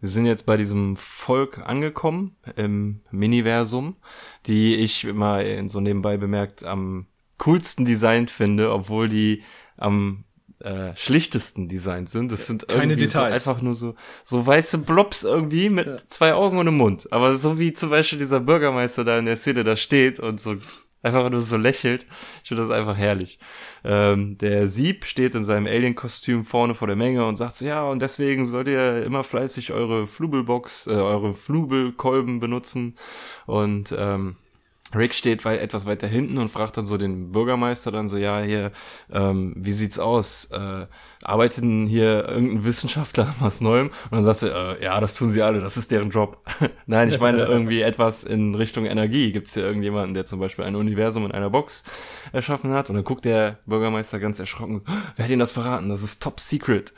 [0.00, 3.96] Wir sind jetzt bei diesem Volk angekommen im Miniversum,
[4.46, 7.07] die ich immer so nebenbei bemerkt am
[7.38, 9.42] coolsten designt finde, obwohl die
[9.76, 10.24] am
[10.60, 12.32] äh, schlichtesten designt sind.
[12.32, 13.06] Das sind Keine irgendwie.
[13.06, 15.96] So einfach nur so, so weiße Blobs irgendwie mit ja.
[15.98, 17.12] zwei Augen und einem Mund.
[17.12, 20.56] Aber so wie zum Beispiel dieser Bürgermeister da in der Szene da steht und so
[21.02, 22.06] einfach nur so lächelt.
[22.42, 23.38] Ich finde das einfach herrlich.
[23.84, 27.84] Ähm, der Sieb steht in seinem Alien-Kostüm vorne vor der Menge und sagt so, ja,
[27.84, 32.96] und deswegen sollt ihr immer fleißig eure Flubelbox, äh, eure Flubelkolben benutzen
[33.46, 34.36] und ähm,
[34.94, 38.40] Rick steht weit, etwas weiter hinten und fragt dann so den Bürgermeister dann so, ja,
[38.40, 38.72] hier,
[39.12, 40.46] ähm, wie sieht's aus?
[40.46, 40.86] Äh,
[41.22, 43.88] arbeiten hier irgendein Wissenschaftler was Neuem?
[44.10, 46.42] Und dann sagt er, äh, ja, das tun sie alle, das ist deren Job.
[46.86, 49.32] Nein, ich meine irgendwie etwas in Richtung Energie.
[49.32, 51.84] Gibt's hier irgendjemanden, der zum Beispiel ein Universum in einer Box
[52.32, 52.88] erschaffen hat?
[52.88, 54.82] Und dann guckt der Bürgermeister ganz erschrocken,
[55.16, 55.88] wer hat Ihnen das verraten?
[55.90, 56.94] Das ist top secret.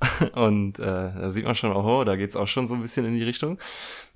[0.34, 3.14] Und äh, da sieht man schon, oh, da geht's auch schon so ein bisschen in
[3.14, 3.58] die Richtung.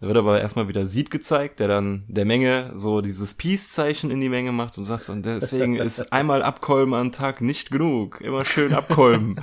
[0.00, 4.20] Da wird aber erstmal wieder Sieb gezeigt, der dann der Menge so dieses Peace-Zeichen in
[4.20, 8.20] die Menge macht und sagt, und deswegen ist einmal abkolben am Tag nicht genug.
[8.20, 9.36] Immer schön abkolben.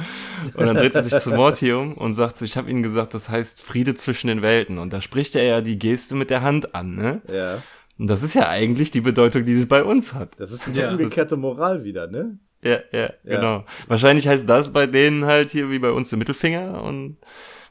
[0.54, 3.14] und dann dreht er sich zu Morty um und sagt so, ich habe ihnen gesagt,
[3.16, 4.78] das heißt Friede zwischen den Welten.
[4.78, 7.22] Und da spricht er ja die Geste mit der Hand an, ne?
[7.32, 7.64] Ja.
[7.98, 10.40] Und das ist ja eigentlich die Bedeutung, die es bei uns hat.
[10.40, 12.38] Das ist die ja, umgekehrte Moral wieder, ne?
[12.64, 13.66] Ja, ja, ja, genau.
[13.88, 17.18] Wahrscheinlich heißt das bei denen halt hier wie bei uns der Mittelfinger und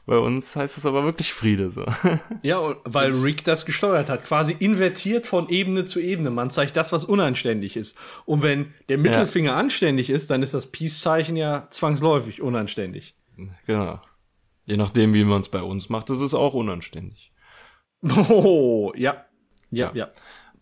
[0.05, 1.85] bei uns heißt es aber wirklich Friede so.
[2.41, 6.29] Ja, weil Rick das gesteuert hat, quasi invertiert von Ebene zu Ebene.
[6.29, 7.97] Man zeigt das, was unanständig ist.
[8.25, 9.57] Und wenn der Mittelfinger ja.
[9.57, 13.15] anständig ist, dann ist das Peace-Zeichen ja zwangsläufig unanständig.
[13.65, 14.01] Genau.
[14.65, 17.31] Je nachdem, wie man es bei uns macht, ist es auch unanständig.
[18.29, 19.25] Oh, ja.
[19.71, 19.91] Ja, ja.
[19.93, 20.11] ja.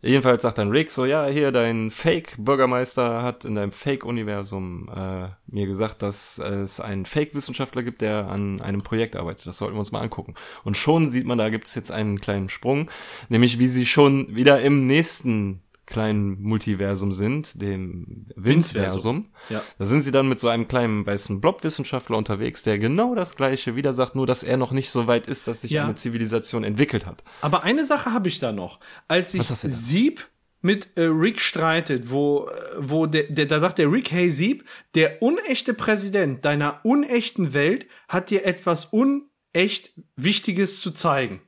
[0.04, 5.68] Jedenfalls sagt dann Rick so, ja, hier dein Fake-Bürgermeister hat in deinem Fake-Universum äh, mir
[5.68, 9.46] gesagt, dass es einen Fake-Wissenschaftler gibt, der an einem Projekt arbeitet.
[9.46, 10.34] Das sollten wir uns mal angucken.
[10.64, 12.90] Und schon sieht man, da gibt es jetzt einen kleinen Sprung,
[13.30, 15.62] nämlich wie sie schon wieder im nächsten
[15.92, 19.28] kleinen Multiversum sind, dem Winzversum.
[19.50, 19.62] Ja.
[19.78, 23.76] Da sind sie dann mit so einem kleinen weißen Blob-Wissenschaftler unterwegs, der genau das gleiche
[23.76, 25.84] wieder sagt, nur dass er noch nicht so weit ist, dass sich ja.
[25.84, 27.24] eine Zivilisation entwickelt hat.
[27.42, 28.80] Aber eine Sache habe ich da noch.
[29.08, 30.28] Als sich Sieb
[30.62, 34.66] mit äh, Rick streitet, wo, äh, wo der, der, da sagt der Rick, hey Sieb,
[34.96, 41.42] der unechte Präsident deiner unechten Welt hat dir etwas unecht Wichtiges zu zeigen.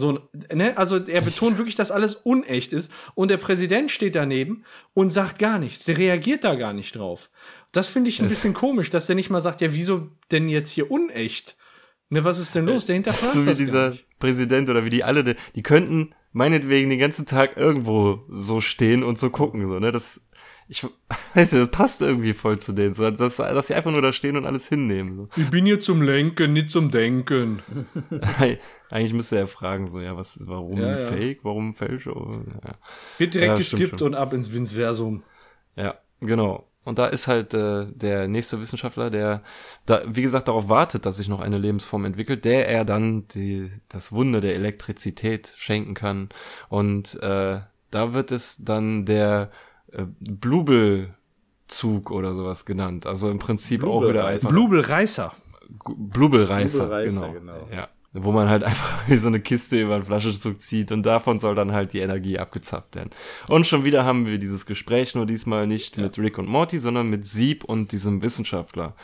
[0.00, 0.18] So,
[0.52, 0.76] ne?
[0.76, 2.90] Also er betont wirklich, dass alles unecht ist.
[3.14, 5.84] Und der Präsident steht daneben und sagt gar nichts.
[5.84, 7.30] Der reagiert da gar nicht drauf.
[7.72, 10.72] Das finde ich ein bisschen komisch, dass der nicht mal sagt, ja, wieso denn jetzt
[10.72, 11.56] hier unecht?
[12.08, 12.86] Ne, was ist denn los?
[12.86, 16.98] Der hinterfragt so wie das dieser Präsident oder wie die alle, die könnten meinetwegen den
[16.98, 19.92] ganzen Tag irgendwo so stehen und so gucken, so, ne?
[19.92, 20.20] Das
[20.70, 20.84] ich
[21.34, 24.12] weiß nicht, das passt irgendwie voll zu denen, so, dass, dass sie einfach nur da
[24.12, 25.16] stehen und alles hinnehmen.
[25.16, 25.28] So.
[25.36, 27.60] Ich bin hier zum Lenken, nicht zum Denken.
[28.88, 31.06] Eigentlich müsste er fragen, so, ja, was, warum ja, ja.
[31.06, 32.06] Fake, warum Fälsch?
[32.06, 32.74] Oh, ja.
[33.18, 35.24] Wird direkt geskippt und ab ins Vinceversum.
[35.74, 36.68] Ja, genau.
[36.84, 39.42] Und da ist halt äh, der nächste Wissenschaftler, der
[39.86, 43.70] da, wie gesagt, darauf wartet, dass sich noch eine Lebensform entwickelt, der er dann die,
[43.88, 46.30] das Wunder der Elektrizität schenken kann.
[46.68, 47.60] Und äh,
[47.90, 49.50] da wird es dann der
[49.92, 53.06] äh, Blubelzug oder sowas genannt.
[53.06, 54.50] Also im Prinzip auch wieder einfach.
[54.50, 55.34] Blubelreißer.
[55.84, 57.32] Blubelreißer, genau.
[57.32, 57.68] genau.
[57.72, 57.88] Ja.
[58.12, 61.54] Wo man halt einfach wie so eine Kiste über einen Flaschenzug zieht und davon soll
[61.54, 63.10] dann halt die Energie abgezapft werden.
[63.48, 66.04] Und schon wieder haben wir dieses Gespräch, nur diesmal nicht ja.
[66.04, 68.94] mit Rick und Morty, sondern mit Sieb und diesem Wissenschaftler.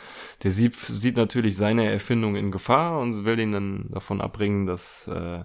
[0.43, 5.07] Der Sieb sieht natürlich seine Erfindung in Gefahr und will ihn dann davon abbringen, dass
[5.07, 5.43] äh,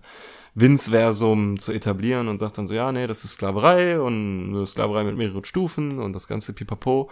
[0.55, 5.17] Vince-Versum zu etablieren und sagt dann so, ja, nee, das ist Sklaverei und Sklaverei mit
[5.17, 7.11] mehreren Stufen und das ganze Pipapo.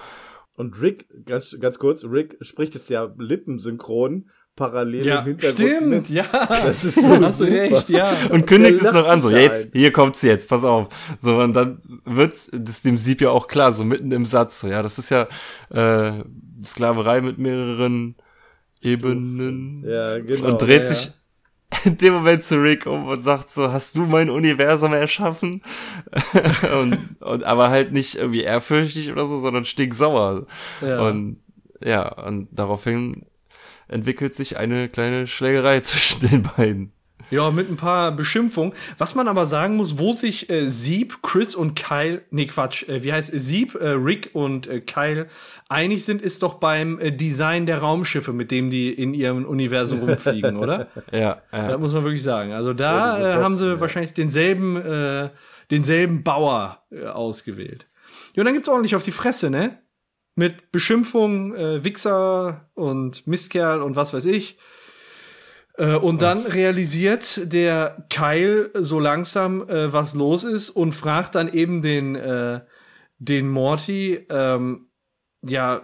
[0.57, 5.89] Und Rick, ganz, ganz kurz, Rick spricht es ja lippensynchron parallel ja, im Hintergrund stimmt,
[5.89, 6.11] mit.
[6.11, 6.25] ja.
[6.49, 7.53] Das ist so Hast super.
[7.53, 8.15] Recht, ja.
[8.31, 10.89] Und kündigt es noch an, so, jetzt, hier kommt's jetzt, pass auf.
[11.19, 14.69] So, und dann wird das dem Sieb ja auch klar, so mitten im Satz, so,
[14.69, 15.29] ja, das ist ja,
[15.71, 16.25] äh,
[16.63, 18.17] Sklaverei mit mehreren
[18.83, 19.83] Ebenen.
[19.87, 20.49] Ja, genau.
[20.49, 21.13] Und dreht ja, sich,
[21.85, 25.63] in dem Moment zu Rick um und sagt so, hast du mein Universum erschaffen?
[26.81, 30.47] und, und aber halt nicht irgendwie ehrfürchtig oder so, sondern stinksauer.
[30.81, 31.01] Ja.
[31.01, 31.39] Und
[31.83, 33.25] ja, und daraufhin
[33.89, 36.93] entwickelt sich eine kleine Schlägerei zwischen den beiden.
[37.31, 38.73] Ja, mit ein paar Beschimpfungen.
[38.99, 43.03] Was man aber sagen muss, wo sich äh, Sieb, Chris und Kyle, nee Quatsch, äh,
[43.03, 45.29] wie heißt Sieb, äh, Rick und äh, Kyle
[45.69, 50.01] einig sind, ist doch beim äh, Design der Raumschiffe, mit dem die in ihrem Universum
[50.09, 50.89] rumfliegen, oder?
[51.13, 51.69] Ja, ja.
[51.69, 52.53] Das muss man wirklich sagen.
[52.53, 53.81] Also da ja, äh, haben sie ja.
[53.81, 55.31] wahrscheinlich denselben, äh,
[55.71, 57.87] denselben Bauer äh, ausgewählt.
[58.35, 59.79] Ja, und dann gibt's ordentlich auf die Fresse, ne?
[60.35, 64.59] Mit Beschimpfungen, äh, Wichser und Mistkerl und was weiß ich.
[65.77, 71.53] Äh, und dann realisiert der Keil so langsam, äh, was los ist und fragt dann
[71.53, 72.61] eben den, äh,
[73.19, 74.89] den Morty, ähm,
[75.43, 75.83] ja,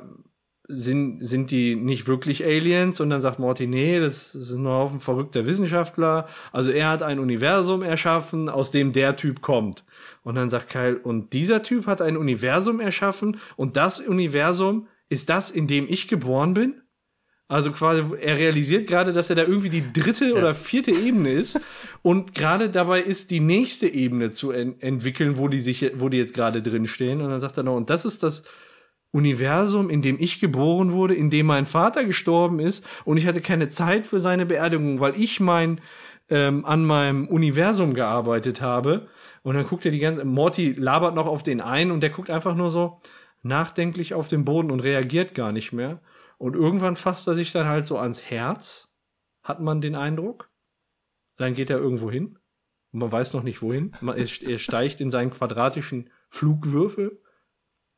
[0.69, 3.01] sind, sind die nicht wirklich Aliens?
[3.01, 6.27] Und dann sagt Morty, nee, das, das ist nur ein verrückter Wissenschaftler.
[6.53, 9.85] Also er hat ein Universum erschaffen, aus dem der Typ kommt.
[10.23, 15.31] Und dann sagt Kyle, und dieser Typ hat ein Universum erschaffen und das Universum ist
[15.31, 16.83] das, in dem ich geboren bin?
[17.49, 20.35] Also quasi, er realisiert gerade, dass er da irgendwie die dritte ja.
[20.35, 21.61] oder vierte Ebene ist
[22.03, 26.17] und gerade dabei ist, die nächste Ebene zu en entwickeln, wo die sich, wo die
[26.19, 27.21] jetzt gerade drin stehen.
[27.21, 28.45] Und dann sagt er noch, und das ist das
[29.13, 33.41] Universum, in dem ich geboren wurde, in dem mein Vater gestorben ist und ich hatte
[33.41, 35.81] keine Zeit für seine Beerdigung, weil ich mein
[36.29, 39.07] ähm, an meinem Universum gearbeitet habe.
[39.43, 42.31] Und dann guckt er die ganze, Morty labert noch auf den ein und der guckt
[42.31, 43.01] einfach nur so
[43.43, 46.01] nachdenklich auf den Boden und reagiert gar nicht mehr.
[46.39, 48.93] Und irgendwann fasst er sich dann halt so ans Herz,
[49.43, 50.51] hat man den Eindruck.
[51.37, 52.39] Dann geht er irgendwo hin.
[52.93, 53.93] Und man weiß noch nicht wohin.
[54.17, 57.21] Er steigt in seinen quadratischen Flugwürfel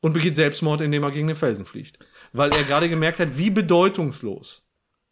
[0.01, 1.99] und begeht Selbstmord, indem er gegen den Felsen fliegt.
[2.31, 4.69] Weil er gerade gemerkt hat, wie bedeutungslos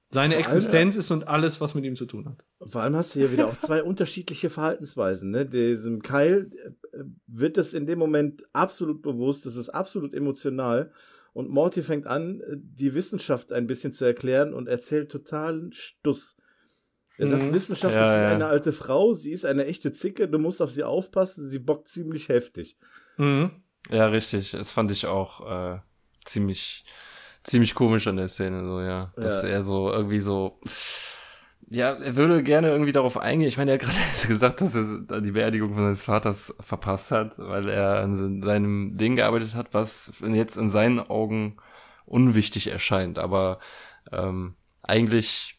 [0.09, 2.45] seine allem, Existenz ist und alles, was mit ihm zu tun hat.
[2.65, 5.32] Vor allem hast du hier wieder auch zwei unterschiedliche Verhaltensweisen.
[5.32, 5.45] Ne?
[5.45, 6.49] Diesem Keil
[6.93, 10.91] äh, wird es in dem Moment absolut bewusst, das ist absolut emotional.
[11.38, 16.35] Und Morty fängt an, die Wissenschaft ein bisschen zu erklären und erzählt totalen Stuss.
[17.19, 17.53] Er sagt, mhm.
[17.53, 18.31] Wissenschaft ja, ist wie ja.
[18.31, 21.89] eine alte Frau, sie ist eine echte Zicke, du musst auf sie aufpassen, sie bockt
[21.89, 22.79] ziemlich heftig.
[23.17, 23.51] Mhm.
[23.91, 24.49] Ja, richtig.
[24.49, 25.79] Das fand ich auch äh,
[26.25, 26.85] ziemlich,
[27.43, 29.13] ziemlich komisch an der Szene, so, ja.
[29.15, 29.49] Dass ja.
[29.49, 30.59] er so irgendwie so.
[31.70, 33.49] Ja, er würde gerne irgendwie darauf eingehen.
[33.49, 33.97] Ich meine, er hat gerade
[34.28, 39.18] gesagt, dass er die Beerdigung von seines Vaters verpasst hat, weil er an seinem Ding
[39.18, 41.57] gearbeitet hat, was jetzt in seinen Augen
[42.05, 43.20] unwichtig erscheint.
[43.20, 43.59] Aber
[44.11, 45.57] ähm, eigentlich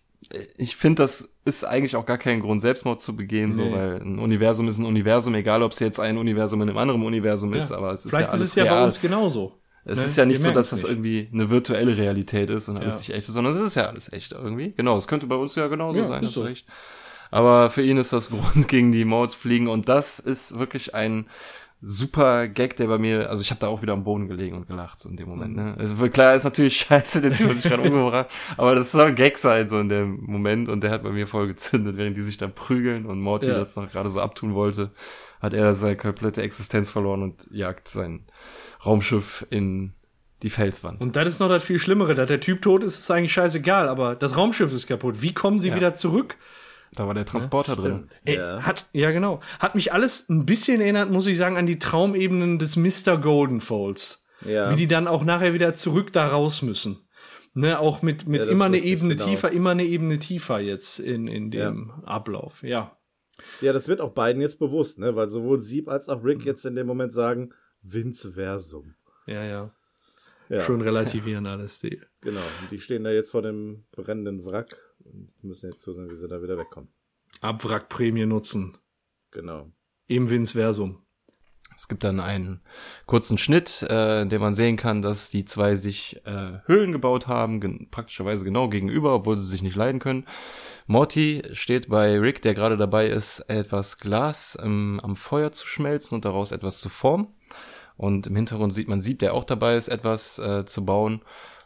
[0.57, 3.57] ich finde, das ist eigentlich auch gar kein Grund, Selbstmord zu begehen, nee.
[3.57, 6.79] so, weil ein Universum ist ein Universum, egal ob es jetzt ein Universum in einem
[6.79, 7.59] anderen Universum ja.
[7.59, 9.59] ist, aber es ist Vielleicht ja alles ist es ja bei uns genauso.
[9.89, 10.05] Es ne?
[10.05, 10.91] ist ja nicht so, dass das nicht.
[10.91, 12.99] irgendwie eine virtuelle Realität ist und alles ja.
[12.99, 14.75] nicht echt ist, sondern es ist ja alles echt irgendwie.
[14.77, 16.43] Genau, es könnte bei uns ja genauso ja, sein, ist so.
[16.43, 16.67] recht.
[17.31, 20.95] Aber für ihn ist das Grund, gegen die Mauer zu fliegen und das ist wirklich
[20.95, 21.27] ein
[21.81, 24.67] super Gag, der bei mir, also ich habe da auch wieder am Boden gelegen und
[24.67, 25.57] gelacht so in dem Moment.
[25.57, 25.77] Ne?
[25.79, 28.27] Also klar ist natürlich scheiße, der Typ hat sich gerade umgebracht,
[28.57, 31.27] aber das soll ein Gag sein so in dem Moment und der hat bei mir
[31.27, 33.55] voll gezündet, während die sich da prügeln und Morty ja.
[33.55, 34.91] das noch gerade so abtun wollte,
[35.41, 38.25] hat er seine komplette Existenz verloren und jagt sein
[38.85, 39.93] Raumschiff in
[40.43, 41.01] die Felswand.
[41.01, 43.89] Und das ist noch das viel Schlimmere, dass der Typ tot ist, ist eigentlich scheißegal,
[43.89, 45.21] aber das Raumschiff ist kaputt.
[45.21, 45.77] Wie kommen sie ja.
[45.77, 46.37] wieder zurück?
[46.93, 48.09] Da war der Transporter ja, drin.
[48.25, 48.63] Ey, ja.
[48.63, 49.41] Hat, ja, genau.
[49.59, 53.19] Hat mich alles ein bisschen erinnert, muss ich sagen, an die Traumebenen des Mr.
[53.19, 54.27] Goldenfolds.
[54.47, 54.71] Ja.
[54.71, 56.99] Wie die dann auch nachher wieder zurück da raus müssen.
[57.55, 59.29] Ne, auch mit, mit ja, immer eine Ebene genau.
[59.29, 62.05] tiefer, immer eine Ebene tiefer jetzt in, in dem ja.
[62.05, 62.97] Ablauf, ja.
[63.61, 66.47] Ja, das wird auch beiden jetzt bewusst, ne, weil sowohl Sieb als auch Rick mhm.
[66.47, 68.95] jetzt in dem Moment sagen, Vince Versum.
[69.27, 69.75] Ja, ja.
[70.49, 70.61] ja.
[70.61, 72.01] Schon relativieren alles, die.
[72.21, 76.11] Genau, und die stehen da jetzt vor dem brennenden Wrack und müssen jetzt so sein,
[76.11, 76.91] wie sie da wieder wegkommen.
[77.41, 78.77] Abwrackprämie nutzen.
[79.31, 79.71] Genau.
[80.07, 81.03] Im Vinsversum.
[81.77, 82.61] Es gibt dann einen
[83.07, 87.29] kurzen Schnitt, äh, in dem man sehen kann, dass die zwei sich äh, Höhlen gebaut
[87.29, 90.27] haben, gen praktischerweise genau gegenüber, obwohl sie sich nicht leiden können.
[90.91, 96.15] Morty steht bei Rick, der gerade dabei ist, etwas Glas ähm, am Feuer zu schmelzen
[96.15, 97.29] und daraus etwas zu formen.
[97.99, 101.21] Und im Hintergrund sieht man Sieb, der auch dabei ist, etwas äh, zu bauen.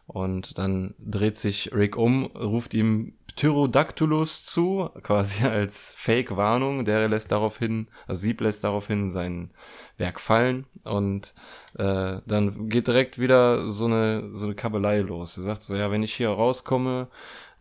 [0.08, 6.84] Und dann dreht sich Rick um, ruft ihm Pterodactylus zu, quasi als Fake-Warnung.
[6.84, 9.52] Der lässt daraufhin, also Sieb lässt daraufhin sein
[9.98, 11.32] Werk fallen und
[11.78, 15.36] äh, dann geht direkt wieder so eine so eine Kabelei los.
[15.36, 17.06] Er sagt so, ja, wenn ich hier rauskomme,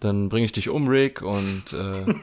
[0.02, 2.14] dann bringe ich dich um, Rick, und äh,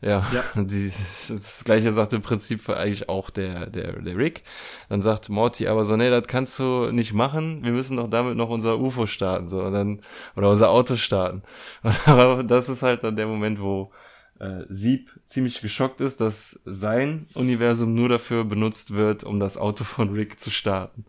[0.00, 0.44] ja, ja.
[0.62, 4.44] Die, das gleiche sagt im Prinzip eigentlich auch der, der, der Rick.
[4.88, 8.36] Dann sagt Morty aber so, nee, das kannst du nicht machen, wir müssen doch damit
[8.36, 10.00] noch unser UFO starten, so, und dann,
[10.36, 11.42] oder unser Auto starten.
[12.06, 13.90] Aber das ist halt dann der Moment, wo
[14.38, 19.84] äh, Sieb ziemlich geschockt ist, dass sein Universum nur dafür benutzt wird, um das Auto
[19.84, 21.04] von Rick zu starten.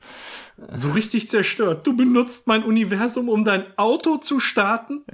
[0.73, 1.85] So richtig zerstört.
[1.85, 5.03] Du benutzt mein Universum, um dein Auto zu starten?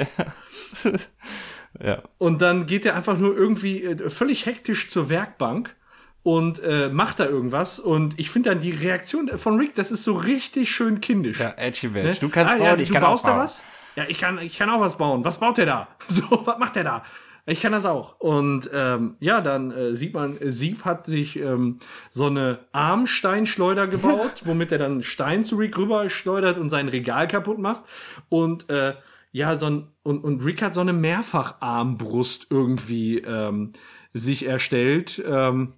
[1.79, 1.87] Ja.
[1.87, 2.03] ja.
[2.19, 5.75] Und dann geht er einfach nur irgendwie äh, völlig hektisch zur Werkbank
[6.23, 7.79] und äh, macht da irgendwas.
[7.79, 11.39] Und ich finde dann die Reaktion von Rick, das ist so richtig schön kindisch.
[11.39, 12.11] Ja, edgy ne?
[12.19, 13.63] Du kannst ah, bauen, ja, ich du kann baust da was?
[13.95, 15.23] Ja, ich kann, ich kann auch was bauen.
[15.23, 15.87] Was baut der da?
[16.07, 17.03] So, was macht der da?
[17.45, 18.19] Ich kann das auch.
[18.19, 21.79] Und ähm, ja, dann äh, sieht man, Sieb hat sich ähm,
[22.09, 27.27] so eine Armsteinschleuder gebaut, womit er dann Stein zu Rick rüber schleudert und sein Regal
[27.27, 27.81] kaputt macht.
[28.29, 28.93] Und äh,
[29.33, 33.73] ja, so ein, und, und Rick hat so eine Mehrfacharmbrust irgendwie ähm,
[34.13, 35.73] sich erstellt, ähm,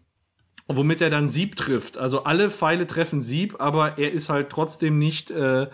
[0.68, 1.98] womit er dann Sieb trifft.
[1.98, 5.68] Also alle Pfeile treffen Sieb, aber er ist halt trotzdem nicht äh,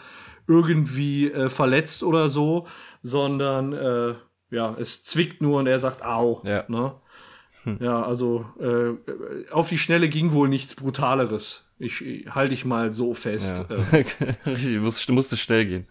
[0.48, 2.68] irgendwie äh, verletzt oder so,
[3.02, 4.14] sondern äh,
[4.52, 6.41] ja, es zwickt nur und er sagt au.
[6.43, 6.66] Ja.
[6.68, 6.93] Ne?
[7.64, 7.78] Hm.
[7.80, 11.68] Ja, also äh, auf die Schnelle ging wohl nichts Brutaleres.
[11.80, 13.66] Ich, ich halte ich mal so fest.
[13.70, 13.76] Ja.
[13.97, 14.06] Äh.
[14.45, 15.88] Richtig, musste, musste schnell gehen.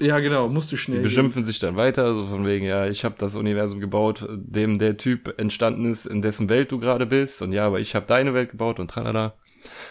[0.00, 0.98] Ja, genau, musste schnell.
[0.98, 1.44] Die beschimpfen gehen.
[1.44, 5.34] sich dann weiter, so von wegen, ja, ich habe das Universum gebaut, dem der Typ
[5.38, 8.50] entstanden ist, in dessen Welt du gerade bist, und ja, aber ich habe deine Welt
[8.50, 9.34] gebaut und tralala.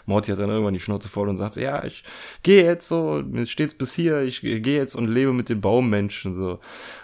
[0.05, 2.03] Morty hat dann irgendwann die Schnauze voll und sagt so, ja, ich
[2.43, 6.33] gehe jetzt so, mir steht's bis hier, ich gehe jetzt und lebe mit den Baummenschen
[6.33, 6.59] so.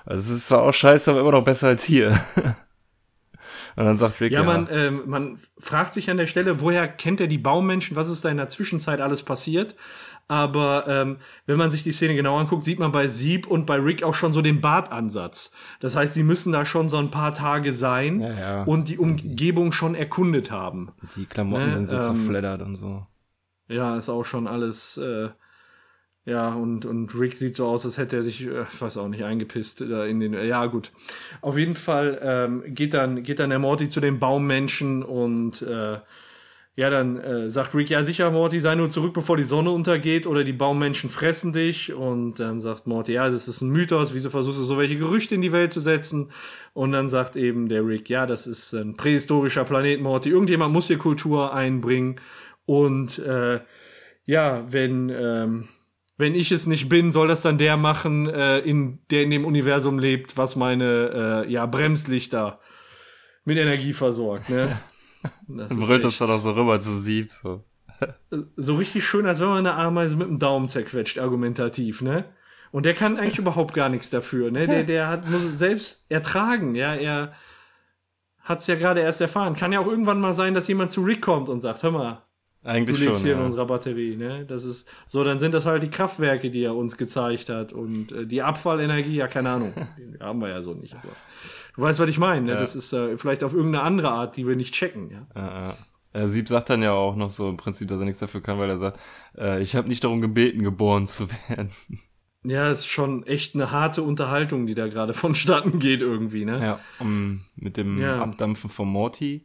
[0.05, 2.19] Also es ist zwar auch scheiße, aber immer noch besser als hier.
[3.79, 4.45] Und dann sagt Rick, ja, ja.
[4.45, 8.25] Man, äh, man fragt sich an der Stelle, woher kennt er die Baumenschen, was ist
[8.25, 9.73] da in der Zwischenzeit alles passiert?
[10.27, 13.77] Aber ähm, wenn man sich die Szene genau anguckt, sieht man bei Sieb und bei
[13.77, 15.53] Rick auch schon so den Bartansatz.
[15.79, 18.63] Das heißt, die müssen da schon so ein paar Tage sein ja, ja.
[18.63, 20.91] und die Umgebung schon erkundet haben.
[21.15, 21.71] Die Klamotten ne?
[21.71, 23.07] sind so ähm, zerfleddert und so.
[23.69, 24.97] Ja, ist auch schon alles.
[24.97, 25.29] Äh,
[26.29, 29.07] ja, und, und Rick sieht so aus, als hätte er sich, äh, ich weiß auch
[29.07, 30.33] nicht, eingepisst da in den.
[30.33, 30.91] Ja, gut.
[31.41, 35.97] Auf jeden Fall ähm, geht, dann, geht dann der Morty zu den Baummenschen und äh,
[36.75, 40.27] ja, dann äh, sagt Rick, ja sicher, Morty, sei nur zurück, bevor die Sonne untergeht
[40.27, 41.93] oder die Baummenschen fressen dich.
[41.93, 45.33] Und dann sagt Morty, ja, das ist ein Mythos, wieso versuchst du so welche Gerüchte
[45.35, 46.31] in die Welt zu setzen?
[46.73, 50.29] Und dann sagt eben der Rick, ja, das ist ein prähistorischer Planet, Morty.
[50.29, 52.21] Irgendjemand muss hier Kultur einbringen.
[52.65, 53.61] Und äh,
[54.25, 55.67] ja, wenn, ähm,
[56.19, 59.45] wenn ich es nicht bin, soll das dann der machen, äh, in, der in dem
[59.45, 62.59] Universum lebt, was meine äh, ja, Bremslichter
[63.45, 64.49] mit Energie versorgt.
[64.49, 64.77] Ne?
[65.49, 67.29] Das dann brüllt das dann auch so rüber zu Sieb.
[67.29, 67.65] So.
[68.55, 72.23] so richtig schön, als wenn man eine Ameise mit dem Daumen zerquetscht, argumentativ, ne?
[72.71, 74.65] Und der kann eigentlich überhaupt gar nichts dafür, ne?
[74.65, 76.95] Der, der hat, muss es selbst ertragen, ja?
[76.95, 77.33] Er
[78.39, 79.57] hat es ja gerade erst erfahren.
[79.57, 82.23] Kann ja auch irgendwann mal sein, dass jemand zu Rick kommt und sagt, hör mal,
[82.63, 83.39] eigentlich du lebst schon, hier ja.
[83.39, 84.45] in unserer Batterie, ne?
[84.45, 88.11] Das ist so, dann sind das halt die Kraftwerke, die er uns gezeigt hat und
[88.11, 90.93] äh, die Abfallenergie, ja keine Ahnung, die haben wir ja so nicht.
[90.93, 91.15] Aber
[91.75, 92.45] du weißt, was ich meine.
[92.45, 92.51] Ne?
[92.53, 92.59] Ja.
[92.59, 95.09] Das ist äh, vielleicht auf irgendeine andere Art, die wir nicht checken.
[95.09, 95.27] Ja.
[95.35, 95.75] ja,
[96.13, 96.27] ja.
[96.27, 98.69] Sieb sagt dann ja auch noch so im Prinzip, dass er nichts dafür kann, weil
[98.69, 98.99] er sagt,
[99.37, 101.71] äh, ich habe nicht darum gebeten, geboren zu werden.
[102.45, 106.57] Ja, ist schon echt eine harte Unterhaltung, die da gerade vonstatten geht irgendwie, ne?
[106.61, 108.01] Ja, um, mit dem.
[108.01, 109.43] Abdampfen von Morty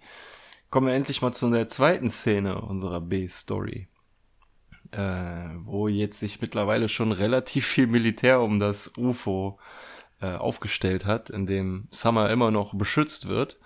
[0.74, 3.86] kommen wir endlich mal zu der zweiten Szene unserer B-Story.
[4.90, 9.60] Äh, wo jetzt sich mittlerweile schon relativ viel Militär um das UFO
[10.20, 13.60] äh, aufgestellt hat, in dem Summer immer noch beschützt wird.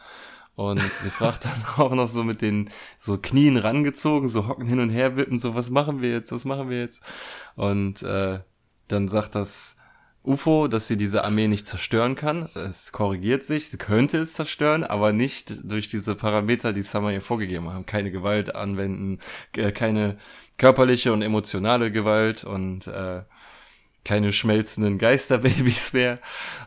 [0.54, 2.68] Und sie fragt dann auch noch so mit den
[2.98, 6.44] so Knien rangezogen, so hocken hin und her wippen, so was machen wir jetzt, was
[6.44, 7.02] machen wir jetzt?
[7.56, 8.40] Und äh,
[8.86, 9.77] dann sagt das
[10.28, 12.48] UFO, dass sie diese Armee nicht zerstören kann.
[12.54, 17.22] Es korrigiert sich, sie könnte es zerstören, aber nicht durch diese Parameter, die Summer ihr
[17.22, 17.86] vorgegeben haben.
[17.86, 19.20] Keine Gewalt anwenden,
[19.56, 20.18] äh, keine
[20.58, 23.22] körperliche und emotionale Gewalt und äh,
[24.08, 26.18] keine schmelzenden Geisterbabys mehr.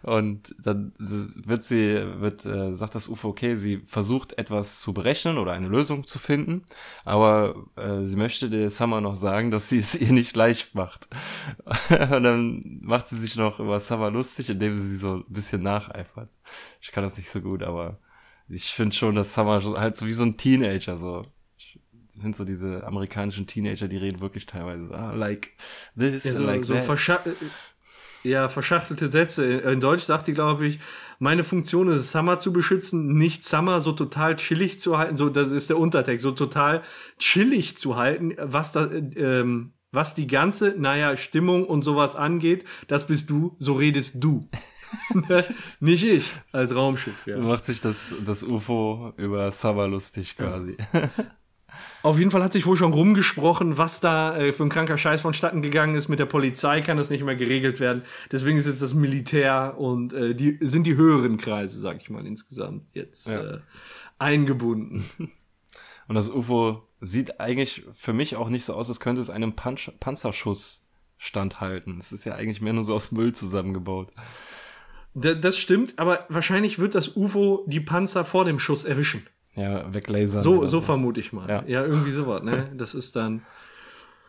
[0.04, 5.40] Und dann wird sie, wird, äh, sagt das UFO, okay, sie versucht etwas zu berechnen
[5.40, 6.64] oder eine Lösung zu finden,
[7.04, 11.08] aber äh, sie möchte der Summer noch sagen, dass sie es ihr nicht leicht macht.
[11.90, 15.64] Und dann macht sie sich noch über Summer lustig, indem sie sie so ein bisschen
[15.64, 16.30] nacheifert.
[16.80, 17.98] Ich kann das nicht so gut, aber
[18.50, 21.24] ich finde schon, dass Summer halt so wie so ein Teenager so
[22.22, 25.52] finde so diese amerikanischen Teenager, die reden wirklich teilweise so, ah, like
[25.98, 27.36] this, ja, so, like so that.
[28.24, 29.46] ja, verschachtelte Sätze.
[29.46, 30.80] In Deutsch dachte ich, glaube ich,
[31.20, 35.18] meine Funktion ist es, Summer zu beschützen, nicht Summer so total chillig zu halten.
[35.18, 36.82] So, das ist der Untertext, so total
[37.20, 43.08] chillig zu halten, was da, ähm, was die ganze, naja, Stimmung und sowas angeht, das
[43.08, 44.50] bist du, so redest du.
[45.80, 47.38] nicht ich als Raumschiff, ja.
[47.38, 50.78] Macht sich das, das UFO über Summer lustig quasi.
[52.04, 55.22] Auf jeden Fall hat sich wohl schon rumgesprochen, was da äh, für ein kranker Scheiß
[55.22, 56.10] vonstatten gegangen ist.
[56.10, 58.04] Mit der Polizei kann das nicht mehr geregelt werden.
[58.32, 62.26] Deswegen ist jetzt das Militär und äh, die sind die höheren Kreise, sag ich mal,
[62.26, 63.56] insgesamt jetzt ja.
[63.56, 63.60] äh,
[64.18, 65.06] eingebunden.
[66.08, 69.54] Und das UFO sieht eigentlich für mich auch nicht so aus, als könnte es einem
[69.54, 71.98] Panz Panzerschuss standhalten.
[72.00, 74.12] Es ist ja eigentlich mehr nur so aus Müll zusammengebaut.
[75.14, 79.26] das stimmt, aber wahrscheinlich wird das UFO die Panzer vor dem Schuss erwischen.
[79.56, 80.42] Ja, weglasern.
[80.42, 81.50] So, so, so vermute ich mal.
[81.50, 82.70] Ja, ja irgendwie sowas, ne?
[82.78, 83.42] Das ist dann.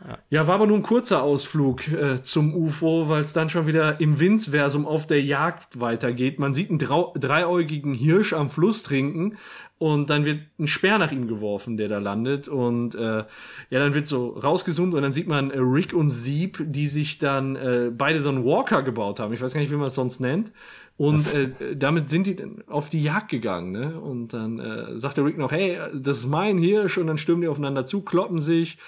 [0.04, 0.18] Ja.
[0.30, 4.00] ja, war aber nur ein kurzer Ausflug äh, zum UFO, weil es dann schon wieder
[4.00, 6.40] im Winzversum auf der Jagd weitergeht.
[6.40, 9.36] Man sieht einen dreiäugigen Hirsch am Fluss trinken
[9.82, 12.48] und dann wird ein Speer nach ihm geworfen, der da landet.
[12.48, 13.24] Und äh,
[13.70, 17.18] ja, dann wird so rausgezoomt und dann sieht man äh, Rick und Sieb, die sich
[17.18, 19.32] dann äh, beide so einen Walker gebaut haben.
[19.32, 20.52] Ich weiß gar nicht, wie man es sonst nennt.
[21.02, 24.00] Und äh, damit sind die dann auf die Jagd gegangen, ne?
[24.00, 27.42] Und dann äh, sagt der Rick noch, hey, das ist mein Hirsch, und dann stürmen
[27.42, 28.78] die aufeinander zu, kloppen sich.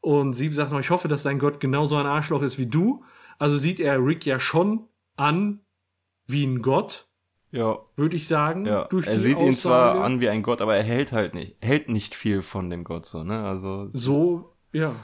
[0.00, 3.02] Und Sieb sagt noch, ich hoffe, dass dein Gott genauso ein Arschloch ist wie du.
[3.40, 4.84] Also sieht er Rick ja schon
[5.16, 5.62] an
[6.28, 7.08] wie ein Gott.
[7.50, 7.80] Ja.
[7.96, 8.66] Würde ich sagen.
[8.66, 8.86] Ja.
[9.06, 9.50] er sieht Aussage.
[9.50, 12.70] ihn zwar an wie ein Gott, aber er hält halt nicht, hält nicht viel von
[12.70, 13.42] dem Gott so, ne?
[13.42, 13.88] Also.
[13.88, 14.94] So, ja.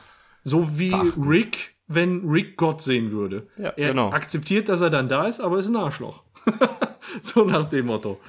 [0.44, 1.24] So wie verachten.
[1.24, 3.48] Rick, wenn Rick Gott sehen würde.
[3.56, 4.12] Ja, er genau.
[4.12, 6.22] akzeptiert, dass er dann da ist, aber ist ein Arschloch.
[7.22, 8.20] so nach dem Motto.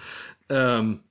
[0.50, 1.02] Ähm,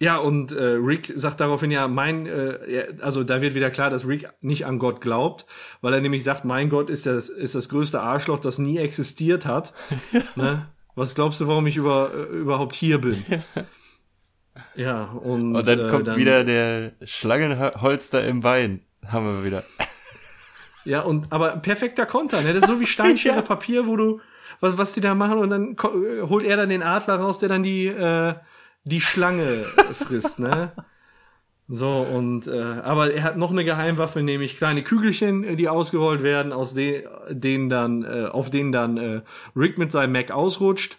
[0.00, 4.06] ja, und äh, Rick sagt daraufhin ja, mein, äh, also da wird wieder klar, dass
[4.06, 5.44] Rick nicht an Gott glaubt,
[5.80, 9.44] weil er nämlich sagt, mein Gott ist das, ist das größte Arschloch, das nie existiert
[9.44, 9.74] hat.
[10.36, 10.68] ne?
[10.94, 13.24] Was glaubst du, warum ich über, äh, überhaupt hier bin?
[14.74, 18.82] Ja, und, und dann äh, kommt dann, wieder der Schlangenholster im Bein.
[19.06, 19.64] Haben wir wieder.
[20.84, 22.52] Ja, und aber perfekter Konter, ne?
[22.52, 23.42] Das ist so wie Steinschere ja.
[23.42, 24.20] Papier, wo du,
[24.60, 27.62] was, was die da machen, und dann holt er dann den Adler raus, der dann
[27.62, 28.34] die, äh,
[28.84, 29.62] die Schlange
[29.94, 30.72] frisst, ne?
[31.70, 36.22] So, und äh, aber er hat noch eine Geheimwaffe, nämlich kleine Kügelchen, äh, die ausgerollt
[36.22, 39.20] werden, aus de denen dann, äh, auf denen dann äh,
[39.54, 40.96] Rick mit seinem Mac ausrutscht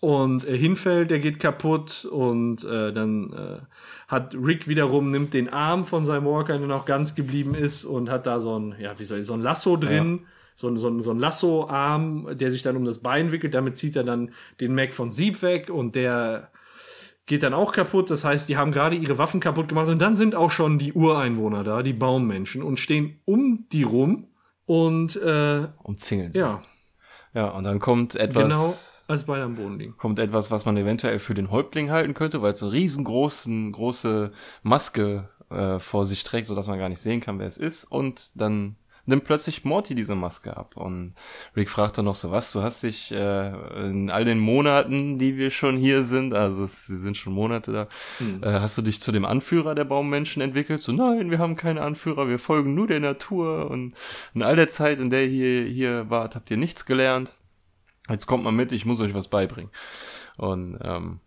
[0.00, 3.60] und äh, hinfällt, der geht kaputt und äh, dann äh,
[4.08, 8.10] hat Rick wiederum nimmt den Arm von seinem Walker, der noch ganz geblieben ist und
[8.10, 10.18] hat da so ein, ja, wie soll ich, so ein Lasso drin.
[10.22, 10.28] Ja.
[10.54, 13.54] So ein, so, so ein Lasso-Arm, der sich dann um das Bein wickelt.
[13.54, 16.50] Damit zieht er dann den Mac von Sieb weg und der
[17.26, 18.10] geht dann auch kaputt.
[18.10, 20.92] Das heißt, die haben gerade ihre Waffen kaputt gemacht und dann sind auch schon die
[20.92, 24.28] Ureinwohner da, die Baummenschen und stehen um die rum
[24.66, 26.38] und äh, umzingeln sie.
[26.38, 26.62] Ja.
[27.34, 28.42] Ja, und dann kommt etwas.
[28.42, 28.74] Genau
[29.08, 29.96] als Bein am Boden liegen.
[29.96, 34.32] Kommt etwas, was man eventuell für den Häuptling halten könnte, weil es eine riesengroßen, große
[34.62, 37.84] Maske äh, vor sich trägt, so dass man gar nicht sehen kann, wer es ist.
[37.84, 40.76] Und dann nimmt plötzlich Morty diese Maske ab.
[40.76, 41.14] Und
[41.56, 45.36] Rick fragt dann noch so, was, du hast dich äh, in all den Monaten, die
[45.36, 47.88] wir schon hier sind, also sie sind schon Monate da,
[48.18, 48.42] hm.
[48.42, 50.82] äh, hast du dich zu dem Anführer der Baummenschen entwickelt?
[50.82, 53.70] So, nein, wir haben keine Anführer, wir folgen nur der Natur.
[53.70, 53.94] Und
[54.34, 57.36] in all der Zeit, in der ihr hier wart, habt ihr nichts gelernt
[58.08, 59.70] jetzt kommt mal mit, ich muss euch was beibringen.
[60.36, 61.20] Und ähm,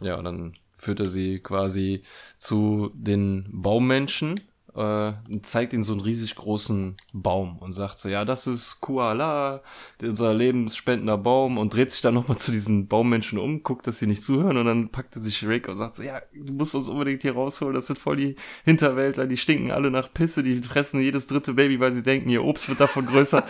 [0.00, 2.02] ja, dann führt er sie quasi
[2.36, 4.34] zu den Baummenschen
[4.76, 5.12] äh,
[5.42, 9.62] zeigt ihnen so einen riesig großen Baum und sagt so, ja, das ist Kuala,
[10.02, 14.06] unser lebensspendender Baum und dreht sich dann nochmal zu diesen Baummenschen um, guckt, dass sie
[14.06, 16.88] nicht zuhören und dann packt er sich Rick und sagt so, ja, du musst uns
[16.88, 21.00] unbedingt hier rausholen, das sind voll die Hinterwäldler, die stinken alle nach Pisse, die fressen
[21.00, 23.44] jedes dritte Baby, weil sie denken, ihr Obst wird davon größer.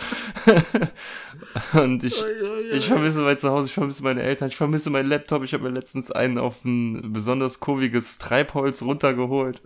[1.73, 2.23] und ich,
[2.71, 5.71] ich vermisse mein Zuhause, ich vermisse meine Eltern, ich vermisse meinen Laptop, ich habe mir
[5.71, 9.61] letztens einen auf ein besonders kurviges Treibholz runtergeholt.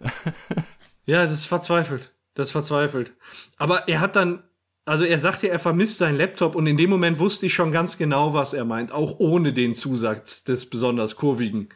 [1.08, 2.12] Ja, das ist verzweifelt.
[2.34, 3.14] Das ist verzweifelt.
[3.56, 4.42] Aber er hat dann,
[4.84, 7.96] also er sagte, er vermisst seinen Laptop und in dem Moment wusste ich schon ganz
[7.96, 11.70] genau, was er meint, auch ohne den Zusatz des besonders kurvigen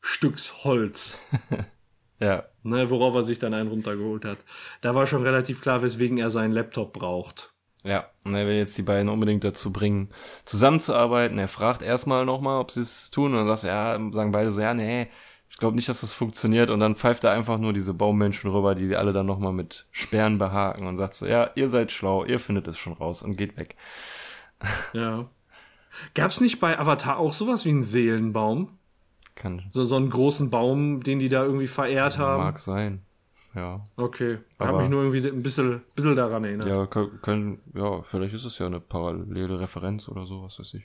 [0.00, 1.18] Stücks Holz.
[2.20, 2.44] ja.
[2.62, 4.38] Ne, worauf er sich dann einen runtergeholt hat.
[4.82, 7.54] Da war schon relativ klar, weswegen er seinen Laptop braucht.
[7.82, 10.10] Ja, und er will jetzt die beiden unbedingt dazu bringen,
[10.44, 11.40] zusammenzuarbeiten.
[11.40, 14.60] Er fragt erstmal nochmal, ob sie es tun, und dann sagt ja, sagen beide so,
[14.60, 15.08] ja, nee,
[15.50, 16.70] ich glaube nicht, dass das funktioniert.
[16.70, 20.38] Und dann pfeift er einfach nur diese Baummenschen rüber, die alle dann nochmal mit Sperren
[20.38, 23.56] behaken und sagt so, ja, ihr seid schlau, ihr findet es schon raus und geht
[23.56, 23.76] weg.
[24.92, 25.26] Ja.
[26.14, 28.70] Gab's nicht bei Avatar auch sowas wie einen Seelenbaum?
[29.34, 29.62] Kann.
[29.70, 32.42] So, so einen großen Baum, den die da irgendwie verehrt haben?
[32.42, 33.02] Mag sein.
[33.54, 33.76] Ja.
[33.96, 34.38] Okay.
[34.52, 36.66] Ich habe mich nur irgendwie ein bisschen, bisschen daran erinnert.
[36.66, 40.84] Ja, können, ja, vielleicht ist es ja eine parallele Referenz oder so, was weiß ich.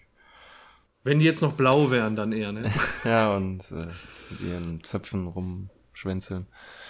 [1.03, 2.71] Wenn die jetzt noch blau wären, dann eher, ne?
[3.03, 3.87] ja, und äh,
[4.29, 6.47] mit ihren Zöpfen rumschwänzeln.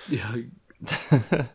[0.10, 0.34] Ja.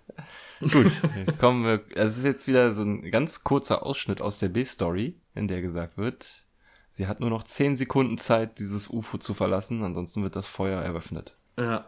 [0.73, 0.93] Gut,
[1.39, 1.83] kommen wir.
[1.95, 5.99] Es ist jetzt wieder so ein ganz kurzer Ausschnitt aus der B-Story, in der gesagt
[5.99, 6.47] wird,
[6.89, 10.81] sie hat nur noch 10 Sekunden Zeit, dieses UFO zu verlassen, ansonsten wird das Feuer
[10.81, 11.35] eröffnet.
[11.59, 11.85] Ja.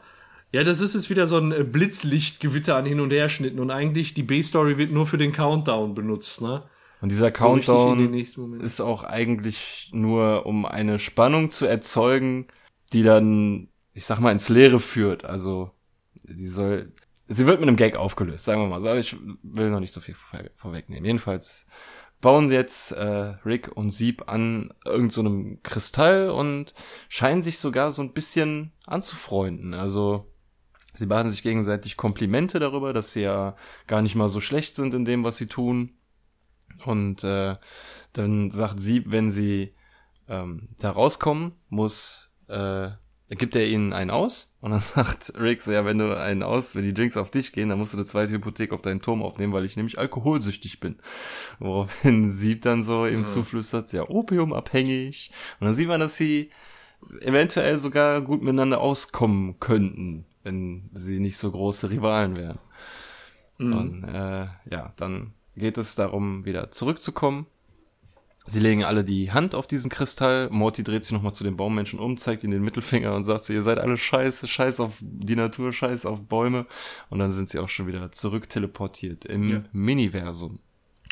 [0.50, 4.14] Ja, das ist jetzt wieder so ein äh, Blitzlichtgewitter an Hin- und Herschnitten und eigentlich
[4.14, 6.62] die B-Story wird nur für den Countdown benutzt, ne?
[7.00, 8.12] Und dieser Countdown
[8.60, 12.48] ist auch eigentlich nur, um eine Spannung zu erzeugen,
[12.92, 15.24] die dann, ich sag mal, ins Leere führt.
[15.24, 15.70] Also,
[16.26, 16.92] sie soll,
[17.28, 18.88] sie wird mit einem Gag aufgelöst, sagen wir mal so.
[18.88, 21.04] Aber ich will noch nicht so viel vor, vorwegnehmen.
[21.04, 21.66] Jedenfalls
[22.20, 26.74] bauen sie jetzt äh, Rick und Sieb an irgendeinem so Kristall und
[27.08, 29.72] scheinen sich sogar so ein bisschen anzufreunden.
[29.72, 30.26] Also,
[30.94, 33.54] sie machen sich gegenseitig Komplimente darüber, dass sie ja
[33.86, 35.97] gar nicht mal so schlecht sind in dem, was sie tun
[36.84, 37.56] und äh,
[38.12, 39.74] dann sagt sie, wenn sie
[40.28, 42.90] ähm, da rauskommen, muss, äh,
[43.30, 44.54] gibt er ihnen einen aus.
[44.60, 47.52] Und dann sagt Rick so, ja, wenn du einen aus, wenn die Drinks auf dich
[47.52, 50.80] gehen, dann musst du eine zweite Hypothek auf deinen Turm aufnehmen, weil ich nämlich alkoholsüchtig
[50.80, 50.96] bin.
[51.58, 53.26] Woraufhin Sieb dann so ihm ja.
[53.26, 55.32] zuflüstert, ja, opiumabhängig.
[55.60, 56.50] Und dann sieht man, dass sie
[57.20, 62.58] eventuell sogar gut miteinander auskommen könnten, wenn sie nicht so große Rivalen wären.
[63.58, 63.72] Mhm.
[63.72, 67.46] Und äh, ja, dann geht es darum, wieder zurückzukommen.
[68.48, 70.48] Sie legen alle die Hand auf diesen Kristall.
[70.50, 73.60] Morty dreht sich nochmal zu den Baummenschen um, zeigt ihnen den Mittelfinger und sagt, ihr
[73.60, 76.64] seid alle scheiße, scheiß auf die Natur, scheiß auf Bäume.
[77.10, 79.64] Und dann sind sie auch schon wieder zurück teleportiert im ja.
[79.72, 80.60] Miniversum.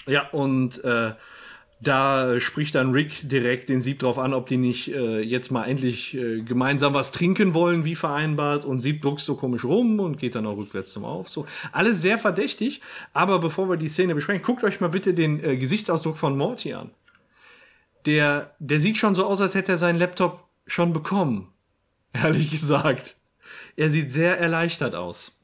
[0.06, 1.12] Ja, und äh,
[1.80, 5.64] da spricht dann Rick direkt den Sieb drauf an, ob die nicht äh, jetzt mal
[5.64, 8.64] endlich äh, gemeinsam was trinken wollen, wie vereinbart.
[8.64, 11.46] Und Sieb druckst so komisch rum und geht dann auch rückwärts zum Aufzug.
[11.72, 12.80] Alles sehr verdächtig.
[13.12, 16.72] Aber bevor wir die Szene besprechen, guckt euch mal bitte den äh, Gesichtsausdruck von Morty
[16.72, 16.90] an.
[18.06, 21.48] Der, der sieht schon so aus, als hätte er seinen Laptop schon bekommen.
[22.22, 23.16] ehrlich gesagt.
[23.76, 25.38] Er sieht sehr erleichtert aus.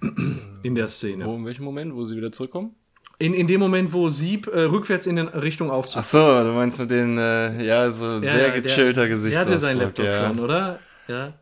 [0.62, 1.24] In der Szene.
[1.24, 2.74] Wo, in welchem Moment, wo sie wieder zurückkommen?
[3.18, 6.02] In, in dem Moment, wo Sieb äh, rückwärts in den Richtung Aufzug.
[6.02, 9.52] Ach so, du meinst mit den, äh, ja, so ja, sehr gechillter Gesichtsausdruck.
[9.52, 10.34] Er hatte seinen Laptop ja.
[10.34, 10.78] schon, oder?
[11.08, 11.32] Ja.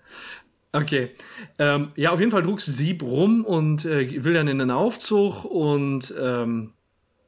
[0.72, 1.10] Okay.
[1.58, 5.44] Ähm, ja, auf jeden Fall druckst Sieb rum und äh, will dann in den Aufzug
[5.44, 6.72] und ähm,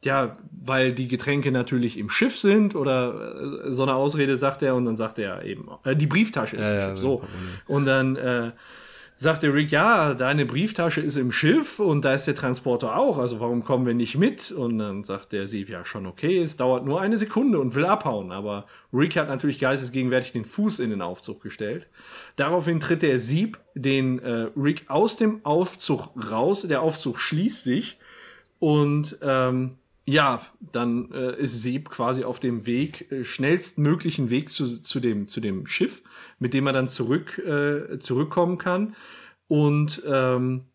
[0.04, 4.74] ja, weil die Getränke natürlich im Schiff sind oder äh, so eine Ausrede sagt er
[4.74, 7.22] und dann sagt er eben, äh, die Brieftasche ist ja, im Schiff, so.
[7.66, 8.52] Und dann äh,
[9.16, 13.40] sagte Rick, ja, deine Brieftasche ist im Schiff und da ist der Transporter auch, also
[13.40, 14.50] warum kommen wir nicht mit?
[14.50, 17.86] Und dann sagt der Sieb, ja, schon okay, es dauert nur eine Sekunde und will
[17.86, 18.30] abhauen.
[18.30, 21.88] Aber Rick hat natürlich geistesgegenwärtig den Fuß in den Aufzug gestellt.
[22.36, 27.98] Daraufhin tritt der Sieb den äh, Rick aus dem Aufzug raus, der Aufzug schließt sich
[28.58, 29.76] und ähm,
[30.06, 30.40] ja,
[30.72, 35.40] dann äh, ist Seb quasi auf dem Weg, äh, schnellstmöglichen Weg zu, zu, dem, zu
[35.40, 36.02] dem Schiff,
[36.38, 38.94] mit dem er dann zurück, äh, zurückkommen kann.
[39.48, 40.66] Und ähm,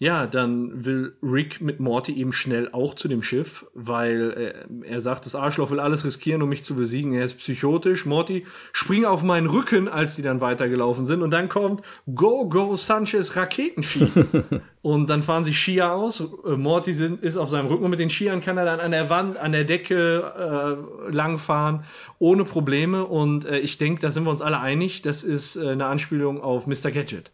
[0.00, 5.00] ja, dann will Rick mit Morty eben schnell auch zu dem Schiff, weil äh, er
[5.00, 7.14] sagt, das Arschloch will alles riskieren, um mich zu besiegen.
[7.14, 8.06] Er ist psychotisch.
[8.06, 11.22] Morty, spring auf meinen Rücken, als die dann weitergelaufen sind.
[11.22, 11.82] Und dann kommt
[12.14, 14.06] Go, Go, Sanchez Raketenski.
[14.80, 16.20] und dann fahren sie Skier aus.
[16.20, 19.36] Äh, Morty ist auf seinem Rücken mit den Skiern kann er dann an der Wand,
[19.36, 20.78] an der Decke
[21.08, 21.84] äh, langfahren,
[22.18, 23.04] ohne Probleme.
[23.04, 26.40] Und äh, ich denke, da sind wir uns alle einig, das ist äh, eine Anspielung
[26.40, 26.90] auf Mr.
[26.92, 27.30] Gadget.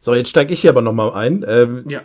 [0.00, 1.44] So, jetzt steige ich hier aber nochmal ein.
[1.46, 2.02] Ähm, ja.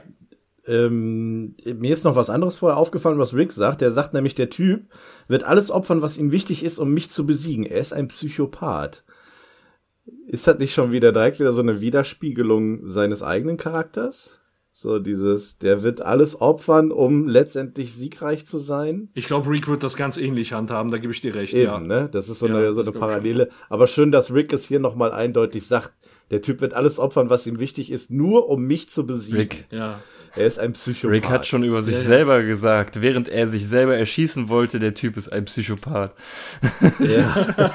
[0.67, 3.81] Ähm, mir ist noch was anderes vorher aufgefallen, was Rick sagt.
[3.81, 4.83] Der sagt nämlich, der Typ
[5.27, 7.65] wird alles opfern, was ihm wichtig ist, um mich zu besiegen.
[7.65, 9.03] Er ist ein Psychopath.
[10.27, 14.39] Ist das nicht schon wieder direkt wieder so eine Widerspiegelung seines eigenen Charakters?
[14.79, 19.09] So dieses, der wird alles opfern, um letztendlich siegreich zu sein.
[19.15, 21.55] Ich glaube, Rick wird das ganz ähnlich handhaben, da gebe ich dir recht.
[21.55, 21.79] Eben, ja.
[21.79, 22.09] ne?
[22.11, 23.49] Das ist so ja, eine, so eine Parallele.
[23.69, 25.93] Aber schön, dass Rick es hier nochmal eindeutig sagt.
[26.29, 29.39] Der Typ wird alles opfern, was ihm wichtig ist, nur um mich zu besiegen.
[29.39, 29.99] Rick, ja.
[30.35, 31.11] Er ist ein Psychopath.
[31.11, 34.93] Rick hat schon über sich ja, selber gesagt, während er sich selber erschießen wollte, der
[34.93, 36.11] Typ ist ein Psychopath.
[36.99, 37.73] Ja.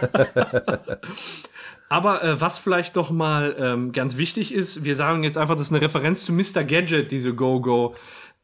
[1.93, 5.67] Aber äh, was vielleicht doch mal ähm, ganz wichtig ist, wir sagen jetzt einfach, das
[5.67, 6.65] ist eine Referenz zu Mr.
[6.65, 7.95] Gadget, diese Go-Go.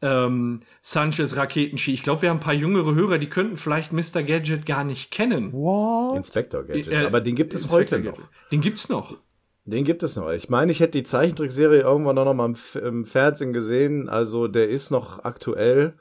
[0.02, 1.94] Ähm, Sanchez Raketenski.
[1.94, 4.22] Ich glaube, wir haben ein paar jüngere Hörer, die könnten vielleicht Mr.
[4.22, 5.54] Gadget gar nicht kennen.
[5.54, 6.18] What?
[6.18, 6.92] Inspector Gadget.
[6.92, 8.20] Äh, Aber den gibt es Inspector heute Gadget.
[8.20, 8.28] noch.
[8.52, 9.16] Den gibt's noch.
[9.64, 10.30] Den gibt es noch.
[10.30, 14.10] Ich meine, ich hätte die Zeichentrickserie irgendwann noch mal im, im Fernsehen gesehen.
[14.10, 15.94] Also der ist noch aktuell.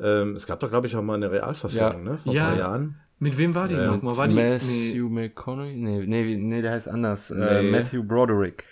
[0.00, 2.12] Ähm, es gab doch, glaube ich, auch mal eine Realverfilmung, ja.
[2.12, 2.18] ne?
[2.18, 2.44] Vor ja.
[2.44, 3.00] ein paar Jahren.
[3.22, 4.16] Mit wem war die äh, nochmal?
[4.16, 5.28] War die, Matthew nee.
[5.28, 5.76] McConaughey?
[5.76, 7.30] Nee, nee, nee, der heißt anders.
[7.30, 7.68] Äh, nee.
[7.68, 8.64] Äh, Matthew Broderick.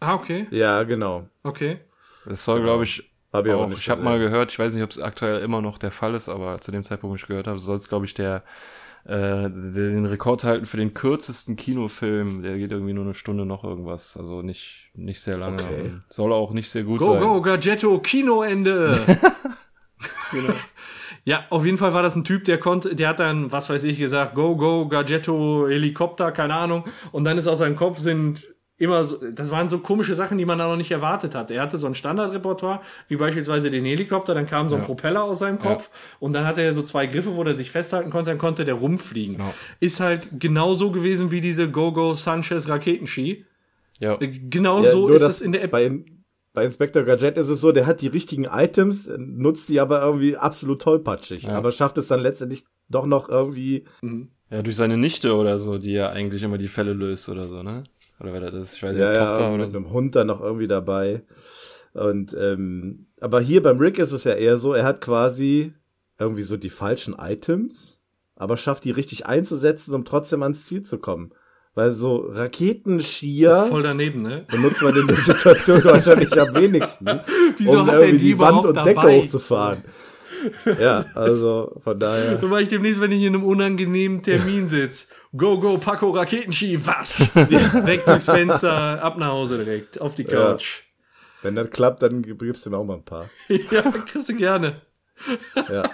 [0.00, 0.46] Ah, okay.
[0.50, 1.28] Ja, genau.
[1.42, 1.80] Okay.
[2.24, 4.82] Das soll, glaube ich, hab ich auch, nicht ich habe mal gehört, ich weiß nicht,
[4.82, 7.46] ob es aktuell immer noch der Fall ist, aber zu dem Zeitpunkt, wo ich gehört
[7.46, 8.42] habe, soll es, glaube ich, der
[9.04, 12.42] äh, den Rekord halten für den kürzesten Kinofilm.
[12.42, 14.16] Der geht irgendwie nur eine Stunde noch irgendwas.
[14.16, 15.62] Also nicht, nicht sehr lange.
[15.62, 15.92] Okay.
[16.08, 17.20] Soll auch nicht sehr gut go, sein.
[17.20, 18.98] Go, go, Gadgetto, Kinoende!
[20.30, 20.54] genau.
[21.24, 23.84] Ja, auf jeden Fall war das ein Typ, der konnte, der hat dann, was weiß
[23.84, 26.84] ich, gesagt, go, go, Gadgetto, Helikopter, keine Ahnung.
[27.12, 28.46] Und dann ist aus seinem Kopf sind
[28.76, 31.50] immer so, das waren so komische Sachen, die man da noch nicht erwartet hat.
[31.50, 34.86] Er hatte so ein Standardrepertoire, wie beispielsweise den Helikopter, dann kam so ein ja.
[34.86, 36.16] Propeller aus seinem Kopf ja.
[36.20, 38.74] und dann hatte er so zwei Griffe, wo er sich festhalten konnte, dann konnte der
[38.74, 39.36] rumfliegen.
[39.36, 39.54] Genau.
[39.80, 43.44] Ist halt genau so gewesen wie diese Go-Go Sanchez Raketenski.
[44.00, 44.18] Ja.
[44.18, 45.70] Genau ja, so ist es in der App.
[45.70, 45.90] Bei,
[46.54, 50.36] bei Inspector Gadget ist es so, der hat die richtigen Items, nutzt die aber irgendwie
[50.36, 51.58] absolut tollpatschig, ja.
[51.58, 53.84] aber schafft es dann letztendlich doch noch irgendwie.
[54.00, 54.28] Mhm.
[54.50, 57.62] Ja, durch seine Nichte oder so, die ja eigentlich immer die Fälle löst oder so,
[57.62, 57.82] ne?
[58.20, 59.66] Oder wer das ist, ich weiß nicht, ja, Tochter ja, oder.
[59.66, 61.24] Mit einem Hund dann noch irgendwie dabei.
[61.92, 65.72] Und ähm, aber hier beim Rick ist es ja eher so, er hat quasi
[66.20, 68.00] irgendwie so die falschen Items,
[68.36, 71.32] aber schafft die richtig einzusetzen, um trotzdem ans Ziel zu kommen.
[71.74, 73.48] Weil so Raketenskier.
[73.48, 74.46] Das ist voll daneben, ne?
[74.48, 77.06] Benutzt man in der Situation wahrscheinlich am wenigsten.
[77.58, 79.82] Wieso um irgendwie die, Wand und Decke hochzufahren.
[80.78, 82.38] Ja, also von daher.
[82.38, 85.08] So war ich demnächst, wenn ich in einem unangenehmen Termin sitze.
[85.36, 87.18] Go, go, Paco, Raketenski, wasch!
[87.86, 90.78] Weg durchs Fenster, ab nach Hause direkt, auf die Couch.
[90.78, 90.84] Ja.
[91.42, 93.28] Wenn das klappt, dann gibst du mir auch mal ein paar.
[93.48, 94.82] ja, kriegst du gerne.
[95.56, 95.90] Ja.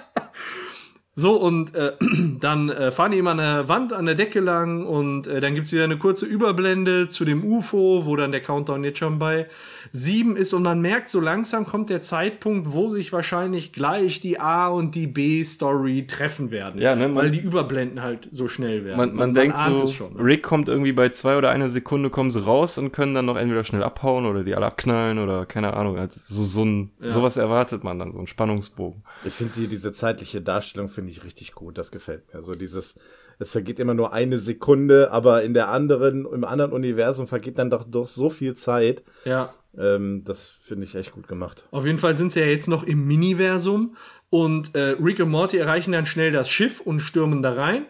[1.21, 1.93] So, und äh,
[2.41, 5.55] dann äh, fahren die immer an der Wand, an der Decke lang und äh, dann
[5.55, 9.47] gibt's wieder eine kurze Überblende zu dem UFO, wo dann der Countdown jetzt schon bei
[9.93, 14.41] sieben ist und man merkt, so langsam kommt der Zeitpunkt, wo sich wahrscheinlich gleich die
[14.41, 16.81] A- und die B-Story treffen werden.
[16.81, 18.97] Ja, ne, man, weil die Überblenden halt so schnell werden.
[18.97, 20.25] Man, man, man denkt so, schon, ne?
[20.25, 23.37] Rick kommt irgendwie bei zwei oder einer Sekunde, kommen sie raus und können dann noch
[23.37, 25.99] entweder schnell abhauen oder die alle abknallen oder keine Ahnung.
[25.99, 27.11] Also so, so ein, ja.
[27.11, 29.03] sowas erwartet man dann, so ein Spannungsbogen.
[29.25, 31.79] Ich finde die, diese zeitliche Darstellung finde finde ich richtig gut.
[31.79, 32.43] Das gefällt mir.
[32.43, 32.99] So dieses,
[33.39, 37.71] es vergeht immer nur eine Sekunde, aber in der anderen, im anderen Universum vergeht dann
[37.71, 39.03] doch, doch so viel Zeit.
[39.25, 39.53] Ja.
[39.77, 41.67] Ähm, das finde ich echt gut gemacht.
[41.71, 43.97] Auf jeden Fall sind sie ja jetzt noch im Miniversum
[44.31, 47.87] und äh, Rick und Morty erreichen dann schnell das Schiff und stürmen da rein.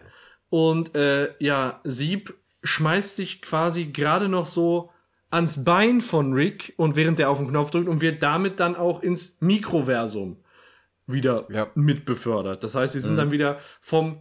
[0.49, 2.33] Und äh, ja, Sieb
[2.63, 4.89] schmeißt sich quasi gerade noch so
[5.29, 8.75] ans Bein von Rick und während der auf den Knopf drückt und wird damit dann
[8.75, 10.37] auch ins Mikroversum
[11.07, 11.67] wieder ja.
[11.75, 12.63] mit befördert.
[12.63, 13.17] Das heißt, sie sind mhm.
[13.17, 14.19] dann wieder vom,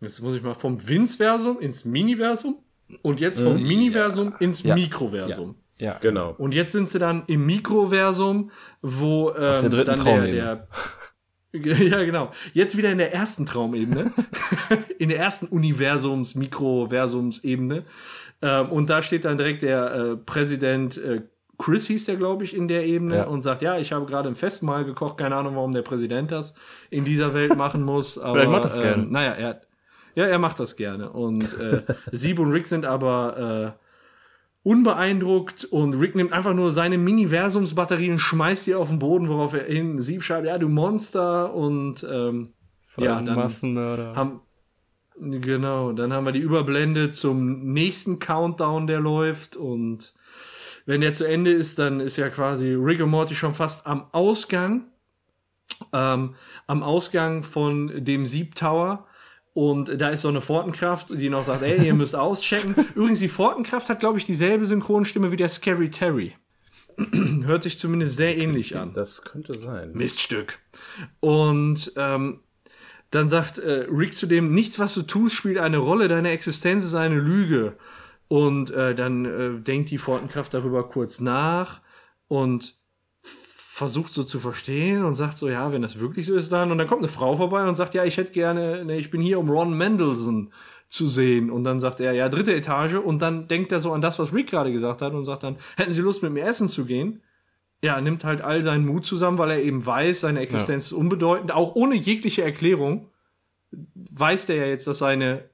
[0.00, 2.58] jetzt muss ich mal, vom Vince-Versum ins Miniversum
[3.02, 3.68] und jetzt vom mhm.
[3.68, 4.36] Miniversum ja.
[4.38, 4.74] ins ja.
[4.74, 5.56] Mikroversum.
[5.78, 5.98] Ja.
[6.00, 6.34] genau.
[6.38, 8.50] Und jetzt sind sie dann im Mikroversum,
[8.82, 10.68] wo ähm, Auf der dritten dann der, der
[11.52, 12.30] ja, genau.
[12.52, 14.12] Jetzt wieder in der ersten Traumebene.
[14.98, 17.84] in der ersten Universums, Mikroversumsebene.
[18.42, 21.22] Ähm, und da steht dann direkt der äh, Präsident äh,
[21.58, 23.26] Chris hieß der, glaube ich, in der Ebene ja.
[23.26, 26.54] und sagt, ja, ich habe gerade ein Festmahl gekocht, keine Ahnung, warum der Präsident das
[26.88, 28.16] in dieser Welt machen muss.
[28.16, 29.06] Aber, Vielleicht macht das äh, gerne.
[29.06, 29.60] Naja, er,
[30.14, 31.10] ja, er macht das gerne.
[31.10, 31.82] Und äh,
[32.12, 38.18] Sieb und Rick sind aber äh, unbeeindruckt und Rick nimmt einfach nur seine Miniversumsbatterie und
[38.18, 42.48] schmeißt sie auf den Boden, worauf er hin Sieb schreibt, ja, du Monster und ähm,
[42.80, 44.14] so ja, dann Massenmörder.
[44.14, 44.40] haben
[45.20, 50.14] genau, dann haben wir die Überblende zum nächsten Countdown, der läuft und
[50.88, 54.06] wenn der zu Ende ist, dann ist ja quasi Rick und Morty schon fast am
[54.12, 54.86] Ausgang,
[55.92, 56.34] ähm,
[56.66, 59.06] am Ausgang von dem Sieb Tower
[59.52, 62.74] und da ist so eine Fortenkraft, die noch sagt, ey, ihr müsst auschecken.
[62.94, 66.36] Übrigens, die Fortenkraft hat, glaube ich, dieselbe Synchronstimme wie der Scary Terry.
[67.44, 68.94] Hört sich zumindest sehr ähnlich an.
[68.94, 69.92] Das könnte sein.
[69.92, 70.58] Miststück.
[71.20, 72.40] Und ähm,
[73.10, 76.82] dann sagt äh, Rick zu dem, nichts, was du tust, spielt eine Rolle, deine Existenz
[76.82, 77.76] ist eine Lüge.
[78.28, 81.80] Und äh, dann äh, denkt die Fortenkraft darüber kurz nach
[82.28, 82.76] und
[83.22, 86.70] versucht so zu verstehen und sagt so, ja, wenn das wirklich so ist, dann.
[86.70, 89.20] Und dann kommt eine Frau vorbei und sagt, ja, ich hätte gerne, ne, ich bin
[89.20, 90.52] hier, um Ron Mendelssohn
[90.88, 91.50] zu sehen.
[91.50, 92.94] Und dann sagt er, ja, dritte Etage.
[92.94, 95.58] Und dann denkt er so an das, was Rick gerade gesagt hat und sagt dann,
[95.76, 97.22] hätten Sie Lust, mit mir essen zu gehen?
[97.82, 100.96] Ja, nimmt halt all seinen Mut zusammen, weil er eben weiß, seine Existenz ja.
[100.96, 101.52] ist unbedeutend.
[101.52, 103.10] Auch ohne jegliche Erklärung
[103.70, 105.47] weiß der ja jetzt, dass seine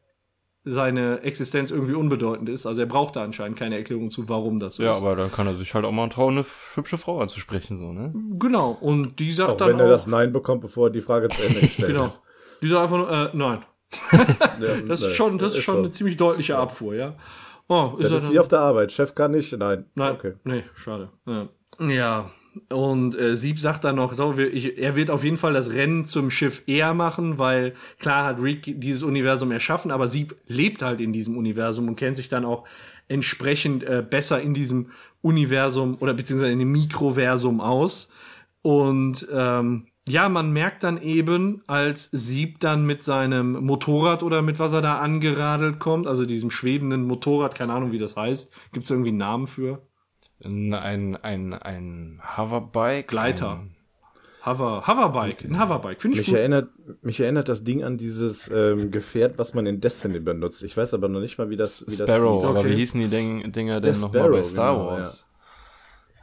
[0.64, 2.64] seine Existenz irgendwie unbedeutend ist.
[2.64, 5.00] Also er braucht da anscheinend keine Erklärung zu, warum das so ja, ist.
[5.00, 7.92] Ja, aber dann kann er sich halt auch mal trauen, eine hübsche Frau anzusprechen, so,
[7.92, 8.14] ne?
[8.38, 8.76] Genau.
[8.80, 9.70] Und die sagt auch dann.
[9.70, 12.04] Wenn er das Nein bekommt, bevor er die Frage zu Ende gestellt genau.
[12.04, 12.20] hat.
[12.62, 13.64] Die sagt einfach nur, äh, nein.
[14.88, 17.14] das ist schon, das ist schon eine ziemlich deutliche Abfuhr, ja.
[17.68, 18.92] Oh, ist das ist wie auf der Arbeit.
[18.92, 19.86] Chef kann nicht, nein.
[19.94, 20.34] Nein, okay.
[20.44, 21.10] nee, schade.
[21.26, 21.48] Ja.
[21.78, 22.30] ja.
[22.68, 26.04] Und äh, Sieb sagt dann noch, so, ich, er wird auf jeden Fall das Rennen
[26.04, 31.00] zum Schiff eher machen, weil klar hat Rick dieses Universum erschaffen, aber Sieb lebt halt
[31.00, 32.64] in diesem Universum und kennt sich dann auch
[33.08, 34.90] entsprechend äh, besser in diesem
[35.22, 38.10] Universum oder beziehungsweise in dem Mikroversum aus.
[38.62, 44.58] Und ähm, ja, man merkt dann eben, als Sieb dann mit seinem Motorrad oder mit
[44.58, 48.52] was er da angeradelt kommt, also diesem schwebenden Motorrad, keine Ahnung, wie das heißt.
[48.72, 49.82] Gibt es irgendwie einen Namen für?
[50.44, 53.08] Ein, ein, ein Hoverbike.
[53.08, 53.60] Gleiter.
[53.60, 53.74] Ein
[54.44, 56.36] Hover, Hoverbike, ein Hoverbike, finde ich mich gut.
[56.36, 56.68] Erinnert,
[57.02, 60.62] mich erinnert das Ding an dieses ähm, Gefährt, was man in Destiny benutzt.
[60.62, 62.70] Ich weiß aber noch nicht mal, wie das wie Sparrow, das aber okay.
[62.70, 65.26] wie hießen die Ding, Dinger denn nochmal bei Star genau, Wars?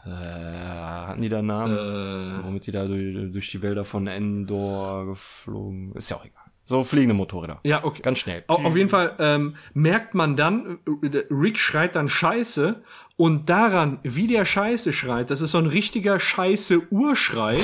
[0.06, 0.22] Ja.
[0.22, 1.74] Äh, hatten die da Namen?
[1.74, 5.94] Äh, womit die da durch, durch die Wälder von Endor geflogen?
[5.96, 6.41] Ist ja auch egal.
[6.72, 7.60] So fliegende Motorräder.
[7.66, 8.02] Ja, okay.
[8.02, 8.46] Ganz schnell.
[8.48, 12.82] Auf, jeden Fall ähm, merkt man dann, äh, Rick schreit dann Scheiße
[13.18, 17.58] und daran, wie der Scheiße schreit, das ist so ein richtiger Scheiße-Urschrei,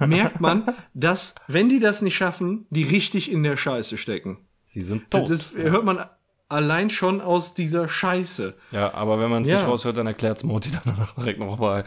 [0.06, 4.38] merkt man, dass, wenn die das nicht schaffen, die richtig in der Scheiße stecken.
[4.64, 5.28] Sie sind tot.
[5.28, 6.06] Das, das hört man
[6.48, 8.54] allein schon aus dieser Scheiße.
[8.72, 9.58] Ja, aber wenn man es ja.
[9.58, 11.84] nicht raushört, dann erklärt's Moti dann direkt nochmal.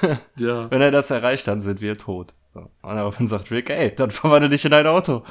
[0.36, 0.70] ja.
[0.70, 2.34] Wenn er das erreicht, dann sind wir tot.
[2.54, 5.22] Und daraufhin sagt Rick, ey, dann verwandle dich in ein Auto.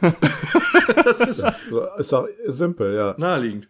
[1.04, 1.46] das ist,
[1.98, 3.14] ist auch simpel, ja.
[3.18, 3.68] Naheliegend.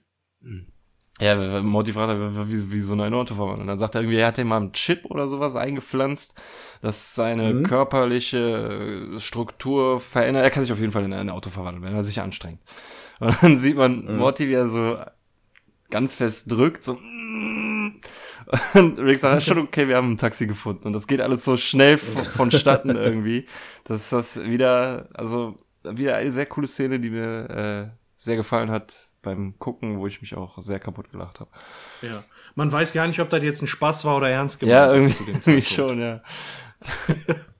[1.19, 3.62] Ja, Morty fragt, wie, wie so ein Auto verwandeln.
[3.62, 6.39] Und dann sagt er irgendwie, er hat ihm mal einen Chip oder sowas eingepflanzt,
[6.82, 7.62] dass seine mhm.
[7.62, 10.44] körperliche Struktur verändert.
[10.44, 12.61] Er kann sich auf jeden Fall in ein Auto verwandeln, wenn er sich anstrengt.
[13.19, 14.19] Und dann sieht man mhm.
[14.19, 14.98] Morty, wie er so
[15.89, 16.98] ganz fest drückt, so
[18.74, 20.86] und Rick sagt, schon okay, wir haben ein Taxi gefunden.
[20.86, 23.47] Und das geht alles so schnell vonstatten irgendwie.
[23.85, 25.59] dass das wieder, also
[25.94, 30.20] wieder eine sehr coole Szene, die mir äh, sehr gefallen hat beim Gucken, wo ich
[30.20, 31.50] mich auch sehr kaputt gelacht habe.
[32.02, 32.24] Ja.
[32.54, 34.74] Man weiß gar nicht, ob das jetzt ein Spaß war oder ernst gemeint.
[34.74, 36.22] Ja, irgendwie, irgendwie schon, ja.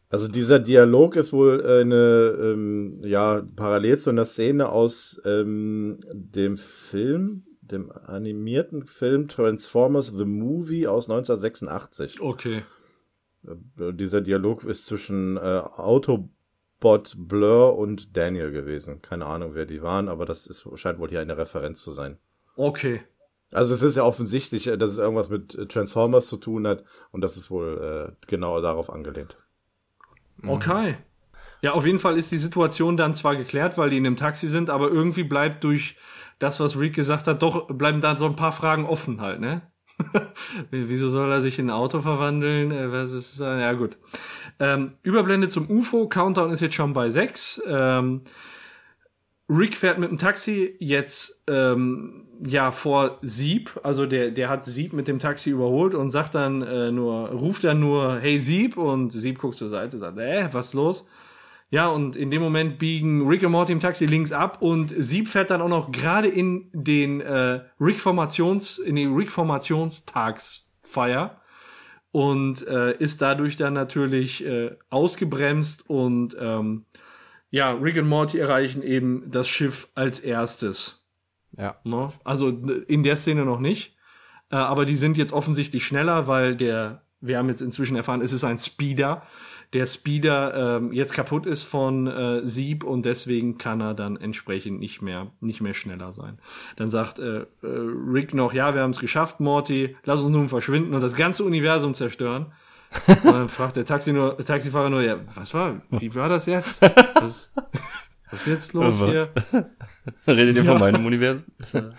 [0.09, 5.99] Also dieser Dialog ist wohl äh, eine ähm, ja parallel zu einer Szene aus ähm,
[6.13, 12.21] dem Film, dem animierten Film Transformers the Movie aus 1986.
[12.21, 12.63] Okay.
[13.47, 16.31] Äh, dieser Dialog ist zwischen äh, Auto
[16.81, 19.01] Bot, Blur und Daniel gewesen.
[19.03, 22.19] Keine Ahnung, wer die waren, aber das ist, scheint wohl hier eine Referenz zu sein.
[22.57, 23.03] Okay.
[23.53, 26.85] Also es ist ja offensichtlich, äh, dass es irgendwas mit äh, Transformers zu tun hat
[27.13, 29.39] und das ist wohl äh, genau darauf angelehnt.
[30.47, 30.97] Okay.
[31.63, 34.49] Ja, auf jeden Fall ist die Situation dann zwar geklärt, weil die in einem Taxi
[34.49, 35.97] sind, aber irgendwie bleibt durch
[36.39, 39.63] das, was Rick gesagt hat, doch bleiben da so ein paar Fragen offen halt, ne?
[40.71, 42.71] Wieso soll er sich in ein Auto verwandeln?
[42.71, 43.97] Äh, was ist, ja, gut.
[44.59, 46.09] Ähm, Überblende zum UFO.
[46.09, 47.63] Countdown ist jetzt schon bei 6.
[47.67, 48.23] Ähm,
[49.49, 54.93] Rick fährt mit dem Taxi jetzt ähm, ja vor Sieb, also der der hat Sieb
[54.93, 59.11] mit dem Taxi überholt und sagt dann äh, nur ruft dann nur Hey Sieb und
[59.13, 61.09] Sieb guckt zur Seite sagt äh was ist los?
[61.71, 65.29] Ja und in dem Moment biegen Rick und Morty im Taxi links ab und Sieb
[65.29, 71.41] fährt dann auch noch gerade in den äh, Rick Formations in die Rick Formationstagsfeier
[72.17, 76.87] und äh, ist dadurch dann natürlich äh, ausgebremst und ähm,
[77.51, 81.05] ja, Rick und Morty erreichen eben das Schiff als erstes.
[81.59, 81.77] Ja.
[81.85, 82.11] Ne?
[82.25, 83.99] Also in der Szene noch nicht.
[84.51, 88.33] Äh, aber die sind jetzt offensichtlich schneller, weil der, wir haben jetzt inzwischen erfahren, es
[88.33, 89.23] ist ein Speeder.
[89.73, 94.79] Der Speeder ähm, jetzt kaputt ist von äh, Sieb und deswegen kann er dann entsprechend
[94.79, 96.39] nicht mehr, nicht mehr schneller sein.
[96.77, 100.49] Dann sagt äh, äh, Rick noch, ja, wir haben es geschafft, Morty, lass uns nun
[100.49, 102.53] verschwinden und das ganze Universum zerstören.
[103.09, 106.81] Und dann fragt der Taxi nur, Taxifahrer nur, ja, was war, wie war das jetzt?
[106.81, 107.53] Was,
[108.31, 109.11] was ist jetzt los was?
[109.11, 109.71] hier?
[110.29, 110.71] Redet ihr ja.
[110.71, 111.45] von meinem Universum?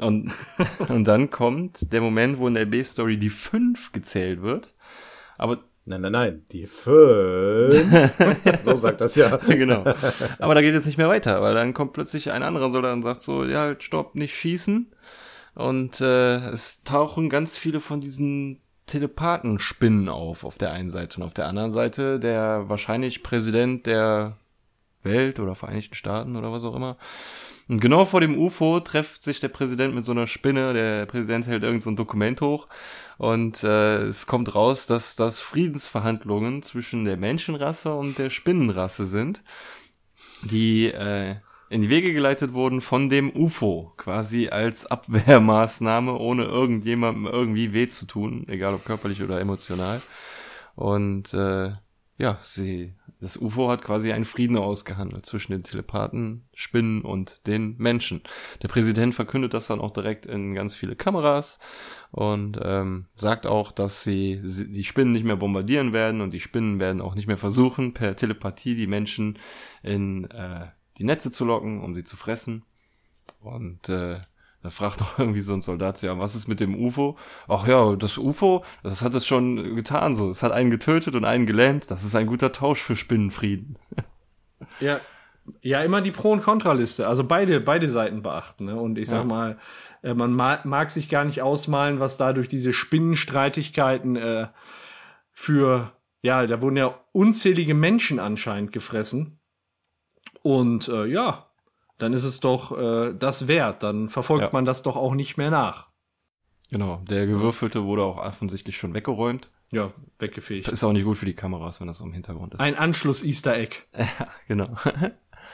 [0.00, 0.32] Und,
[0.88, 4.72] und dann kommt der Moment, wo in der B-Story die 5 gezählt wird.
[5.36, 6.92] Aber Nein, nein, nein, die 5.
[8.62, 9.36] so sagt das ja.
[9.48, 9.84] genau.
[10.38, 13.02] Aber da geht es nicht mehr weiter, weil dann kommt plötzlich ein anderer Soldat und
[13.02, 14.92] sagt so, ja, halt, stopp, nicht schießen.
[15.54, 21.22] Und äh, es tauchen ganz viele von diesen Telepathenspinnen auf, auf der einen Seite und
[21.22, 24.36] auf der anderen Seite der wahrscheinlich Präsident der
[25.02, 26.98] Welt oder Vereinigten Staaten oder was auch immer.
[27.70, 30.72] Und genau vor dem UFO trifft sich der Präsident mit so einer Spinne.
[30.74, 32.66] Der Präsident hält irgend so ein Dokument hoch
[33.16, 39.44] und äh, es kommt raus, dass das Friedensverhandlungen zwischen der Menschenrasse und der Spinnenrasse sind,
[40.42, 41.36] die äh,
[41.68, 47.88] in die Wege geleitet wurden von dem UFO, quasi als Abwehrmaßnahme, ohne irgendjemandem irgendwie weh
[47.88, 50.02] zu tun, egal ob körperlich oder emotional.
[50.74, 51.70] Und äh,
[52.18, 57.76] ja, sie, das UFO hat quasi einen Frieden ausgehandelt zwischen den Telepathen, Spinnen und den
[57.78, 58.22] Menschen.
[58.62, 61.58] Der Präsident verkündet das dann auch direkt in ganz viele Kameras
[62.10, 66.80] und ähm, sagt auch, dass sie, die Spinnen nicht mehr bombardieren werden und die Spinnen
[66.80, 69.38] werden auch nicht mehr versuchen, per Telepathie die Menschen
[69.82, 70.68] in äh,
[70.98, 72.64] die Netze zu locken, um sie zu fressen.
[73.40, 74.20] Und äh,
[74.62, 77.16] da fragt noch irgendwie so ein Soldat, ja, was ist mit dem UFO?
[77.48, 80.30] Ach ja, das UFO, das hat es schon getan, so.
[80.30, 81.90] Es hat einen getötet und einen gelähmt.
[81.90, 83.76] Das ist ein guter Tausch für Spinnenfrieden.
[84.78, 85.00] Ja,
[85.62, 87.08] ja, immer die Pro- und Kontraliste.
[87.08, 88.66] Also beide, beide Seiten beachten.
[88.66, 88.76] Ne?
[88.76, 89.24] Und ich sag ja.
[89.24, 89.58] mal,
[90.02, 94.48] äh, man mag, mag sich gar nicht ausmalen, was da durch diese Spinnenstreitigkeiten äh,
[95.32, 95.92] für,
[96.22, 99.40] ja, da wurden ja unzählige Menschen anscheinend gefressen.
[100.42, 101.49] Und äh, ja,
[102.02, 103.82] dann ist es doch äh, das wert.
[103.82, 104.50] Dann verfolgt ja.
[104.52, 105.88] man das doch auch nicht mehr nach.
[106.70, 109.50] Genau, der Gewürfelte wurde auch offensichtlich schon weggeräumt.
[109.72, 110.66] Ja, weggefegt.
[110.66, 112.60] Das ist auch nicht gut für die Kameras, wenn das so im Hintergrund ist.
[112.60, 113.76] Ein Anschluss-Easter Egg.
[113.96, 114.76] Ja, genau.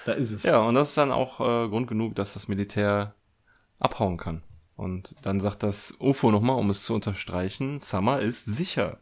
[0.05, 0.43] da ist es.
[0.43, 3.15] Ja, und das ist dann auch äh, Grund genug, dass das Militär
[3.79, 4.43] abhauen kann.
[4.75, 9.01] Und dann sagt das UFO nochmal, um es zu unterstreichen, Summer ist sicher.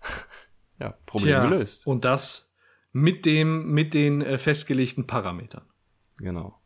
[0.78, 1.86] ja, Problem Tja, gelöst.
[1.86, 2.52] Und das
[2.92, 5.64] mit dem, mit den äh, festgelegten Parametern.
[6.22, 6.58] Genau.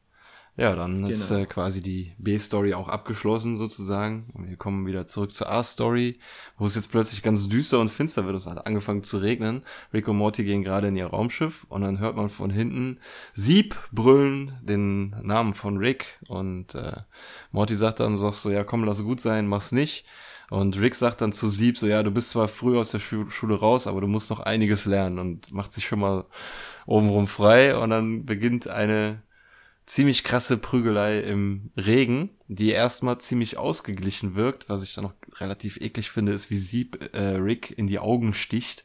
[0.58, 1.08] Ja, dann genau.
[1.08, 4.30] ist äh, quasi die B-Story auch abgeschlossen sozusagen.
[4.32, 6.18] Und wir kommen wieder zurück zur A-Story,
[6.56, 8.36] wo es jetzt plötzlich ganz düster und finster wird.
[8.36, 9.62] Es hat angefangen zu regnen.
[9.92, 13.00] Rick und Morty gehen gerade in ihr Raumschiff und dann hört man von hinten
[13.34, 16.18] Sieb brüllen, den Namen von Rick.
[16.28, 17.02] Und äh,
[17.50, 20.06] Morty sagt dann so, so, ja komm, lass gut sein, mach's nicht.
[20.48, 23.28] Und Rick sagt dann zu Sieb so, ja, du bist zwar früh aus der Schu
[23.28, 26.24] Schule raus, aber du musst noch einiges lernen und macht sich schon mal
[26.86, 29.22] obenrum frei und dann beginnt eine
[29.86, 34.68] ziemlich krasse Prügelei im Regen, die erstmal ziemlich ausgeglichen wirkt.
[34.68, 38.34] Was ich dann noch relativ eklig finde, ist, wie Sieb äh, Rick in die Augen
[38.34, 38.84] sticht.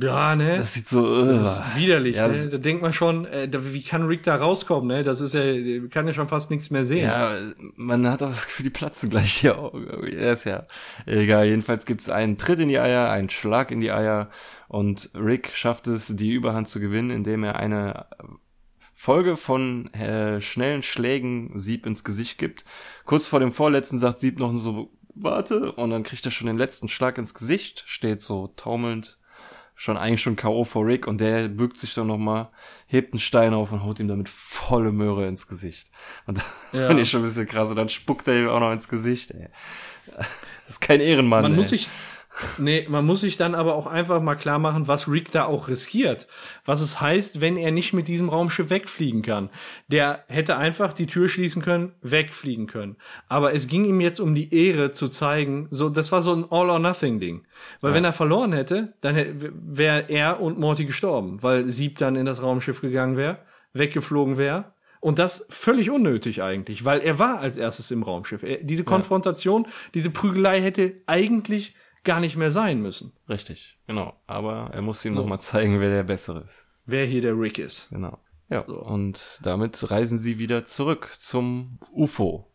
[0.00, 0.58] Ja, ne?
[0.58, 2.16] Das sieht so das ist widerlich.
[2.16, 2.48] Ja, ne?
[2.48, 4.86] Da denkt man schon, äh, wie kann Rick da rauskommen?
[4.86, 5.02] Ne?
[5.02, 5.42] Das ist ja,
[5.88, 7.06] kann ja schon fast nichts mehr sehen.
[7.06, 7.38] Ja,
[7.74, 9.86] man hat auch das Gefühl, die platzen gleich die Augen.
[10.12, 10.64] Ja, ist ja
[11.06, 11.46] egal.
[11.46, 14.30] Jedenfalls gibt's einen Tritt in die Eier, einen Schlag in die Eier
[14.68, 18.06] und Rick schafft es, die Überhand zu gewinnen, indem er eine
[19.00, 22.64] Folge von äh, schnellen Schlägen Sieb ins Gesicht gibt.
[23.04, 26.58] Kurz vor dem vorletzten sagt Sieb noch so, warte, und dann kriegt er schon den
[26.58, 29.18] letzten Schlag ins Gesicht, steht so taumelnd
[29.76, 30.64] schon eigentlich schon K.O.
[30.64, 32.48] vor Rick und der bückt sich dann nochmal,
[32.88, 35.92] hebt einen Stein auf und haut ihm damit volle Möhre ins Gesicht.
[36.26, 36.42] Und da
[36.76, 36.98] ja.
[36.98, 39.48] ich schon ein bisschen krass und dann spuckt er ihm auch noch ins Gesicht, ey.
[40.16, 40.26] Das
[40.74, 41.42] ist kein Ehrenmann.
[41.42, 41.56] Man ey.
[41.56, 41.88] muss sich,
[42.58, 45.68] Nee, man muss sich dann aber auch einfach mal klar machen, was Rick da auch
[45.68, 46.28] riskiert.
[46.64, 49.50] Was es heißt, wenn er nicht mit diesem Raumschiff wegfliegen kann.
[49.88, 52.96] Der hätte einfach die Tür schließen können, wegfliegen können.
[53.28, 56.46] Aber es ging ihm jetzt um die Ehre zu zeigen, so, das war so ein
[56.50, 57.44] All-or-Nothing-Ding.
[57.80, 57.96] Weil ja.
[57.96, 62.42] wenn er verloren hätte, dann wäre er und Morty gestorben, weil Sieb dann in das
[62.42, 63.38] Raumschiff gegangen wäre,
[63.72, 64.72] weggeflogen wäre.
[65.00, 68.42] Und das völlig unnötig eigentlich, weil er war als erstes im Raumschiff.
[68.42, 69.70] Er, diese Konfrontation, ja.
[69.94, 71.74] diese Prügelei hätte eigentlich
[72.08, 73.12] gar nicht mehr sein müssen.
[73.28, 74.14] Richtig, genau.
[74.26, 75.20] Aber er muss ihm so.
[75.20, 76.66] nochmal zeigen, wer der Bessere ist.
[76.86, 77.90] Wer hier der Rick ist.
[77.90, 78.18] Genau.
[78.48, 78.80] Ja, so.
[78.82, 82.50] und damit reisen sie wieder zurück zum UFO,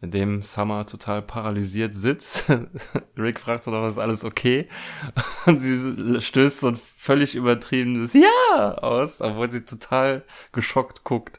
[0.00, 2.46] in dem Summer total paralysiert sitzt.
[3.18, 4.66] Rick fragt so noch, ist alles okay?
[5.44, 11.38] Und sie stößt so ein völlig übertriebenes Ja aus, obwohl sie total geschockt guckt.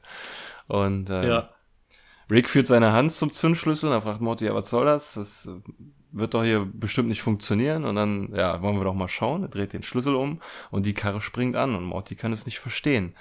[0.67, 1.49] Und äh, ja.
[2.29, 5.15] Rick führt seine Hand zum Zündschlüssel und er fragt Morty, ja, was soll das?
[5.15, 5.49] Das
[6.11, 7.85] wird doch hier bestimmt nicht funktionieren.
[7.85, 9.43] Und dann, ja, wollen wir doch mal schauen.
[9.43, 12.59] Er dreht den Schlüssel um und die Karre springt an und Morty kann es nicht
[12.59, 13.15] verstehen.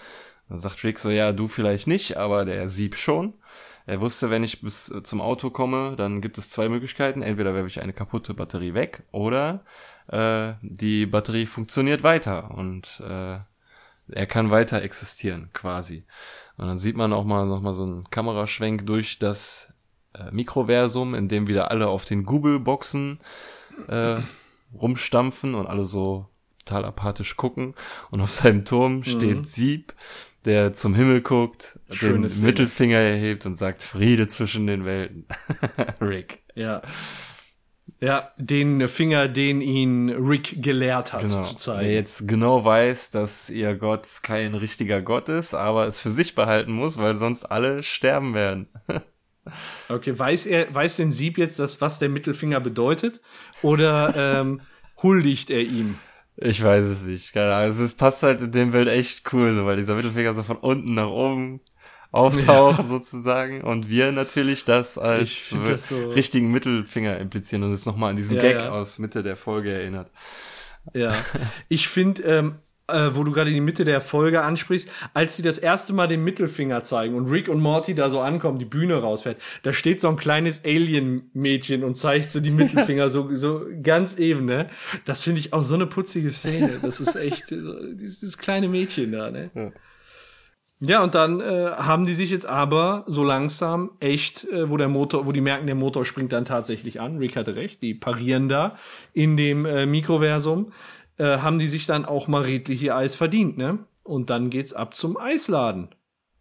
[0.48, 3.34] Dann sagt Rick so, ja, du vielleicht nicht, aber der Sieb schon.
[3.86, 7.22] Er wusste, wenn ich bis zum Auto komme, dann gibt es zwei Möglichkeiten.
[7.22, 9.64] Entweder werfe ich eine kaputte Batterie weg oder
[10.08, 13.38] äh, die Batterie funktioniert weiter und äh,
[14.08, 16.04] er kann weiter existieren, quasi.
[16.56, 19.72] Und dann sieht man auch mal noch mal so einen Kameraschwenk durch das
[20.18, 23.18] äh, Mikroversum, in dem wieder alle auf den Google-Boxen
[23.88, 24.16] äh,
[24.74, 26.28] rumstampfen und alle so
[26.64, 27.74] total apathisch gucken.
[28.10, 29.44] Und auf seinem Turm steht mhm.
[29.44, 29.94] Sieb,
[30.44, 32.46] der zum Himmel guckt, Schöne den Szene.
[32.46, 35.26] Mittelfinger erhebt und sagt Friede zwischen den Welten.
[36.00, 36.42] Rick.
[36.54, 36.82] Ja.
[38.00, 41.42] Ja, den Finger, den ihn Rick gelehrt hat, genau.
[41.42, 41.84] zu zeigen.
[41.84, 46.34] Der jetzt genau weiß, dass ihr Gott kein richtiger Gott ist, aber es für sich
[46.34, 48.68] behalten muss, weil sonst alle sterben werden.
[49.88, 53.20] Okay, weiß er, weiß denn Sieb jetzt, das, was der Mittelfinger bedeutet?
[53.62, 54.60] Oder ähm,
[55.02, 55.98] huldigt er ihm?
[56.36, 57.70] Ich weiß es nicht, keine Ahnung.
[57.70, 60.94] Es passt halt in dem Bild echt cool, so, weil dieser Mittelfinger so von unten
[60.94, 61.60] nach oben
[62.12, 62.84] auftaucht, ja.
[62.84, 63.62] sozusagen.
[63.62, 68.36] Und wir natürlich das als das so richtigen Mittelfinger implizieren und es nochmal an diesen
[68.36, 68.70] ja, Gag ja.
[68.70, 70.10] aus Mitte der Folge erinnert.
[70.92, 71.14] Ja,
[71.68, 72.56] ich finde, ähm,
[72.88, 76.22] äh, wo du gerade die Mitte der Folge ansprichst, als sie das erste Mal den
[76.24, 80.08] Mittelfinger zeigen und Rick und Morty da so ankommen, die Bühne rausfährt, da steht so
[80.08, 84.68] ein kleines Alien-Mädchen und zeigt so die Mittelfinger so, so ganz eben, ne?
[85.04, 86.78] Das finde ich auch so eine putzige Szene.
[86.82, 89.50] Das ist echt so, dieses kleine Mädchen da, ne?
[89.54, 89.72] Ja.
[90.78, 94.88] Ja, und dann äh, haben die sich jetzt aber so langsam echt, äh, wo der
[94.88, 97.16] Motor, wo die merken, der Motor springt dann tatsächlich an.
[97.16, 98.76] Rick hatte recht, die parieren da
[99.14, 100.72] in dem äh, Mikroversum
[101.18, 103.78] äh, haben die sich dann auch mal redlich ihr Eis verdient, ne?
[104.02, 105.88] Und dann geht's ab zum Eisladen.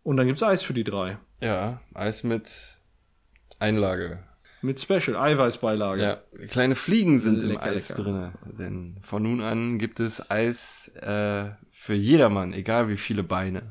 [0.04, 1.18] Und dann gibt's Eis für die drei.
[1.42, 2.78] Ja, Eis mit
[3.60, 4.20] Einlage.
[4.62, 6.02] Mit Special, Eiweißbeilage.
[6.02, 8.04] Ja, kleine Fliegen sind lecker, im Eis lecker.
[8.04, 8.34] drinne.
[8.60, 13.70] Denn von nun an gibt es Eis äh, für jedermann, egal wie viele Beine.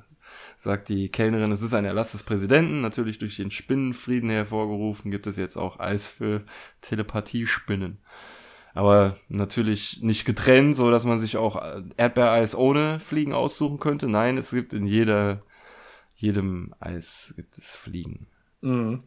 [0.57, 5.27] Sagt die Kellnerin, es ist ein Erlass des Präsidenten, natürlich durch den Spinnenfrieden hervorgerufen, gibt
[5.27, 6.45] es jetzt auch Eis für
[6.81, 7.99] Telepathiespinnen
[8.75, 11.63] aber natürlich nicht getrennt, so dass man sich auch
[11.97, 14.09] Erdbeereis ohne Fliegen aussuchen könnte.
[14.09, 15.43] Nein, es gibt in jeder,
[16.17, 18.27] jedem Eis gibt es Fliegen.
[18.61, 19.05] Mhm.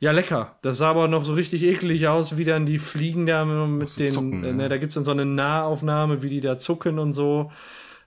[0.00, 0.58] Ja, lecker.
[0.62, 4.00] Das sah aber noch so richtig eklig aus, wie dann die Fliegen da mit so
[4.00, 7.12] den, zucken, äh, ne, da gibt's dann so eine Nahaufnahme, wie die da zucken und
[7.12, 7.52] so.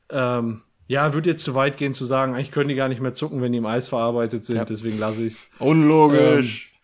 [0.09, 3.13] Ähm, ja, würde jetzt zu weit gehen zu sagen, eigentlich können die gar nicht mehr
[3.13, 4.65] zucken, wenn die im Eis verarbeitet sind, ja.
[4.65, 5.49] deswegen lasse ich's.
[5.59, 6.71] Unlogisch.
[6.71, 6.76] Ähm,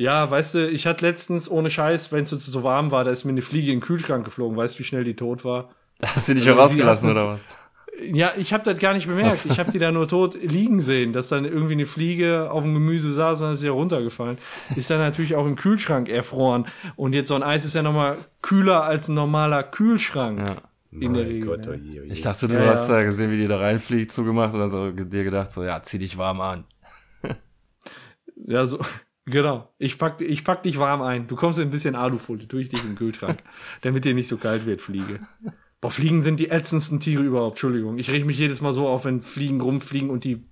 [0.00, 3.26] ja, weißt du, ich hatte letztens ohne Scheiß, wenn es so warm war, da ist
[3.26, 4.56] mir eine Fliege in den Kühlschrank geflogen.
[4.56, 5.68] Weißt du, wie schnell die tot war?
[6.02, 7.44] Hast du die schon also, rausgelassen oder was?
[8.10, 9.44] Ja, ich habe das gar nicht bemerkt.
[9.44, 12.72] Ich habe die da nur tot liegen sehen, dass dann irgendwie eine Fliege auf dem
[12.72, 14.38] Gemüse saß und dann ist sie ja runtergefallen.
[14.74, 16.64] Ist dann natürlich auch im Kühlschrank erfroren.
[16.96, 20.38] Und jetzt so ein Eis ist ja nochmal kühler als ein normaler Kühlschrank.
[20.38, 20.56] Ja.
[20.98, 22.10] In der Regel, Gott, oh je, oh je.
[22.10, 22.96] Ich dachte, du ja, hast ja.
[22.96, 25.98] da gesehen, wie die da reinfliegt, zugemacht und dann so dir gedacht, so, ja, zieh
[25.98, 26.64] dich warm an.
[28.46, 28.78] ja, so,
[29.26, 29.72] Genau.
[29.78, 31.28] Ich pack, ich pack dich warm ein.
[31.28, 33.42] Du kommst in ein bisschen Alufolie, tue ich dich im Kühlschrank,
[33.82, 35.20] damit dir nicht so kalt wird, Fliege.
[35.80, 37.56] Boah, Fliegen sind die ätzendsten Tiere überhaupt.
[37.56, 37.98] Entschuldigung.
[37.98, 40.44] Ich reg mich jedes Mal so auf, wenn Fliegen rumfliegen und die,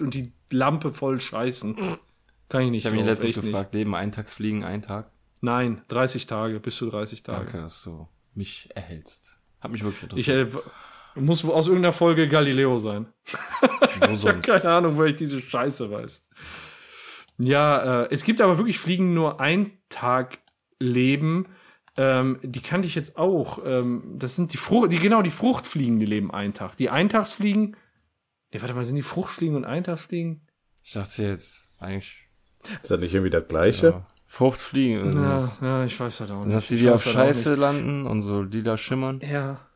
[0.00, 1.76] und die Lampe voll scheißen.
[2.48, 2.80] Kann ich nicht.
[2.80, 5.10] Ich habe mich letztens gefragt, leben Eintagsfliegen ein Tag?
[5.40, 7.44] Nein, 30 Tage, bis zu 30 Tage.
[7.44, 9.38] Danke, dass du mich erhältst.
[9.60, 10.48] Hat mich wirklich interessiert.
[10.48, 13.06] Ich äh, muss aus irgendeiner Folge Galileo sein.
[14.12, 16.26] ich habe keine Ahnung, wo ich diese Scheiße weiß.
[17.38, 20.38] Ja, äh, es gibt aber wirklich Fliegen nur ein Tag
[20.80, 21.46] leben.
[21.96, 23.60] Ähm, die kannte ich jetzt auch.
[23.64, 26.76] Ähm, das sind die Frucht, die genau die Fruchtfliegen, die leben einen Tag.
[26.76, 27.76] Die Eintagsfliegen.
[28.52, 30.42] Nee, warte mal, sind die Fruchtfliegen und Eintagsfliegen?
[30.82, 32.28] Ich dachte jetzt eigentlich.
[32.82, 33.86] Ist das nicht irgendwie das gleiche?
[33.88, 34.06] Ja.
[34.26, 35.16] Fruchtfliegen.
[35.16, 36.54] Ja, ja, ich weiß halt auch nicht.
[36.54, 39.20] Dass die, die auf Scheiße landen und so lila schimmern.
[39.20, 39.67] Ja.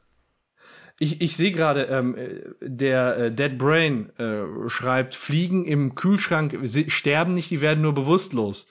[1.02, 2.14] Ich, ich sehe gerade, ähm,
[2.60, 6.56] der äh, Dead Brain äh, schreibt, Fliegen im Kühlschrank
[6.86, 8.68] sterben nicht, die werden nur bewusstlos.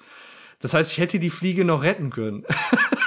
[0.62, 2.46] Das heißt, ich hätte die Fliege noch retten können.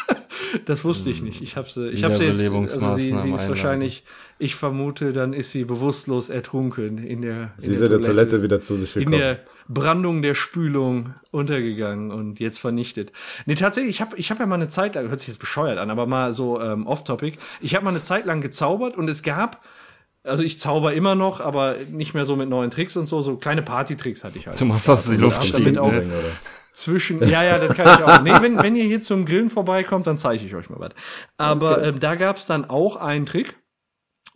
[0.66, 1.40] das wusste ich nicht.
[1.40, 4.04] Ich habe sie, ich habe sie jetzt, also sie, sie ist wahrscheinlich,
[4.38, 7.54] ich vermute, dann ist sie bewusstlos ertrunken in der.
[7.56, 9.14] Sie ist in der Toilette, Toilette wieder zu sich gekommen.
[9.14, 9.38] In der
[9.68, 13.12] Brandung der Spülung untergegangen und jetzt vernichtet.
[13.46, 15.78] Nee, tatsächlich, ich habe ich hab ja mal eine Zeit lang, hört sich jetzt bescheuert
[15.78, 17.38] an, aber mal so ähm, off-topic.
[17.60, 19.62] Ich habe mal eine Zeit lang gezaubert und es gab
[20.24, 23.20] also ich zauber immer noch, aber nicht mehr so mit neuen Tricks und so.
[23.20, 24.58] So kleine Party-Tricks hatte ich halt.
[24.58, 26.10] Du machst das in die Luft stiegen, auch ne?
[26.72, 27.26] zwischen.
[27.28, 28.22] Ja, ja, das kann ich auch.
[28.22, 30.92] Nee, wenn, wenn ihr hier zum Grillen vorbeikommt, dann zeige ich euch mal was.
[31.36, 31.88] Aber okay.
[31.88, 33.56] ähm, da gab's dann auch einen Trick,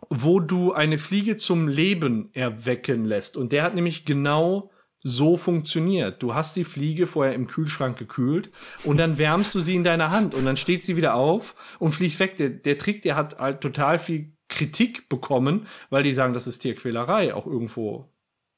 [0.09, 3.35] wo du eine Fliege zum Leben erwecken lässt.
[3.35, 6.21] Und der hat nämlich genau so funktioniert.
[6.21, 8.51] Du hast die Fliege vorher im Kühlschrank gekühlt
[8.83, 11.91] und dann wärmst du sie in deiner Hand und dann steht sie wieder auf und
[11.91, 12.37] fliegt weg.
[12.37, 16.59] Der, der Trick, der hat halt total viel Kritik bekommen, weil die sagen, das ist
[16.59, 18.09] Tierquälerei, auch irgendwo,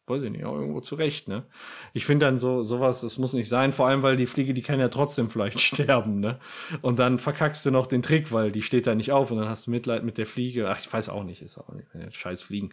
[0.08, 1.46] weiß ich nicht, auch irgendwo zurecht, ne?
[1.94, 4.62] Ich finde dann so, sowas, das muss nicht sein, vor allem, weil die Fliege, die
[4.62, 6.40] kann ja trotzdem vielleicht sterben, ne?
[6.82, 9.50] Und dann verkackst du noch den Trick, weil die steht da nicht auf und dann
[9.50, 10.70] hast du Mitleid mit der Fliege.
[10.70, 12.72] Ach, ich weiß auch nicht, ist auch nicht, scheiß Fliegen.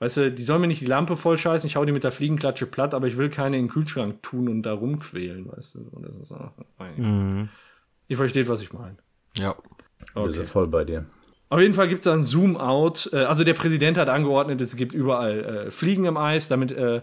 [0.00, 2.10] Weißt du, die sollen mir nicht die Lampe voll scheißen, ich hau die mit der
[2.10, 5.88] Fliegenklatsche platt, aber ich will keine in den Kühlschrank tun und da rumquälen, weißt du.
[5.92, 6.52] Und das ist auch,
[6.96, 7.50] mhm.
[8.08, 8.96] Ihr versteht, was ich meine.
[9.36, 9.54] Ja.
[10.14, 10.24] Okay.
[10.24, 11.04] Wir sind voll bei dir.
[11.50, 13.10] Auf jeden Fall gibt es da ein Zoom-out.
[13.12, 16.48] Äh, also der Präsident hat angeordnet, es gibt überall äh, Fliegen im Eis.
[16.48, 17.02] Damit äh,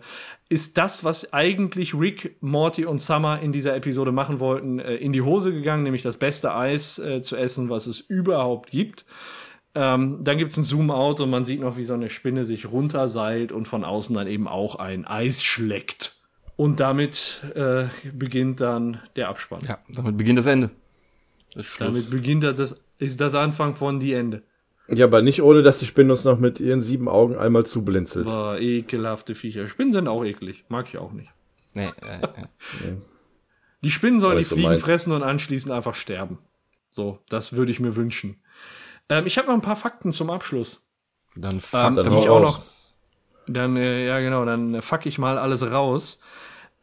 [0.50, 5.14] ist das, was eigentlich Rick, Morty und Summer in dieser Episode machen wollten, äh, in
[5.14, 9.06] die Hose gegangen, nämlich das beste Eis äh, zu essen, was es überhaupt gibt.
[9.80, 12.66] Ähm, dann gibt es ein Zoom-out und man sieht noch, wie so eine Spinne sich
[12.66, 16.16] runterseilt und von außen dann eben auch ein Eis schleckt.
[16.56, 19.60] Und damit äh, beginnt dann der Abspann.
[19.68, 20.72] Ja, damit beginnt das Ende.
[21.54, 24.42] Das damit beginnt das, ist das Anfang von die Ende.
[24.90, 28.26] Ja, aber nicht ohne, dass die Spinne uns noch mit ihren sieben Augen einmal zublinzelt.
[28.26, 29.68] Boah, ekelhafte Viecher.
[29.68, 30.66] Spinnen sind auch eklig.
[30.70, 31.30] Mag ich auch nicht.
[31.76, 32.96] Nee, äh, äh.
[33.84, 34.84] Die Spinnen sollen die Fliegen meinst.
[34.84, 36.40] fressen und anschließend einfach sterben.
[36.90, 38.38] So, das würde ich mir wünschen.
[39.10, 40.86] Ähm, ich habe noch ein paar Fakten zum Abschluss.
[41.36, 42.62] Dann fuck ähm, dann ich auch noch.
[43.48, 46.20] Dann, äh, ja genau, dann fuck ich mal alles raus.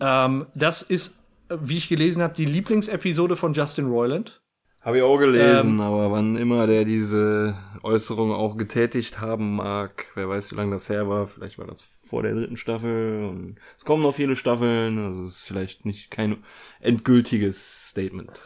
[0.01, 4.41] Ähm, das ist, wie ich gelesen habe, die Lieblingsepisode von Justin Roiland.
[4.85, 10.07] Habe ich auch gelesen, ähm, aber wann immer der diese Äußerung auch getätigt haben mag,
[10.15, 13.57] wer weiß, wie lange das her war, vielleicht war das vor der dritten Staffel und
[13.79, 16.45] es kommen noch viele Staffeln, also es ist vielleicht nicht kein
[16.81, 18.43] endgültiges Statement.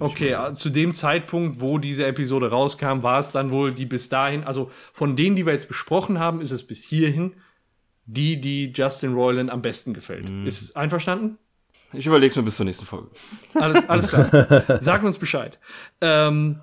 [0.00, 4.44] Okay, zu dem Zeitpunkt, wo diese Episode rauskam, war es dann wohl die bis dahin,
[4.44, 7.34] also von denen, die wir jetzt besprochen haben, ist es bis hierhin
[8.06, 10.28] die, die Justin Roiland am besten gefällt.
[10.28, 10.46] Mhm.
[10.46, 11.38] Ist es einverstanden?
[11.92, 13.08] Ich überleg's mir bis zur nächsten Folge.
[13.54, 14.80] Alles, alles klar.
[14.82, 15.58] Sag uns Bescheid.
[16.00, 16.62] Ähm,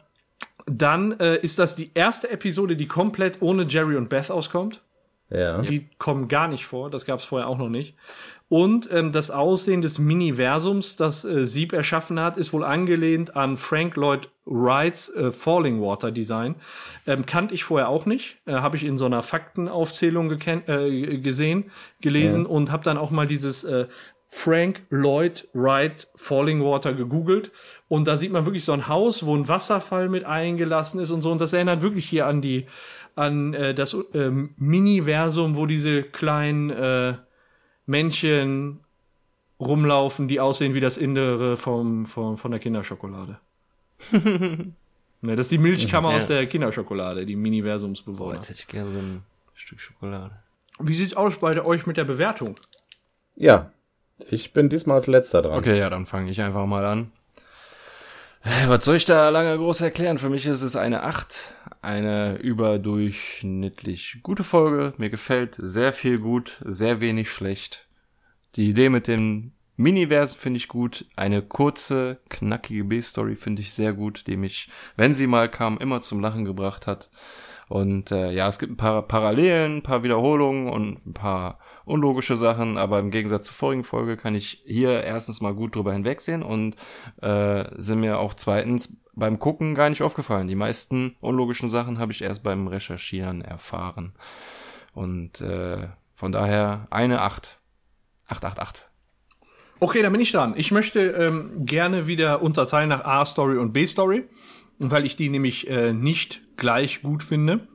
[0.65, 4.81] dann äh, ist das die erste Episode, die komplett ohne Jerry und Beth auskommt.
[5.29, 5.61] Ja.
[5.61, 7.95] Die kommen gar nicht vor, das gab's vorher auch noch nicht.
[8.53, 13.57] Und ähm, das Aussehen des Miniversums, das äh, Sieb erschaffen hat, ist wohl angelehnt an
[13.57, 16.53] Frank Lloyd Wrights äh, Falling Water Design.
[17.07, 18.37] Ähm, kannte ich vorher auch nicht.
[18.45, 22.49] Äh, habe ich in so einer Faktenaufzählung äh, gesehen, gelesen ja.
[22.51, 23.87] und habe dann auch mal dieses äh,
[24.27, 27.51] Frank Lloyd Wright Falling Water gegoogelt.
[27.87, 31.23] Und da sieht man wirklich so ein Haus, wo ein Wasserfall mit eingelassen ist und
[31.23, 31.31] so.
[31.31, 32.67] Und das erinnert wirklich hier an die,
[33.15, 37.13] an äh, das äh, Miniversum, wo diese kleinen äh,
[37.85, 38.79] Männchen
[39.59, 43.39] rumlaufen, die aussehen wie das Innere vom, vom, von der Kinderschokolade.
[44.11, 44.75] ne,
[45.21, 46.17] das ist die Milchkammer ja.
[46.17, 48.35] aus der Kinderschokolade, die Miniversumsbewohner.
[48.35, 49.23] jetzt hätte ich gerne so ein
[49.55, 50.31] Stück Schokolade.
[50.79, 52.55] Wie sieht's aus bei euch mit der Bewertung?
[53.35, 53.71] Ja,
[54.29, 55.57] ich bin diesmal als letzter dran.
[55.57, 57.11] Okay, ja, dann fange ich einfach mal an.
[58.43, 60.17] Äh, was soll ich da lange groß erklären?
[60.17, 61.53] Für mich ist es eine 8.
[61.81, 64.93] Eine überdurchschnittlich gute Folge.
[64.97, 67.87] Mir gefällt sehr viel gut, sehr wenig schlecht.
[68.55, 71.05] Die Idee mit den Miniversen finde ich gut.
[71.15, 76.01] Eine kurze, knackige B-Story finde ich sehr gut, die mich, wenn sie mal kam, immer
[76.01, 77.09] zum Lachen gebracht hat.
[77.69, 82.37] Und äh, ja, es gibt ein paar Parallelen, ein paar Wiederholungen und ein paar unlogische
[82.37, 86.43] Sachen, aber im Gegensatz zur vorigen Folge kann ich hier erstens mal gut drüber hinwegsehen
[86.43, 86.75] und
[87.21, 90.47] äh, sind mir auch zweitens beim Gucken gar nicht aufgefallen.
[90.47, 94.13] Die meisten unlogischen Sachen habe ich erst beim Recherchieren erfahren.
[94.93, 97.59] Und äh, von daher eine 8.
[98.27, 98.89] 8, 8, 8.
[99.79, 100.53] Okay, dann bin ich dran.
[100.55, 104.23] Ich möchte ähm, gerne wieder unterteilen nach A-Story und B-Story,
[104.79, 107.67] weil ich die nämlich äh, nicht gleich gut finde.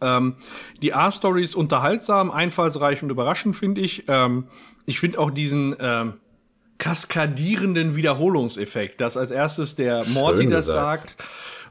[0.00, 0.36] Ähm,
[0.82, 4.04] die A-Story ist unterhaltsam, einfallsreich und überraschend, finde ich.
[4.08, 4.48] Ähm,
[4.86, 6.14] ich finde auch diesen ähm,
[6.78, 11.16] kaskadierenden Wiederholungseffekt, dass als erstes der Morty das sagt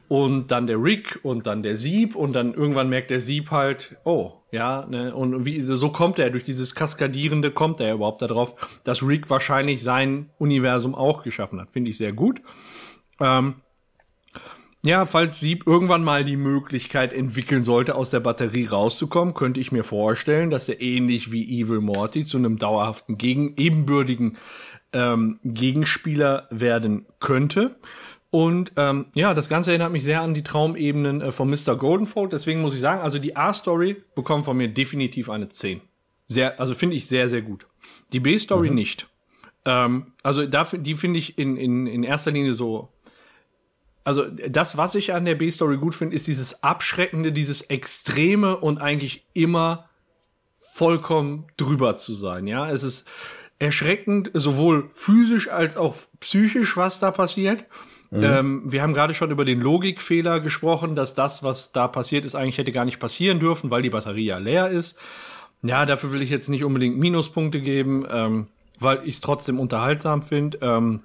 [0.07, 3.95] und dann der Rick und dann der Sieb und dann irgendwann merkt der Sieb halt,
[4.03, 8.55] oh, ja, ne, und wie, so kommt er, durch dieses Kaskadierende kommt er überhaupt darauf,
[8.83, 11.71] dass Rick wahrscheinlich sein Universum auch geschaffen hat.
[11.71, 12.41] Finde ich sehr gut.
[13.19, 13.55] Ähm,
[14.85, 19.71] ja, falls Sieb irgendwann mal die Möglichkeit entwickeln sollte, aus der Batterie rauszukommen, könnte ich
[19.71, 24.37] mir vorstellen, dass er ähnlich wie Evil Morty zu einem dauerhaften, gegen, ebenbürtigen
[24.93, 27.75] ähm, Gegenspieler werden könnte.
[28.29, 31.75] Und ähm, ja, das Ganze erinnert mich sehr an die Traumebenen äh, von Mr.
[31.75, 32.33] Goldenfold.
[32.33, 35.81] Deswegen muss ich sagen, also die A-Story bekommt von mir definitiv eine 10.
[36.27, 37.65] Sehr, also finde ich sehr, sehr gut.
[38.13, 38.75] Die B-Story mhm.
[38.75, 39.07] nicht.
[39.65, 42.89] Ähm, also dafür, die finde ich in, in, in erster Linie so.
[44.05, 48.79] Also das, was ich an der B-Story gut finde, ist dieses Abschreckende, dieses Extreme und
[48.79, 49.89] eigentlich immer
[50.73, 52.47] vollkommen drüber zu sein.
[52.47, 53.07] Ja, es ist
[53.57, 57.63] erschreckend, sowohl physisch als auch psychisch, was da passiert.
[58.11, 58.23] Mhm.
[58.23, 62.35] Ähm, wir haben gerade schon über den Logikfehler gesprochen, dass das, was da passiert ist,
[62.35, 64.99] eigentlich hätte gar nicht passieren dürfen, weil die Batterie ja leer ist.
[65.63, 68.45] Ja, dafür will ich jetzt nicht unbedingt Minuspunkte geben, ähm,
[68.79, 70.59] weil ich es trotzdem unterhaltsam finde.
[70.61, 71.01] Ähm,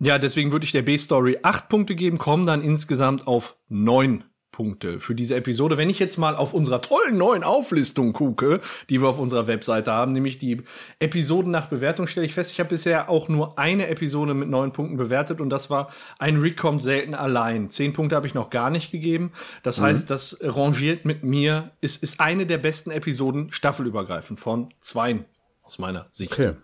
[0.00, 4.24] ja, deswegen würde ich der B-Story acht Punkte geben, kommen dann insgesamt auf neun
[4.56, 5.76] Punkte für diese Episode.
[5.76, 9.92] Wenn ich jetzt mal auf unserer tollen neuen Auflistung gucke, die wir auf unserer Webseite
[9.92, 10.62] haben, nämlich die
[10.98, 14.72] Episoden nach Bewertung, stelle ich fest, ich habe bisher auch nur eine Episode mit neun
[14.72, 17.68] Punkten bewertet und das war ein Rick kommt selten allein.
[17.68, 19.32] Zehn Punkte habe ich noch gar nicht gegeben.
[19.62, 19.84] Das mhm.
[19.84, 25.26] heißt, das rangiert mit mir, ist, ist eine der besten Episoden staffelübergreifend von zweien
[25.64, 26.32] aus meiner Sicht.
[26.32, 26.54] Okay.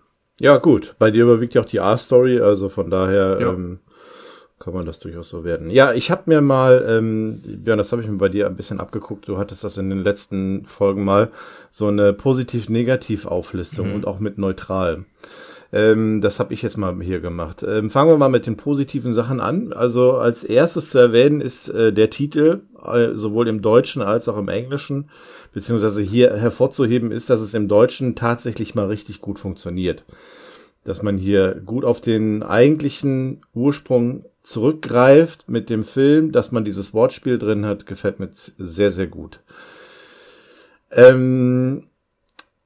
[0.40, 0.96] Ja, gut.
[0.98, 3.52] Bei dir überwiegt ja auch die A-Story, also von daher ja.
[3.52, 3.80] ähm,
[4.58, 5.70] kann man das durchaus so werden.
[5.70, 8.78] Ja, ich habe mir mal, ähm, Björn, das habe ich mir bei dir ein bisschen
[8.78, 9.26] abgeguckt.
[9.26, 11.30] Du hattest das in den letzten Folgen mal
[11.70, 13.94] so eine positiv-negativ-Auflistung mhm.
[13.96, 15.04] und auch mit neutral.
[15.72, 17.64] Ähm, das habe ich jetzt mal hier gemacht.
[17.66, 19.72] Ähm, fangen wir mal mit den positiven Sachen an.
[19.72, 24.36] Also als erstes zu erwähnen ist äh, der Titel, äh, sowohl im Deutschen als auch
[24.36, 25.08] im Englischen,
[25.52, 30.04] beziehungsweise hier hervorzuheben ist, dass es im Deutschen tatsächlich mal richtig gut funktioniert
[30.84, 36.92] dass man hier gut auf den eigentlichen Ursprung zurückgreift mit dem Film, dass man dieses
[36.92, 39.40] Wortspiel drin hat, gefällt mir sehr, sehr gut.
[40.90, 41.84] Ähm,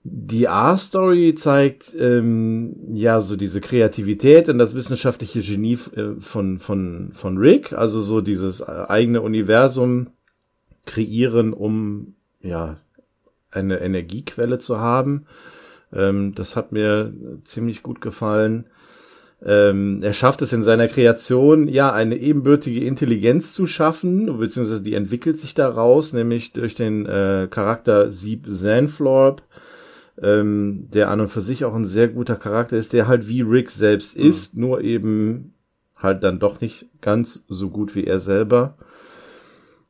[0.09, 7.11] die A-Story zeigt ähm, ja so diese Kreativität und das wissenschaftliche Genie äh, von, von,
[7.13, 10.11] von Rick, also so dieses eigene Universum
[10.85, 12.77] kreieren, um ja
[13.51, 15.27] eine Energiequelle zu haben.
[15.93, 17.13] Ähm, das hat mir
[17.43, 18.67] ziemlich gut gefallen.
[19.45, 24.95] Ähm, er schafft es in seiner Kreation, ja, eine ebenbürtige Intelligenz zu schaffen, beziehungsweise die
[24.95, 29.43] entwickelt sich daraus, nämlich durch den äh, Charakter Sieb Zanflorp,
[30.23, 33.43] ähm, der an und für sich auch ein sehr guter Charakter ist, der halt wie
[33.43, 34.25] Rick selbst mhm.
[34.25, 35.55] ist, nur eben
[35.97, 38.77] halt dann doch nicht ganz so gut wie er selber.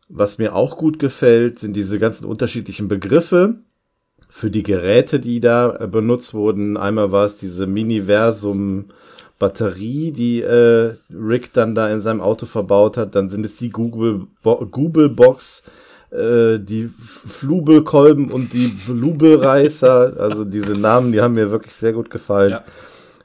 [0.08, 3.56] Was mir auch gut gefällt, sind diese ganzen unterschiedlichen Begriffe
[4.28, 6.76] für die Geräte, die da benutzt wurden.
[6.76, 8.86] Einmal war es diese Miniversum
[9.38, 13.14] Batterie, die äh, Rick dann da in seinem Auto verbaut hat.
[13.14, 15.64] Dann sind es die Google, Bo Google Box,
[16.10, 20.14] äh, die Flubelkolben und die Blubelreißer.
[20.18, 22.50] also diese Namen, die haben mir wirklich sehr gut gefallen.
[22.50, 22.64] Ja.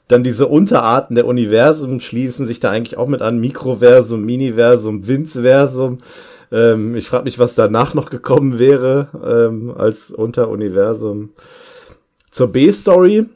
[0.08, 3.40] Dann diese Unterarten der Universum schließen sich da eigentlich auch mit an.
[3.40, 5.98] Mikroversum, Miniversum, Winzversum.
[6.50, 11.30] Ähm, ich frage mich, was danach noch gekommen wäre ähm, als Unteruniversum.
[12.30, 13.26] Zur B-Story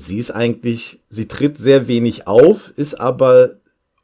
[0.00, 3.56] Sie ist eigentlich, sie tritt sehr wenig auf, ist aber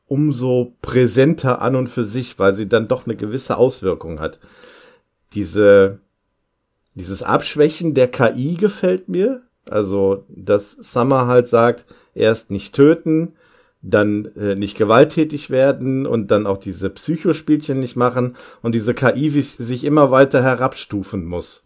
[0.07, 4.39] umso präsenter an und für sich, weil sie dann doch eine gewisse Auswirkung hat.
[5.35, 6.01] Diese,
[6.95, 9.43] dieses Abschwächen der KI gefällt mir.
[9.69, 13.35] Also, dass Summer halt sagt, erst nicht töten,
[13.81, 19.29] dann äh, nicht gewalttätig werden und dann auch diese Psychospielchen nicht machen und diese KI
[19.29, 21.65] sich immer weiter herabstufen muss.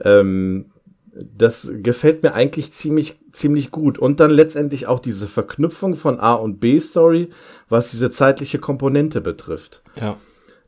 [0.00, 0.71] Ähm,
[1.14, 3.98] das gefällt mir eigentlich ziemlich, ziemlich gut.
[3.98, 7.30] Und dann letztendlich auch diese Verknüpfung von A und B Story,
[7.68, 9.82] was diese zeitliche Komponente betrifft.
[10.00, 10.16] Ja.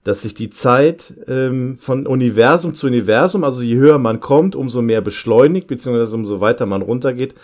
[0.04, 4.82] Dass sich die Zeit ähm, von Universum zu Universum, also je höher man kommt, umso
[4.82, 7.34] mehr beschleunigt, beziehungsweise umso weiter man runtergeht,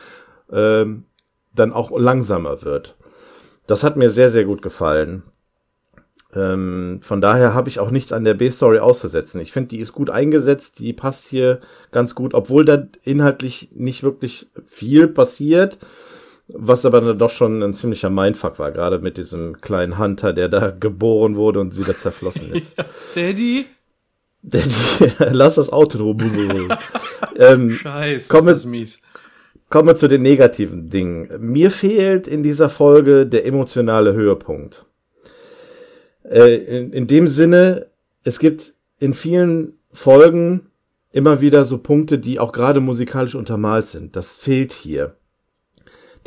[0.52, 1.04] ähm,
[1.54, 2.96] dann auch langsamer wird.
[3.66, 5.22] Das hat mir sehr, sehr gut gefallen.
[6.34, 9.40] Ähm, von daher habe ich auch nichts an der B-Story auszusetzen.
[9.40, 14.02] Ich finde, die ist gut eingesetzt, die passt hier ganz gut, obwohl da inhaltlich nicht
[14.02, 15.78] wirklich viel passiert,
[16.46, 20.48] was aber dann doch schon ein ziemlicher Mindfuck war, gerade mit diesem kleinen Hunter, der
[20.48, 22.78] da geboren wurde und wieder zerflossen ist.
[22.78, 22.84] ja,
[23.14, 23.66] Daddy?
[24.42, 25.98] Daddy, lass das Auto
[27.36, 29.00] ähm, Scheiße, komme, ist das mies.
[29.68, 31.28] Kommen wir zu den negativen Dingen.
[31.40, 34.86] Mir fehlt in dieser Folge der emotionale Höhepunkt.
[36.24, 37.86] Äh, in, in dem Sinne,
[38.24, 40.66] es gibt in vielen Folgen
[41.12, 44.16] immer wieder so Punkte, die auch gerade musikalisch untermalt sind.
[44.16, 45.16] Das fehlt hier.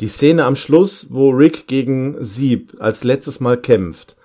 [0.00, 4.16] Die Szene am Schluss, wo Rick gegen Sieb als letztes Mal kämpft,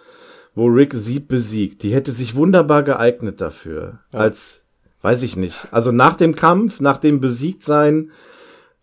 [0.55, 3.99] wo Rick Sieb besiegt, die hätte sich wunderbar geeignet dafür.
[4.11, 4.19] Ja.
[4.19, 4.63] Als,
[5.03, 5.67] weiß ich nicht.
[5.71, 8.11] Also nach dem Kampf, nach dem Besiegtsein,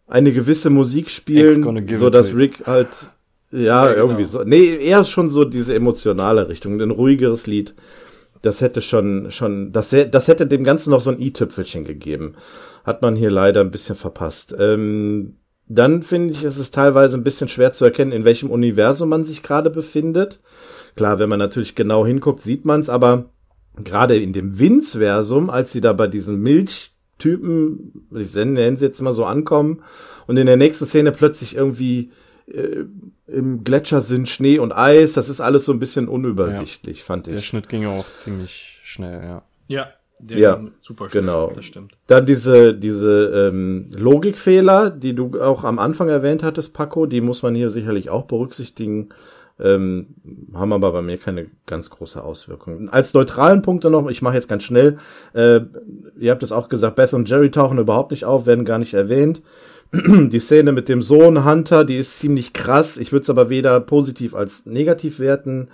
[0.07, 2.89] eine gewisse Musik spielen, so dass Rick halt
[3.51, 4.05] ja, ja genau.
[4.05, 4.43] irgendwie so.
[4.45, 7.75] Nee, eher schon so diese emotionale Richtung, ein ruhigeres Lied.
[8.43, 12.35] Das hätte schon, schon, das, das hätte dem Ganzen noch so ein i-Tüpfelchen gegeben.
[12.85, 14.55] Hat man hier leider ein bisschen verpasst.
[14.59, 15.37] Ähm,
[15.69, 19.25] dann finde ich, ist es teilweise ein bisschen schwer zu erkennen, in welchem Universum man
[19.25, 20.41] sich gerade befindet.
[20.95, 23.31] Klar, wenn man natürlich genau hinguckt, sieht man es, aber
[23.83, 29.15] gerade in dem Vince-Versum, als sie da bei diesen Milchtypen, ich nenne sie jetzt mal
[29.15, 29.83] so ankommen,
[30.27, 32.13] und in der nächsten Szene plötzlich irgendwie
[32.47, 32.85] äh,
[33.27, 37.05] im Gletscher sind Schnee und Eis, das ist alles so ein bisschen unübersichtlich, ja.
[37.05, 37.35] fand ich.
[37.35, 39.43] Der Schnitt ging auch ziemlich schnell, ja.
[39.69, 39.89] Ja,
[40.21, 41.53] der ja, super schnell, genau.
[41.55, 41.93] das stimmt.
[42.07, 47.43] Dann diese, diese ähm, Logikfehler, die du auch am Anfang erwähnt hattest, Paco, die muss
[47.43, 49.11] man hier sicherlich auch berücksichtigen,
[49.59, 50.15] ähm,
[50.55, 52.89] haben aber bei mir keine ganz große Auswirkung.
[52.91, 54.99] Als neutralen Punkte noch, ich mache jetzt ganz schnell,
[55.35, 55.61] äh,
[56.19, 58.95] ihr habt es auch gesagt, Beth und Jerry tauchen überhaupt nicht auf, werden gar nicht
[58.95, 59.43] erwähnt.
[59.93, 62.97] die Szene mit dem Sohn Hunter, die ist ziemlich krass.
[62.99, 65.71] Ich würde es aber weder positiv als negativ werten.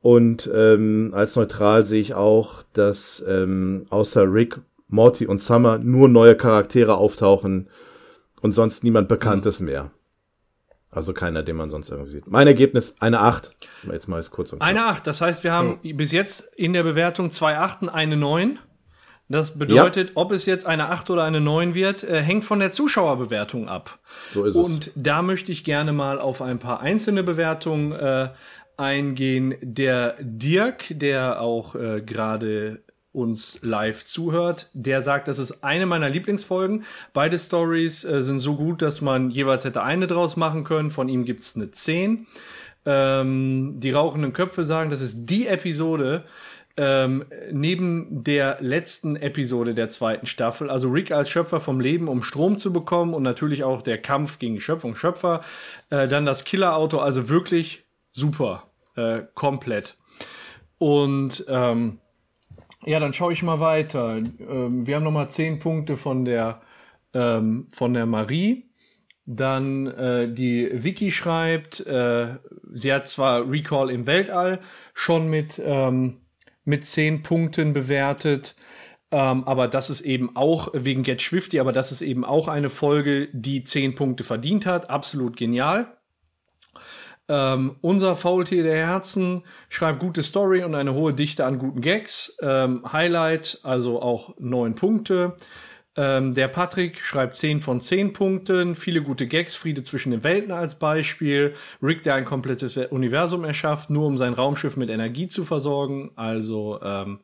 [0.00, 6.08] Und ähm, als neutral sehe ich auch, dass ähm, außer Rick, Morty und Summer nur
[6.08, 7.68] neue Charaktere auftauchen
[8.40, 9.66] und sonst niemand Bekanntes mhm.
[9.66, 9.90] mehr.
[10.90, 12.30] Also keiner, den man sonst irgendwie sieht.
[12.30, 13.56] Mein Ergebnis, eine 8.
[13.90, 14.68] Jetzt mal ist kurz und klar.
[14.68, 15.96] Eine 8, das heißt, wir haben hm.
[15.96, 18.58] bis jetzt in der Bewertung zwei Achten, eine 9.
[19.32, 20.16] Das bedeutet, ja.
[20.16, 23.98] ob es jetzt eine 8 oder eine 9 wird, äh, hängt von der Zuschauerbewertung ab.
[24.34, 24.92] So ist Und es.
[24.94, 28.28] da möchte ich gerne mal auf ein paar einzelne Bewertungen äh,
[28.76, 29.54] eingehen.
[29.62, 32.82] Der Dirk, der auch äh, gerade
[33.12, 36.84] uns live zuhört, der sagt, das ist eine meiner Lieblingsfolgen.
[37.14, 40.90] Beide Stories äh, sind so gut, dass man jeweils hätte eine draus machen können.
[40.90, 42.26] Von ihm gibt es eine 10.
[42.84, 46.24] Ähm, die rauchenden Köpfe sagen, das ist die Episode,
[46.76, 52.22] ähm, neben der letzten Episode der zweiten Staffel, also Rick als Schöpfer vom Leben, um
[52.22, 55.42] Strom zu bekommen und natürlich auch der Kampf gegen die Schöpfung Schöpfer,
[55.90, 59.96] äh, dann das Killerauto, also wirklich super, äh, komplett.
[60.78, 61.98] Und ähm,
[62.84, 64.16] ja, dann schaue ich mal weiter.
[64.16, 66.62] Ähm, wir haben noch mal zehn Punkte von der
[67.14, 68.68] ähm, von der Marie.
[69.24, 72.38] Dann äh, die Vicky schreibt, äh,
[72.72, 74.58] sie hat zwar Recall im Weltall
[74.94, 76.21] schon mit ähm,
[76.64, 78.54] mit 10 Punkten bewertet.
[79.10, 82.70] Ähm, aber das ist eben auch wegen Get Swifty, aber das ist eben auch eine
[82.70, 84.88] Folge, die 10 Punkte verdient hat.
[84.90, 85.96] Absolut genial.
[87.28, 92.36] Ähm, unser Faultier der Herzen schreibt gute Story und eine hohe Dichte an guten Gags.
[92.42, 95.36] Ähm, Highlight, also auch 9 Punkte.
[95.94, 100.50] Ähm, der Patrick schreibt 10 von 10 Punkten, viele gute Gags, Friede zwischen den Welten
[100.50, 101.54] als Beispiel.
[101.82, 106.12] Rick, der ein komplettes Universum erschafft, nur um sein Raumschiff mit Energie zu versorgen.
[106.16, 107.20] Also ähm,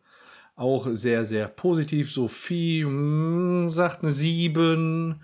[0.54, 2.10] auch sehr, sehr positiv.
[2.12, 5.22] Sophie mh, hm, sagt eine 7.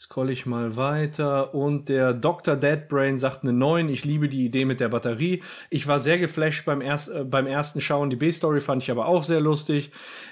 [0.00, 2.56] Scroll ich mal weiter und der Dr.
[2.56, 3.90] Deadbrain sagt eine 9.
[3.90, 5.42] Ich liebe die Idee mit der Batterie.
[5.68, 8.08] Ich war sehr geflasht beim, erst, äh, beim ersten Schauen.
[8.08, 9.90] Die B-Story fand ich aber auch sehr lustig.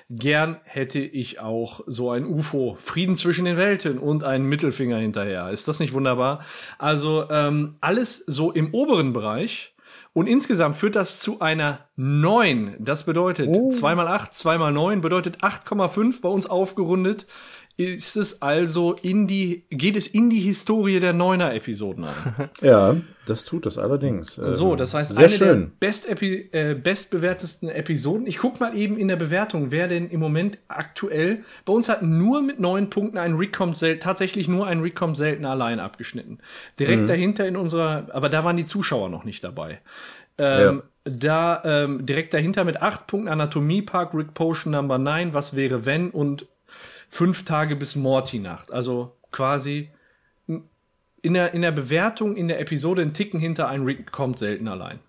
[0.08, 2.78] Gern hätte ich auch so ein UFO.
[2.80, 5.50] Frieden zwischen den Welten und einen Mittelfinger hinterher.
[5.50, 6.40] Ist das nicht wunderbar?
[6.78, 9.74] Also ähm, alles so im oberen Bereich.
[10.14, 12.76] Und insgesamt führt das zu einer 9.
[12.78, 13.68] Das bedeutet oh.
[13.68, 17.26] 2 mal 8, 2 mal 9 bedeutet 8,5 bei uns aufgerundet
[17.78, 22.50] ist es also in die, geht es in die Historie der Neuner-Episoden ein.
[22.60, 24.34] Ja, das tut es allerdings.
[24.34, 25.60] So, ähm, das heißt, Sehr eine schön.
[25.80, 28.26] der best -epi äh, bestbewertesten Episoden.
[28.26, 32.02] Ich guck mal eben in der Bewertung, wer denn im Moment aktuell, bei uns hat
[32.02, 36.38] nur mit neun Punkten ein Recom tatsächlich nur ein Recom selten allein abgeschnitten.
[36.80, 37.06] Direkt mhm.
[37.06, 39.80] dahinter in unserer, aber da waren die Zuschauer noch nicht dabei.
[40.36, 41.10] Ähm, ja.
[41.10, 45.86] Da ähm, direkt dahinter mit acht Punkten Anatomie Park, Rick Potion Number 9, was wäre
[45.86, 46.46] wenn und
[47.08, 48.72] fünf Tage bis Morty-Nacht.
[48.72, 49.90] Also quasi
[51.22, 54.68] in der, in der Bewertung in der Episode ein Ticken hinter ein Rick kommt selten
[54.68, 55.00] allein.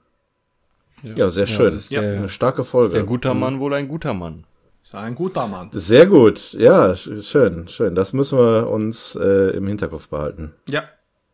[1.03, 1.79] Ja, ja sehr schön.
[1.89, 2.87] Ja, der, Eine starke Folge.
[2.87, 3.39] Ist der guter mhm.
[3.39, 4.45] Mann wohl ein guter Mann.
[4.83, 5.69] Ist ein guter Mann.
[5.71, 6.53] Sehr gut.
[6.53, 7.95] Ja, schön, schön.
[7.95, 10.53] Das müssen wir uns äh, im Hinterkopf behalten.
[10.67, 10.83] Ja.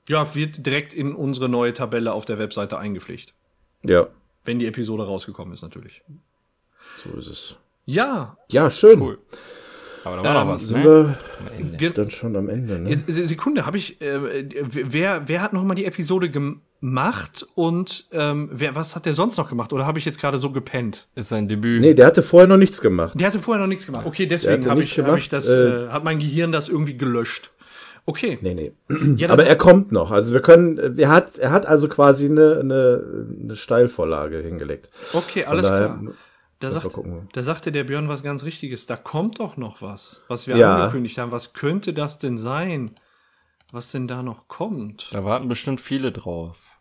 [0.08, 3.34] Ja, wird direkt in unsere neue Tabelle auf der Webseite eingepflegt.
[3.84, 4.08] Ja.
[4.44, 6.04] Wenn die Episode rausgekommen ist, natürlich.
[6.98, 7.58] So ist es.
[7.86, 8.38] Ja.
[8.52, 9.02] Ja, schön.
[9.02, 9.18] Cool.
[10.06, 11.18] Aber da war ähm, noch was, sind ne?
[11.78, 12.96] wir dann schon am Ende, ne?
[12.96, 18.76] Sekunde, habe ich, äh, wer, wer hat noch mal die Episode gemacht und ähm, wer,
[18.76, 19.74] was hat der sonst noch gemacht?
[19.74, 21.08] Oder habe ich jetzt gerade so gepennt?
[21.16, 21.82] Ist sein Debüt.
[21.82, 23.20] Nee, der hatte vorher noch nichts gemacht.
[23.20, 24.06] Der hatte vorher noch nichts gemacht.
[24.06, 27.52] Okay, deswegen habe ich, hab ich das, äh, hat mein Gehirn das irgendwie gelöscht.
[28.06, 28.38] Okay.
[28.42, 28.72] Nee, nee.
[29.18, 30.12] Ja, Aber er kommt noch.
[30.12, 34.90] Also wir können, er hat, er hat also quasi eine, eine, eine Steilvorlage hingelegt.
[35.14, 36.14] Okay, alles daher, klar.
[36.60, 36.98] Da, sagt,
[37.34, 38.86] da sagte der Björn was ganz Richtiges.
[38.86, 40.76] Da kommt doch noch was, was wir ja.
[40.76, 41.32] angekündigt haben.
[41.32, 42.92] Was könnte das denn sein?
[43.72, 45.10] Was denn da noch kommt?
[45.12, 46.80] Da warten bestimmt viele drauf.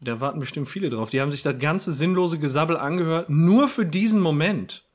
[0.00, 1.10] Da warten bestimmt viele drauf.
[1.10, 4.86] Die haben sich das ganze sinnlose Gesabbel angehört, nur für diesen Moment.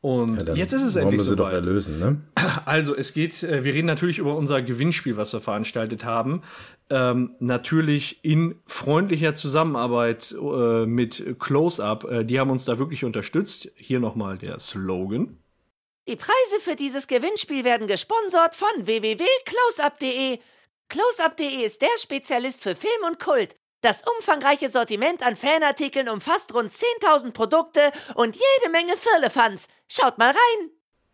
[0.00, 1.34] Und ja, jetzt ist es endlich so.
[1.34, 2.20] doch erlösen, ne?
[2.64, 6.42] Also, es geht, äh, wir reden natürlich über unser Gewinnspiel, was wir veranstaltet haben.
[6.90, 12.04] Ähm, natürlich in freundlicher Zusammenarbeit äh, mit Close-Up.
[12.04, 13.70] Äh, die haben uns da wirklich unterstützt.
[13.74, 15.36] Hier nochmal der Slogan.
[16.08, 20.38] Die Preise für dieses Gewinnspiel werden gesponsert von www.closeup.de.
[20.88, 23.56] Closeup.de ist der Spezialist für Film und Kult.
[23.80, 29.68] Das umfangreiche Sortiment an Fanartikeln umfasst rund 10.000 Produkte und jede Menge Firlefanz.
[29.86, 30.70] Schaut mal rein!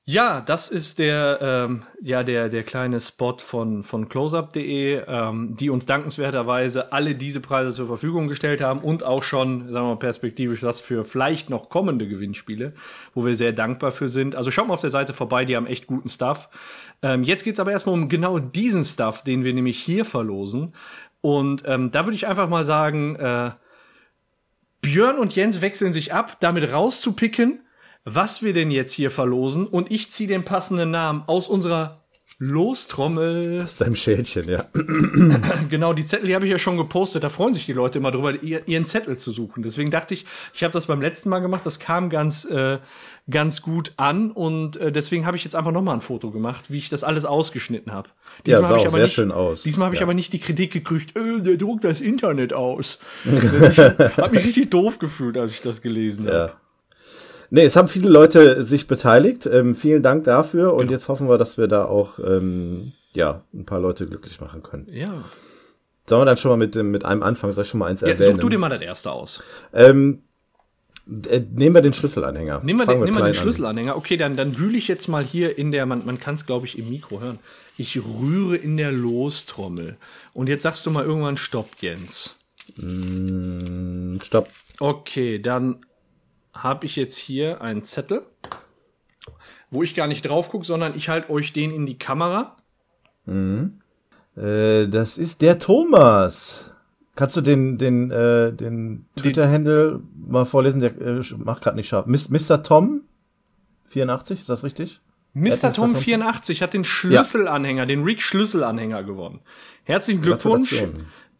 [0.06, 5.70] Ja, das ist der, ähm, ja, der, der kleine Spot von, von closeup.de, ähm, die
[5.70, 9.98] uns dankenswerterweise alle diese Preise zur Verfügung gestellt haben und auch schon, sagen wir mal,
[9.98, 12.74] perspektivisch was für vielleicht noch kommende Gewinnspiele,
[13.14, 14.36] wo wir sehr dankbar für sind.
[14.36, 16.50] Also schaut mal auf der Seite vorbei, die haben echt guten Stuff.
[17.00, 20.74] Ähm, jetzt geht's aber erstmal um genau diesen Stuff, den wir nämlich hier verlosen.
[21.24, 23.52] Und ähm, da würde ich einfach mal sagen, äh,
[24.82, 27.60] Björn und Jens wechseln sich ab, damit rauszupicken,
[28.04, 29.66] was wir denn jetzt hier verlosen.
[29.66, 32.04] Und ich ziehe den passenden Namen aus unserer
[32.38, 33.62] Lostrommel.
[33.62, 34.66] Aus deinem Schädchen, ja.
[35.70, 37.24] genau, die Zettel, die habe ich ja schon gepostet.
[37.24, 39.62] Da freuen sich die Leute immer drüber, ihren Zettel zu suchen.
[39.62, 41.64] Deswegen dachte ich, ich habe das beim letzten Mal gemacht.
[41.64, 42.80] Das kam ganz, äh,
[43.30, 44.30] ganz gut an.
[44.30, 47.24] Und äh, deswegen habe ich jetzt einfach nochmal ein Foto gemacht, wie ich das alles
[47.24, 48.08] ausgeschnitten habe.
[48.46, 49.62] Ja, sah auch sehr nicht, schön aus.
[49.62, 50.06] Diesmal habe ich ja.
[50.06, 52.98] aber nicht die Kritik gekriegt, äh, der druckt das Internet aus.
[53.24, 56.32] ich habe mich richtig doof gefühlt, als ich das gelesen ja.
[56.32, 56.52] habe.
[57.50, 59.46] Nee, es haben viele Leute sich beteiligt.
[59.46, 60.72] Ähm, vielen Dank dafür.
[60.72, 60.92] Und genau.
[60.92, 64.88] jetzt hoffen wir, dass wir da auch ähm, ja, ein paar Leute glücklich machen können.
[64.90, 65.14] Ja.
[66.06, 67.52] Sollen wir dann schon mal mit, mit einem anfangen?
[67.52, 68.34] Soll ich schon mal eins ja, erwähnen?
[68.34, 69.42] Such du dir mal das erste aus.
[69.72, 70.22] Ähm,
[71.06, 72.62] äh, nehmen wir den Schlüsselanhänger.
[72.64, 73.96] Nehmen wir, den, wir nehmen wir den Schlüsselanhänger.
[73.96, 76.66] Okay, dann, dann wühle ich jetzt mal hier in der, man, man kann es, glaube
[76.66, 77.38] ich, im Mikro hören.
[77.76, 79.98] Ich rühre in der Lostrommel.
[80.32, 82.36] Und jetzt sagst du mal irgendwann Stopp, Jens.
[82.76, 84.48] Mm, stopp.
[84.80, 85.84] Okay, dann
[86.54, 88.22] habe ich jetzt hier einen Zettel,
[89.70, 92.56] wo ich gar nicht drauf gucke, sondern ich halte euch den in die Kamera.
[93.26, 93.80] Mhm.
[94.36, 96.70] Äh, das ist der Thomas.
[97.16, 100.80] Kannst du den, den, äh, den Twitter-Handle mal vorlesen?
[100.80, 102.06] Der äh, macht gerade nicht scharf.
[102.06, 102.62] Mr.
[102.62, 103.02] Tom
[103.84, 105.00] 84, ist das richtig?
[105.32, 105.72] Mr.
[105.72, 107.86] Tom 84 hat den Schlüsselanhänger, ja.
[107.86, 109.40] den Rick Schlüsselanhänger gewonnen.
[109.84, 110.74] Herzlichen Glückwunsch.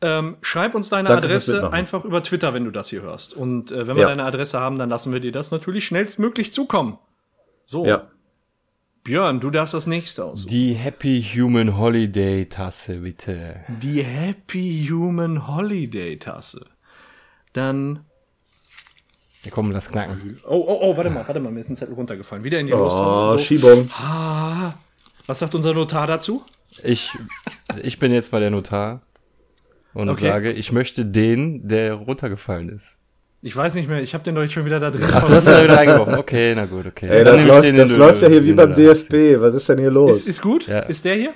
[0.01, 3.35] Ähm, schreib uns deine Danke Adresse einfach über Twitter, wenn du das hier hörst.
[3.35, 4.09] Und äh, wenn wir ja.
[4.09, 6.99] deine Adresse haben, dann lassen wir dir das natürlich schnellstmöglich zukommen.
[7.65, 7.87] So.
[7.87, 8.09] Ja.
[9.05, 10.47] Björn, du darfst das nächste aus.
[10.47, 13.57] Die Happy Human Holiday Tasse, bitte.
[13.69, 16.65] Die Happy Human Holiday Tasse.
[17.53, 18.01] Dann.
[19.43, 20.41] Ja, komm, lass knacken.
[20.49, 22.45] Oh, oh, oh, warte mal, warte mal, mir ist ein Zettel runtergefallen.
[22.45, 23.39] Wieder in die Oh, so.
[23.39, 23.91] Schiebung.
[23.93, 24.73] Ah,
[25.27, 26.43] was sagt unser Notar dazu?
[26.83, 27.11] Ich,
[27.83, 29.03] ich bin jetzt mal der Notar
[29.93, 30.29] und okay.
[30.29, 33.01] sage, ich möchte den, der runtergefallen ist.
[33.47, 35.03] Ich weiß nicht mehr, ich habe den doch jetzt schon wieder da drin.
[35.12, 36.15] Ach, du hast ihn da wieder reingeworfen.
[36.15, 37.09] Okay, na gut, okay.
[37.09, 39.39] Ey, das, läuft, das läuft, ja hier wie beim DFB.
[39.39, 40.16] Was ist denn hier los?
[40.16, 40.66] Ist, ist gut?
[40.66, 40.79] Ja.
[40.79, 41.35] Ist der hier?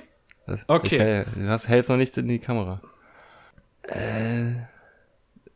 [0.67, 0.97] okay.
[0.97, 2.81] Ja, du hast, hältst noch nichts in die Kamera.
[3.83, 4.53] Äh,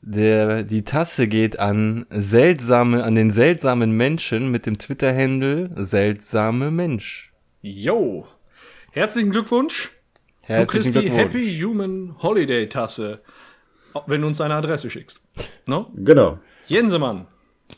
[0.04, 7.34] der, die Tasse geht an seltsame, an den seltsamen Menschen mit dem Twitter-Handle seltsame Mensch.
[7.64, 8.28] Yo.
[8.92, 9.90] Herzlichen Glückwunsch.
[10.44, 13.22] Herzlichen du kriegst die Happy Human Holiday Tasse,
[14.08, 15.22] wenn du uns deine Adresse schickst.
[15.68, 15.92] No?
[15.96, 16.40] Genau.
[16.68, 17.28] Jensemann.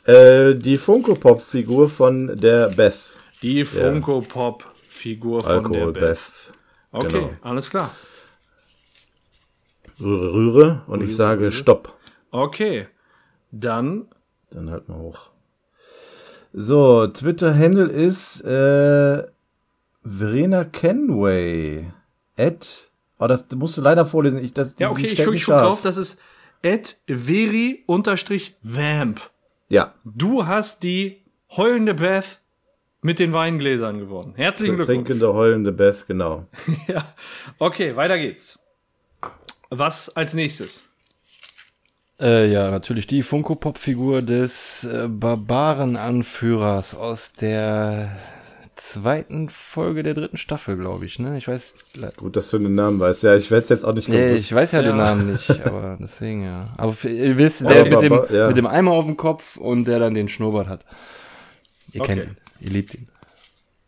[0.05, 3.09] Äh, die Funko Pop Figur von der Beth.
[3.41, 6.01] Die Funko Pop Figur von Alkohol der Beth.
[6.01, 6.51] Beth.
[6.91, 7.29] Okay, genau.
[7.41, 7.91] alles klar.
[9.99, 11.51] Rühre, rühre und rühre, ich sage rühre.
[11.51, 11.93] Stopp.
[12.31, 12.87] Okay,
[13.51, 14.07] dann.
[14.51, 15.29] Dann halt mal hoch.
[16.53, 19.23] So, Twitter-Handle ist äh,
[20.03, 21.91] Verena Kenway.
[22.37, 22.91] Ed.
[23.19, 24.43] Oh, das musst du leider vorlesen.
[24.43, 25.81] Ich, das, ja, okay, ich gucke guck drauf.
[25.81, 26.19] Das ist
[26.63, 27.81] at veri-vamp.
[29.69, 29.93] Ja.
[30.03, 31.21] Du hast die
[31.55, 32.39] heulende Beth
[33.01, 34.33] mit den Weingläsern gewonnen.
[34.35, 34.97] Herzlichen Glückwunsch.
[35.05, 36.45] Trinkende, heulende Beth, genau.
[36.87, 37.05] ja.
[37.59, 38.59] Okay, weiter geht's.
[39.69, 40.83] Was als nächstes?
[42.19, 48.17] Äh, ja, natürlich die Funko-Pop-Figur des äh, Barbaren-Anführers aus der
[48.91, 51.37] zweiten Folge der dritten Staffel, glaube ich, ne?
[51.37, 51.75] Ich weiß.
[52.17, 53.23] Gut, dass du den Namen weißt.
[53.23, 55.49] Ja, ich werde es jetzt auch nicht Nee, ich weiß ja, ja, den Namen nicht,
[55.65, 56.65] aber deswegen ja.
[56.77, 58.47] Aber ihr wisst, der mit dem, ja.
[58.47, 60.85] mit dem Eimer auf dem Kopf und der dann den Schnurrbart hat.
[61.91, 62.15] Ihr okay.
[62.15, 63.07] kennt ihn, ihr liebt ihn.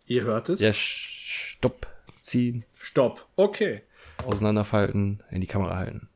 [0.07, 0.59] Ihr hört es?
[0.59, 1.87] Ja, stopp,
[2.19, 2.65] ziehen.
[2.79, 3.83] Stopp, okay.
[4.25, 6.09] Auseinanderfalten, in die Kamera halten.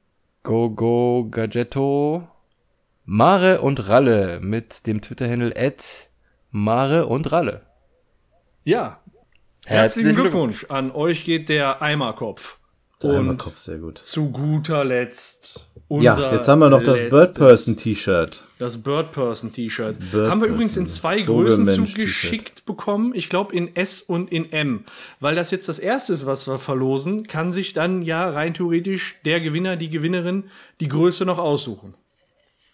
[0.43, 2.27] Go, go, Gadgetto.
[3.05, 6.09] Mare und Ralle mit dem Twitter-Handle at
[6.49, 7.61] Mare und Ralle.
[8.63, 8.99] Ja.
[9.65, 10.65] Herzlichen Glückwunsch.
[10.69, 12.57] An euch geht der Eimerkopf.
[13.03, 13.97] Der Eimerkopf, sehr gut.
[13.97, 15.67] Zu guter Letzt.
[15.89, 18.43] ja, jetzt haben wir noch das Bird Person T-Shirt.
[18.59, 19.97] Das Bird Person T-Shirt.
[20.13, 23.13] Haben wir übrigens in zwei Größen zugeschickt bekommen.
[23.15, 24.85] Ich glaube in S und in M.
[25.19, 29.19] Weil das jetzt das erste ist, was wir verlosen, kann sich dann ja rein theoretisch
[29.25, 30.45] der Gewinner, die Gewinnerin
[30.79, 31.95] die Größe noch aussuchen.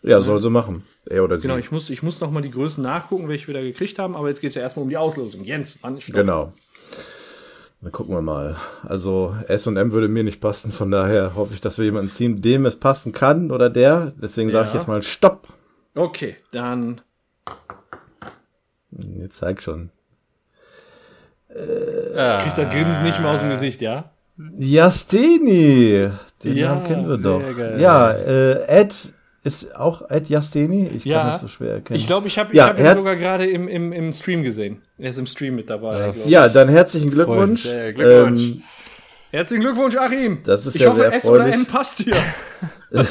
[0.04, 0.84] Ja, soll sie machen.
[1.06, 1.48] Er oder sie.
[1.48, 4.16] Genau, ich muss, ich muss noch mal die Größen nachgucken, welche wir da gekriegt haben,
[4.16, 5.44] aber jetzt geht es ja erstmal um die Auslosung.
[5.44, 6.16] Jens, Mann, stopp.
[6.16, 6.54] Genau.
[7.82, 8.56] Dann gucken wir mal.
[8.84, 12.10] Also S und M würde mir nicht passen, von daher hoffe ich, dass wir jemanden
[12.10, 14.14] ziehen, dem es passen kann oder der.
[14.22, 14.70] Deswegen sage ja.
[14.70, 15.48] ich jetzt mal Stopp.
[15.94, 17.02] Okay, dann.
[18.92, 19.90] Jetzt zeig schon.
[21.50, 24.12] Äh, Kriegt das Grinsen nicht mehr aus dem Gesicht, ja?
[24.58, 26.12] Jastini!
[26.44, 27.42] Den ja, Namen kennen wir doch.
[27.58, 27.80] Geil.
[27.80, 29.14] Ja, äh, Ed
[29.48, 30.88] ist auch Ed Jasteni?
[30.88, 31.98] Ich ja, kann das so schwer erkennen.
[31.98, 34.82] Ich glaube, ich habe ja, hab ihn sogar gerade im, im, im Stream gesehen.
[34.98, 36.14] Er ist im Stream mit dabei.
[36.26, 37.66] Ja, ja dann herzlichen Glückwunsch.
[37.66, 38.42] Äh, Glückwunsch.
[38.42, 38.64] Ähm,
[39.32, 40.40] herzlichen Glückwunsch, Achim.
[40.44, 42.16] Das ist ich ja hoffe, sehr S oder M passt hier.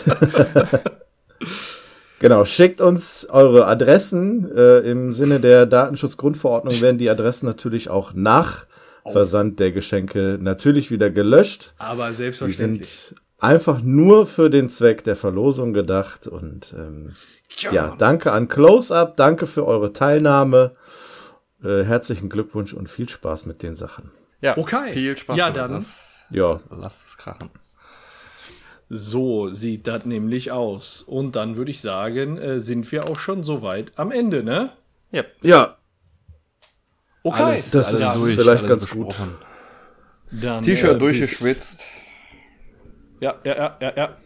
[2.19, 4.55] genau, schickt uns eure Adressen.
[4.55, 8.67] Äh, Im Sinne der Datenschutzgrundverordnung werden die Adressen natürlich auch nach
[9.11, 11.73] Versand der Geschenke natürlich wieder gelöscht.
[11.79, 12.81] Aber selbstverständlich.
[12.81, 16.27] Die sind einfach nur für den Zweck der Verlosung gedacht.
[16.27, 17.17] Und ähm,
[17.59, 17.73] ja.
[17.73, 20.77] ja, danke an Close-Up, danke für eure Teilnahme.
[21.63, 24.11] Äh, herzlichen Glückwunsch und viel Spaß mit den Sachen.
[24.41, 24.93] Ja, okay.
[24.93, 25.37] Viel Spaß.
[25.37, 25.73] Ja, dann.
[25.73, 26.61] Das, ja.
[26.71, 27.51] Lasst es krachen.
[28.89, 31.03] So sieht das nämlich aus.
[31.03, 34.71] Und dann würde ich sagen, äh, sind wir auch schon soweit am Ende, ne?
[35.11, 35.25] Ja.
[35.43, 35.77] Ja.
[37.23, 37.43] Okay.
[37.43, 39.17] Alles, das alles ist durch, vielleicht ganz gut.
[40.63, 41.87] T-Shirt äh, durchgeschwitzt.
[43.21, 44.17] Ja, ja, ja, ja, ja.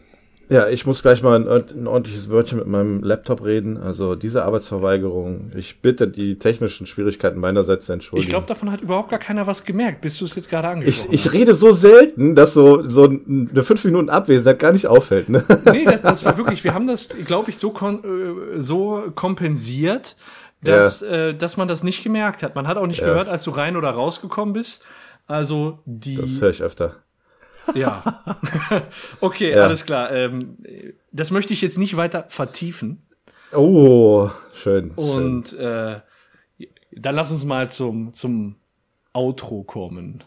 [0.51, 3.77] Ja, ich muss gleich mal ein, ein, ordentliches Wörtchen mit meinem Laptop reden.
[3.77, 8.27] Also diese Arbeitsverweigerung, ich bitte die technischen Schwierigkeiten meinerseits zu entschuldigen.
[8.27, 11.13] Ich glaube, davon hat überhaupt gar keiner was gemerkt, bis du es jetzt gerade angesprochen
[11.13, 15.29] ich, ich rede so selten, dass so, so eine fünf Minuten Abwesenheit gar nicht auffällt.
[15.29, 15.41] Ne?
[15.71, 20.17] Nee, das, das war wirklich, wir haben das, glaube ich, so, kon äh, so kompensiert,
[20.61, 21.29] dass, ja.
[21.29, 22.55] äh, dass man das nicht gemerkt hat.
[22.55, 23.07] Man hat auch nicht ja.
[23.07, 24.83] gehört, als du rein oder rausgekommen bist.
[25.27, 26.17] Also die.
[26.17, 26.97] Das höre ich öfter.
[27.73, 28.23] Ja.
[29.21, 29.63] okay, ja.
[29.63, 30.11] alles klar.
[30.11, 30.57] Ähm,
[31.11, 33.05] das möchte ich jetzt nicht weiter vertiefen.
[33.53, 34.91] Oh, schön.
[34.91, 35.59] Und schön.
[35.59, 36.01] Äh,
[36.91, 38.55] dann lass uns mal zum, zum
[39.13, 40.23] Outro kommen.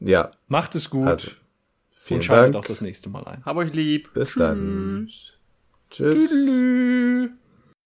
[0.00, 0.30] Ja.
[0.48, 1.06] Macht es gut.
[1.06, 1.30] Also,
[1.90, 2.64] vielen und schaltet Dank.
[2.64, 3.44] auch das nächste Mal ein.
[3.44, 4.12] Hab euch lieb.
[4.14, 4.38] Bis Tschüss.
[4.38, 5.08] dann.
[5.90, 6.30] Tschüss.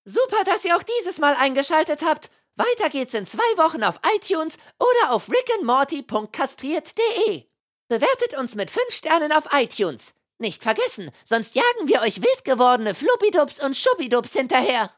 [0.05, 2.31] Super, dass ihr auch dieses Mal eingeschaltet habt.
[2.57, 7.50] Weiter geht's in zwei Wochen auf iTunes oder auf rickandmorty.kastriert.de.
[7.91, 10.15] Bewertet uns mit 5 Sternen auf iTunes.
[10.39, 14.93] Nicht vergessen, sonst jagen wir euch wild gewordene Fluppidups und Schuppidups hinterher.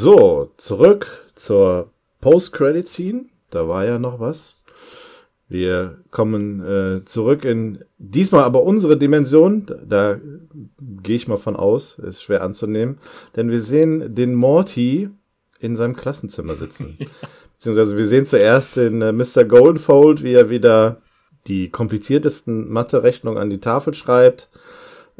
[0.00, 1.90] So, zurück zur
[2.22, 3.26] Post-Credit-Scene.
[3.50, 4.62] Da war ja noch was.
[5.46, 9.66] Wir kommen äh, zurück in diesmal aber unsere Dimension.
[9.66, 10.20] Da, da
[11.02, 12.96] gehe ich mal von aus, ist schwer anzunehmen,
[13.36, 15.10] denn wir sehen den Morty
[15.58, 16.96] in seinem Klassenzimmer sitzen.
[16.98, 17.06] ja.
[17.58, 19.44] Beziehungsweise wir sehen zuerst den äh, Mr.
[19.44, 21.02] Goldenfold, wie er wieder
[21.46, 24.48] die kompliziertesten Mathe-Rechnungen an die Tafel schreibt.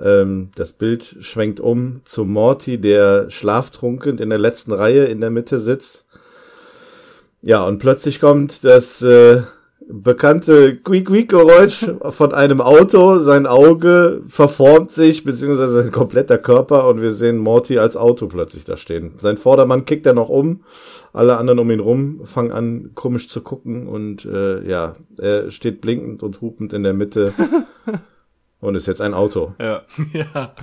[0.02, 5.31] Ähm, das Bild schwenkt um zu Morty, der schlaftrunken in der letzten Reihe in der
[5.31, 6.06] Mitte sitzt.
[7.43, 9.43] Ja, und plötzlich kommt das äh,
[9.89, 13.18] bekannte Quiek-Quiek-Geräusch von einem Auto.
[13.18, 18.64] Sein Auge verformt sich, beziehungsweise sein kompletter Körper und wir sehen Morty als Auto plötzlich
[18.64, 19.12] da stehen.
[19.16, 20.60] Sein Vordermann kickt er noch um.
[21.12, 25.81] Alle anderen um ihn rum fangen an, komisch zu gucken und äh, ja, er steht
[25.81, 27.32] blinkend und hupend in der Mitte
[28.61, 29.55] und ist jetzt ein Auto.
[29.59, 29.82] Ja,
[30.12, 30.55] ja.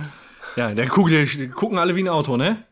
[0.56, 2.64] Ja, der, guckt, der gucken alle wie ein Auto, ne?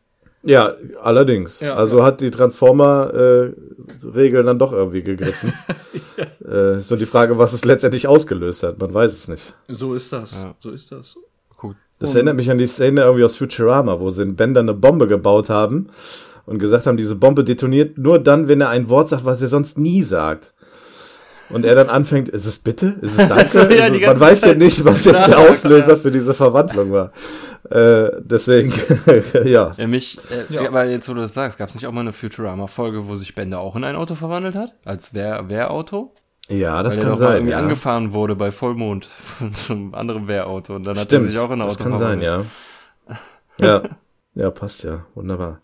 [0.42, 1.60] Ja, allerdings.
[1.60, 2.04] Ja, also ja.
[2.04, 5.52] hat die Transformer-Regel äh, dann doch irgendwie gegriffen.
[6.16, 6.74] ja.
[6.74, 8.78] äh, so die Frage, was es letztendlich ausgelöst hat.
[8.78, 9.54] Man weiß es nicht.
[9.68, 10.38] So ist das.
[10.60, 11.16] So ist das.
[11.56, 11.76] Gut.
[11.98, 14.74] Das und erinnert mich an die Szene irgendwie aus Futurama, wo sie in Bender eine
[14.74, 15.88] Bombe gebaut haben
[16.44, 19.48] und gesagt haben, diese Bombe detoniert nur dann, wenn er ein Wort sagt, was er
[19.48, 20.54] sonst nie sagt.
[21.48, 22.96] Und er dann anfängt, ist es bitte?
[23.00, 23.48] Ist es danke?
[23.52, 24.52] so, ja, ist man weiß Zeit.
[24.52, 27.12] ja nicht, was jetzt der Auslöser für diese Verwandlung war.
[27.70, 28.72] Äh, deswegen,
[29.44, 29.72] ja.
[29.76, 29.86] ja.
[29.86, 30.66] Mich, äh, ja.
[30.66, 33.34] aber jetzt, wo du das sagst, gab es nicht auch mal eine Futurama-Folge, wo sich
[33.34, 34.74] Bender auch in ein Auto verwandelt hat?
[34.84, 36.14] Als Wehr, Wehrauto?
[36.48, 37.34] Ja, das Weil kann sein.
[37.34, 37.58] irgendwie ja.
[37.58, 41.50] angefahren wurde bei Vollmond von einem anderen Wehrauto und dann Stimmt, hat er sich auch
[41.50, 42.44] in ein Auto das kann sein, ja.
[43.60, 43.82] ja.
[44.34, 45.06] Ja, passt ja.
[45.14, 45.60] Wunderbar.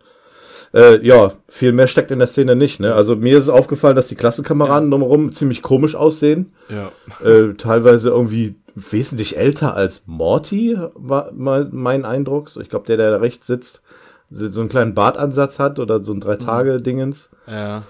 [0.74, 2.80] Äh, ja, viel mehr steckt in der Szene nicht.
[2.80, 2.94] Ne?
[2.94, 4.96] Also mir ist es aufgefallen, dass die Klassenkameraden ja.
[4.96, 6.52] drumherum ziemlich komisch aussehen.
[6.68, 6.92] Ja.
[7.26, 12.50] Äh, teilweise irgendwie wesentlich älter als Morty, war mal mein Eindruck.
[12.60, 13.82] Ich glaube, der, der da rechts sitzt,
[14.30, 17.28] so einen kleinen Bartansatz hat oder so ein Drei-Tage-Dingens.
[17.46, 17.82] Ja.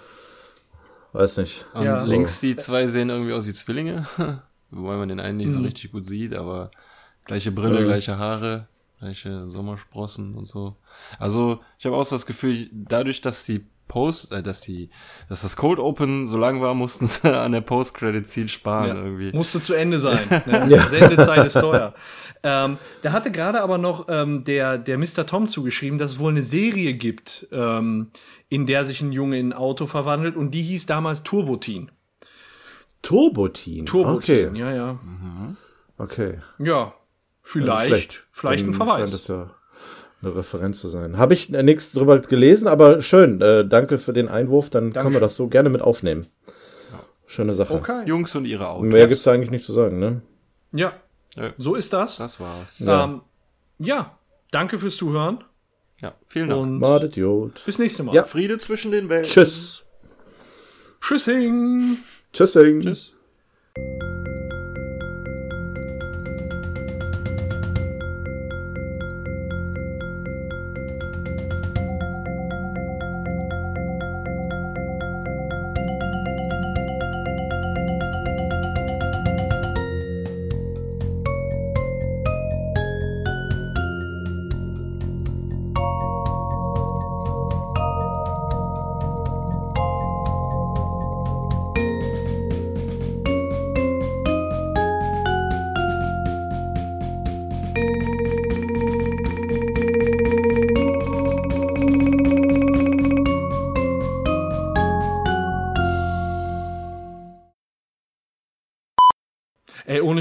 [1.13, 1.67] Weiß nicht.
[1.75, 2.03] Und ja.
[2.03, 4.07] links die zwei sehen irgendwie aus wie Zwillinge.
[4.71, 5.53] Wobei man den einen nicht mhm.
[5.53, 6.71] so richtig gut sieht, aber
[7.27, 7.85] gleiche Brille, mhm.
[7.85, 8.67] gleiche Haare,
[9.03, 10.77] gleiche Sommersprossen und so.
[11.19, 14.91] Also, ich habe auch so das Gefühl, dadurch, dass die Post, äh, dass die,
[15.29, 19.33] dass das Cold Open so lang war, mussten sie an der Post-Credit-Scene sparen ja, irgendwie.
[19.33, 20.21] Musste zu Ende sein.
[20.47, 20.67] Ne?
[20.69, 20.79] ja.
[20.79, 21.95] Sendezeit ist teuer.
[22.43, 25.27] Ähm, da hatte gerade aber noch ähm, der, der Mr.
[25.27, 28.11] Tom zugeschrieben, dass es wohl eine Serie gibt, ähm,
[28.49, 31.91] in der sich ein Junge in ein Auto verwandelt und die hieß damals Turbotin.
[33.03, 33.87] Turbotin?
[33.87, 34.59] Turbotin, okay.
[34.59, 34.93] ja, ja.
[34.95, 35.57] Mhm.
[35.99, 36.39] Okay.
[36.59, 36.95] Ja,
[37.43, 39.11] vielleicht, ja, vielleicht ein Verweis.
[39.11, 39.51] Das ja
[40.23, 41.19] eine Referenz zu sein.
[41.19, 43.41] Habe ich nichts drüber gelesen, aber schön.
[43.41, 44.71] Äh, danke für den Einwurf.
[44.71, 45.03] Dann Dankeschön.
[45.03, 46.27] können wir das so gerne mit aufnehmen.
[47.27, 47.75] Schöne Sache.
[47.75, 48.05] Okay.
[48.07, 48.87] Jungs und ihre Autos.
[48.87, 50.23] Mehr gibt's eigentlich nicht zu sagen, ne?
[50.73, 50.93] Ja,
[51.59, 52.19] so ist das.
[52.19, 52.79] Das war's.
[52.79, 53.05] Ja.
[53.05, 53.23] Ähm,
[53.79, 54.19] ja,
[54.51, 55.43] danke fürs Zuhören.
[56.01, 56.61] Ja, vielen Dank.
[56.61, 57.63] Und Madet Jod.
[57.65, 58.15] Bis nächstes Mal.
[58.15, 58.25] Ja.
[58.25, 59.31] Friede zwischen den Welten.
[59.31, 59.85] Tschüss.
[61.01, 61.99] Tschüssing.
[62.33, 62.81] Tschüssing.
[62.81, 63.15] Tschüss.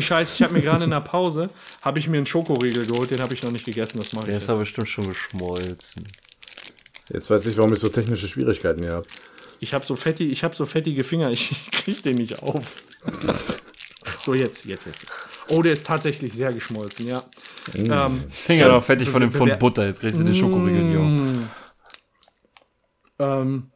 [0.02, 1.50] Ohne Scheiß, ich habe mir gerade in der Pause,
[1.82, 4.30] habe ich mir einen Schokoriegel geholt, den habe ich noch nicht gegessen, das mache ich
[4.30, 6.04] Der ist aber bestimmt schon geschmolzen.
[7.14, 9.08] Jetzt weiß ich, warum ich so technische Schwierigkeiten hier habe.
[9.60, 12.84] Ich habe so, fettig, hab so fettige Finger, ich kriege den nicht auf.
[14.20, 15.08] so, jetzt, jetzt, jetzt.
[15.50, 17.22] Oh, der ist tatsächlich sehr geschmolzen, ja.
[17.74, 17.92] Mm.
[17.92, 21.50] Ähm, Finger noch fettig von dem Pfund Butter, jetzt kriegst du den Schokoriegel hier mm.
[23.20, 23.72] Ähm,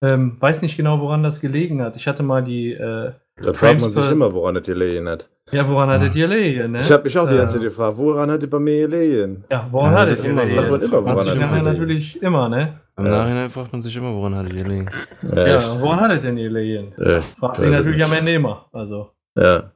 [0.00, 1.96] Ähm, weiß nicht genau, woran das gelegen hat.
[1.96, 2.72] Ich hatte mal die.
[2.72, 5.28] Äh, da fragt man sich immer, woran das gelegen hat.
[5.50, 6.80] Ja, woran hat das gelegen, ne?
[6.80, 9.44] Ich habe mich auch die ganze Zeit äh, gefragt, woran hat es bei mir gelegen?
[9.50, 10.54] Ja, woran ja, hat es gelegen?
[10.54, 11.64] Sagt man immer, woran hat es gelegen?
[11.64, 12.80] natürlich immer, ne?
[12.96, 13.10] Im ja.
[13.10, 14.88] Nachhinein fragt man sich immer, woran hat es gelegen.
[15.34, 16.92] Ja, ja woran hat es denn gelegen?
[16.98, 18.66] Ja, fragt sich natürlich am Ende immer.
[18.72, 19.10] Also.
[19.36, 19.72] Ja.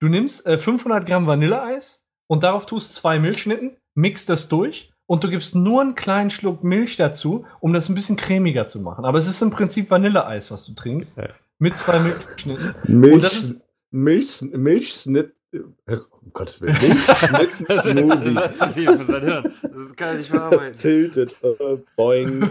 [0.00, 5.24] Du nimmst äh, 500 Gramm Vanilleeis und darauf tust zwei Milchschnitten, mixt das durch und
[5.24, 9.04] du gibst nur einen kleinen Schluck Milch dazu, um das ein bisschen cremiger zu machen.
[9.04, 11.18] Aber es ist im Prinzip Vanilleeis, was du trinkst.
[11.18, 11.28] Ja.
[11.58, 12.74] Mit zwei Milchschnitten.
[12.84, 15.34] Milch, und das ist, Milch, Milchschnitt.
[15.54, 15.96] Oh
[16.32, 16.76] Gottes Willen.
[16.78, 18.34] Milchschnitten-Smoothie.
[18.34, 19.54] das ist zu viel für sein Hirn.
[19.62, 20.78] Das kann ich nicht verarbeiten.
[20.78, 21.34] Tilted.
[21.42, 22.50] Uh, boing.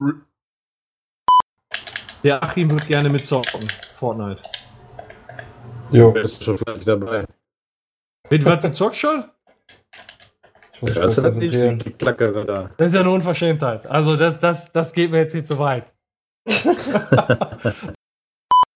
[2.22, 3.68] Der Achim wird gerne mitzocken.
[3.98, 4.42] Fortnite.
[5.90, 6.12] Jo.
[6.12, 7.24] Bist schon fleißig dabei.
[8.30, 9.24] Mit was, du zockst schon?
[10.94, 13.86] Das, das, ist ja eine Unverschämtheit.
[13.86, 15.94] Also das, das, das geht mir jetzt hier zu weit.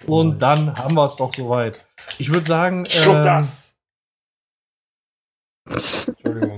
[0.07, 1.79] Und dann haben wir es doch soweit.
[2.19, 2.85] Ich würde sagen.
[2.87, 3.75] Schluck ähm, das!
[5.67, 6.50] Entschuldigung.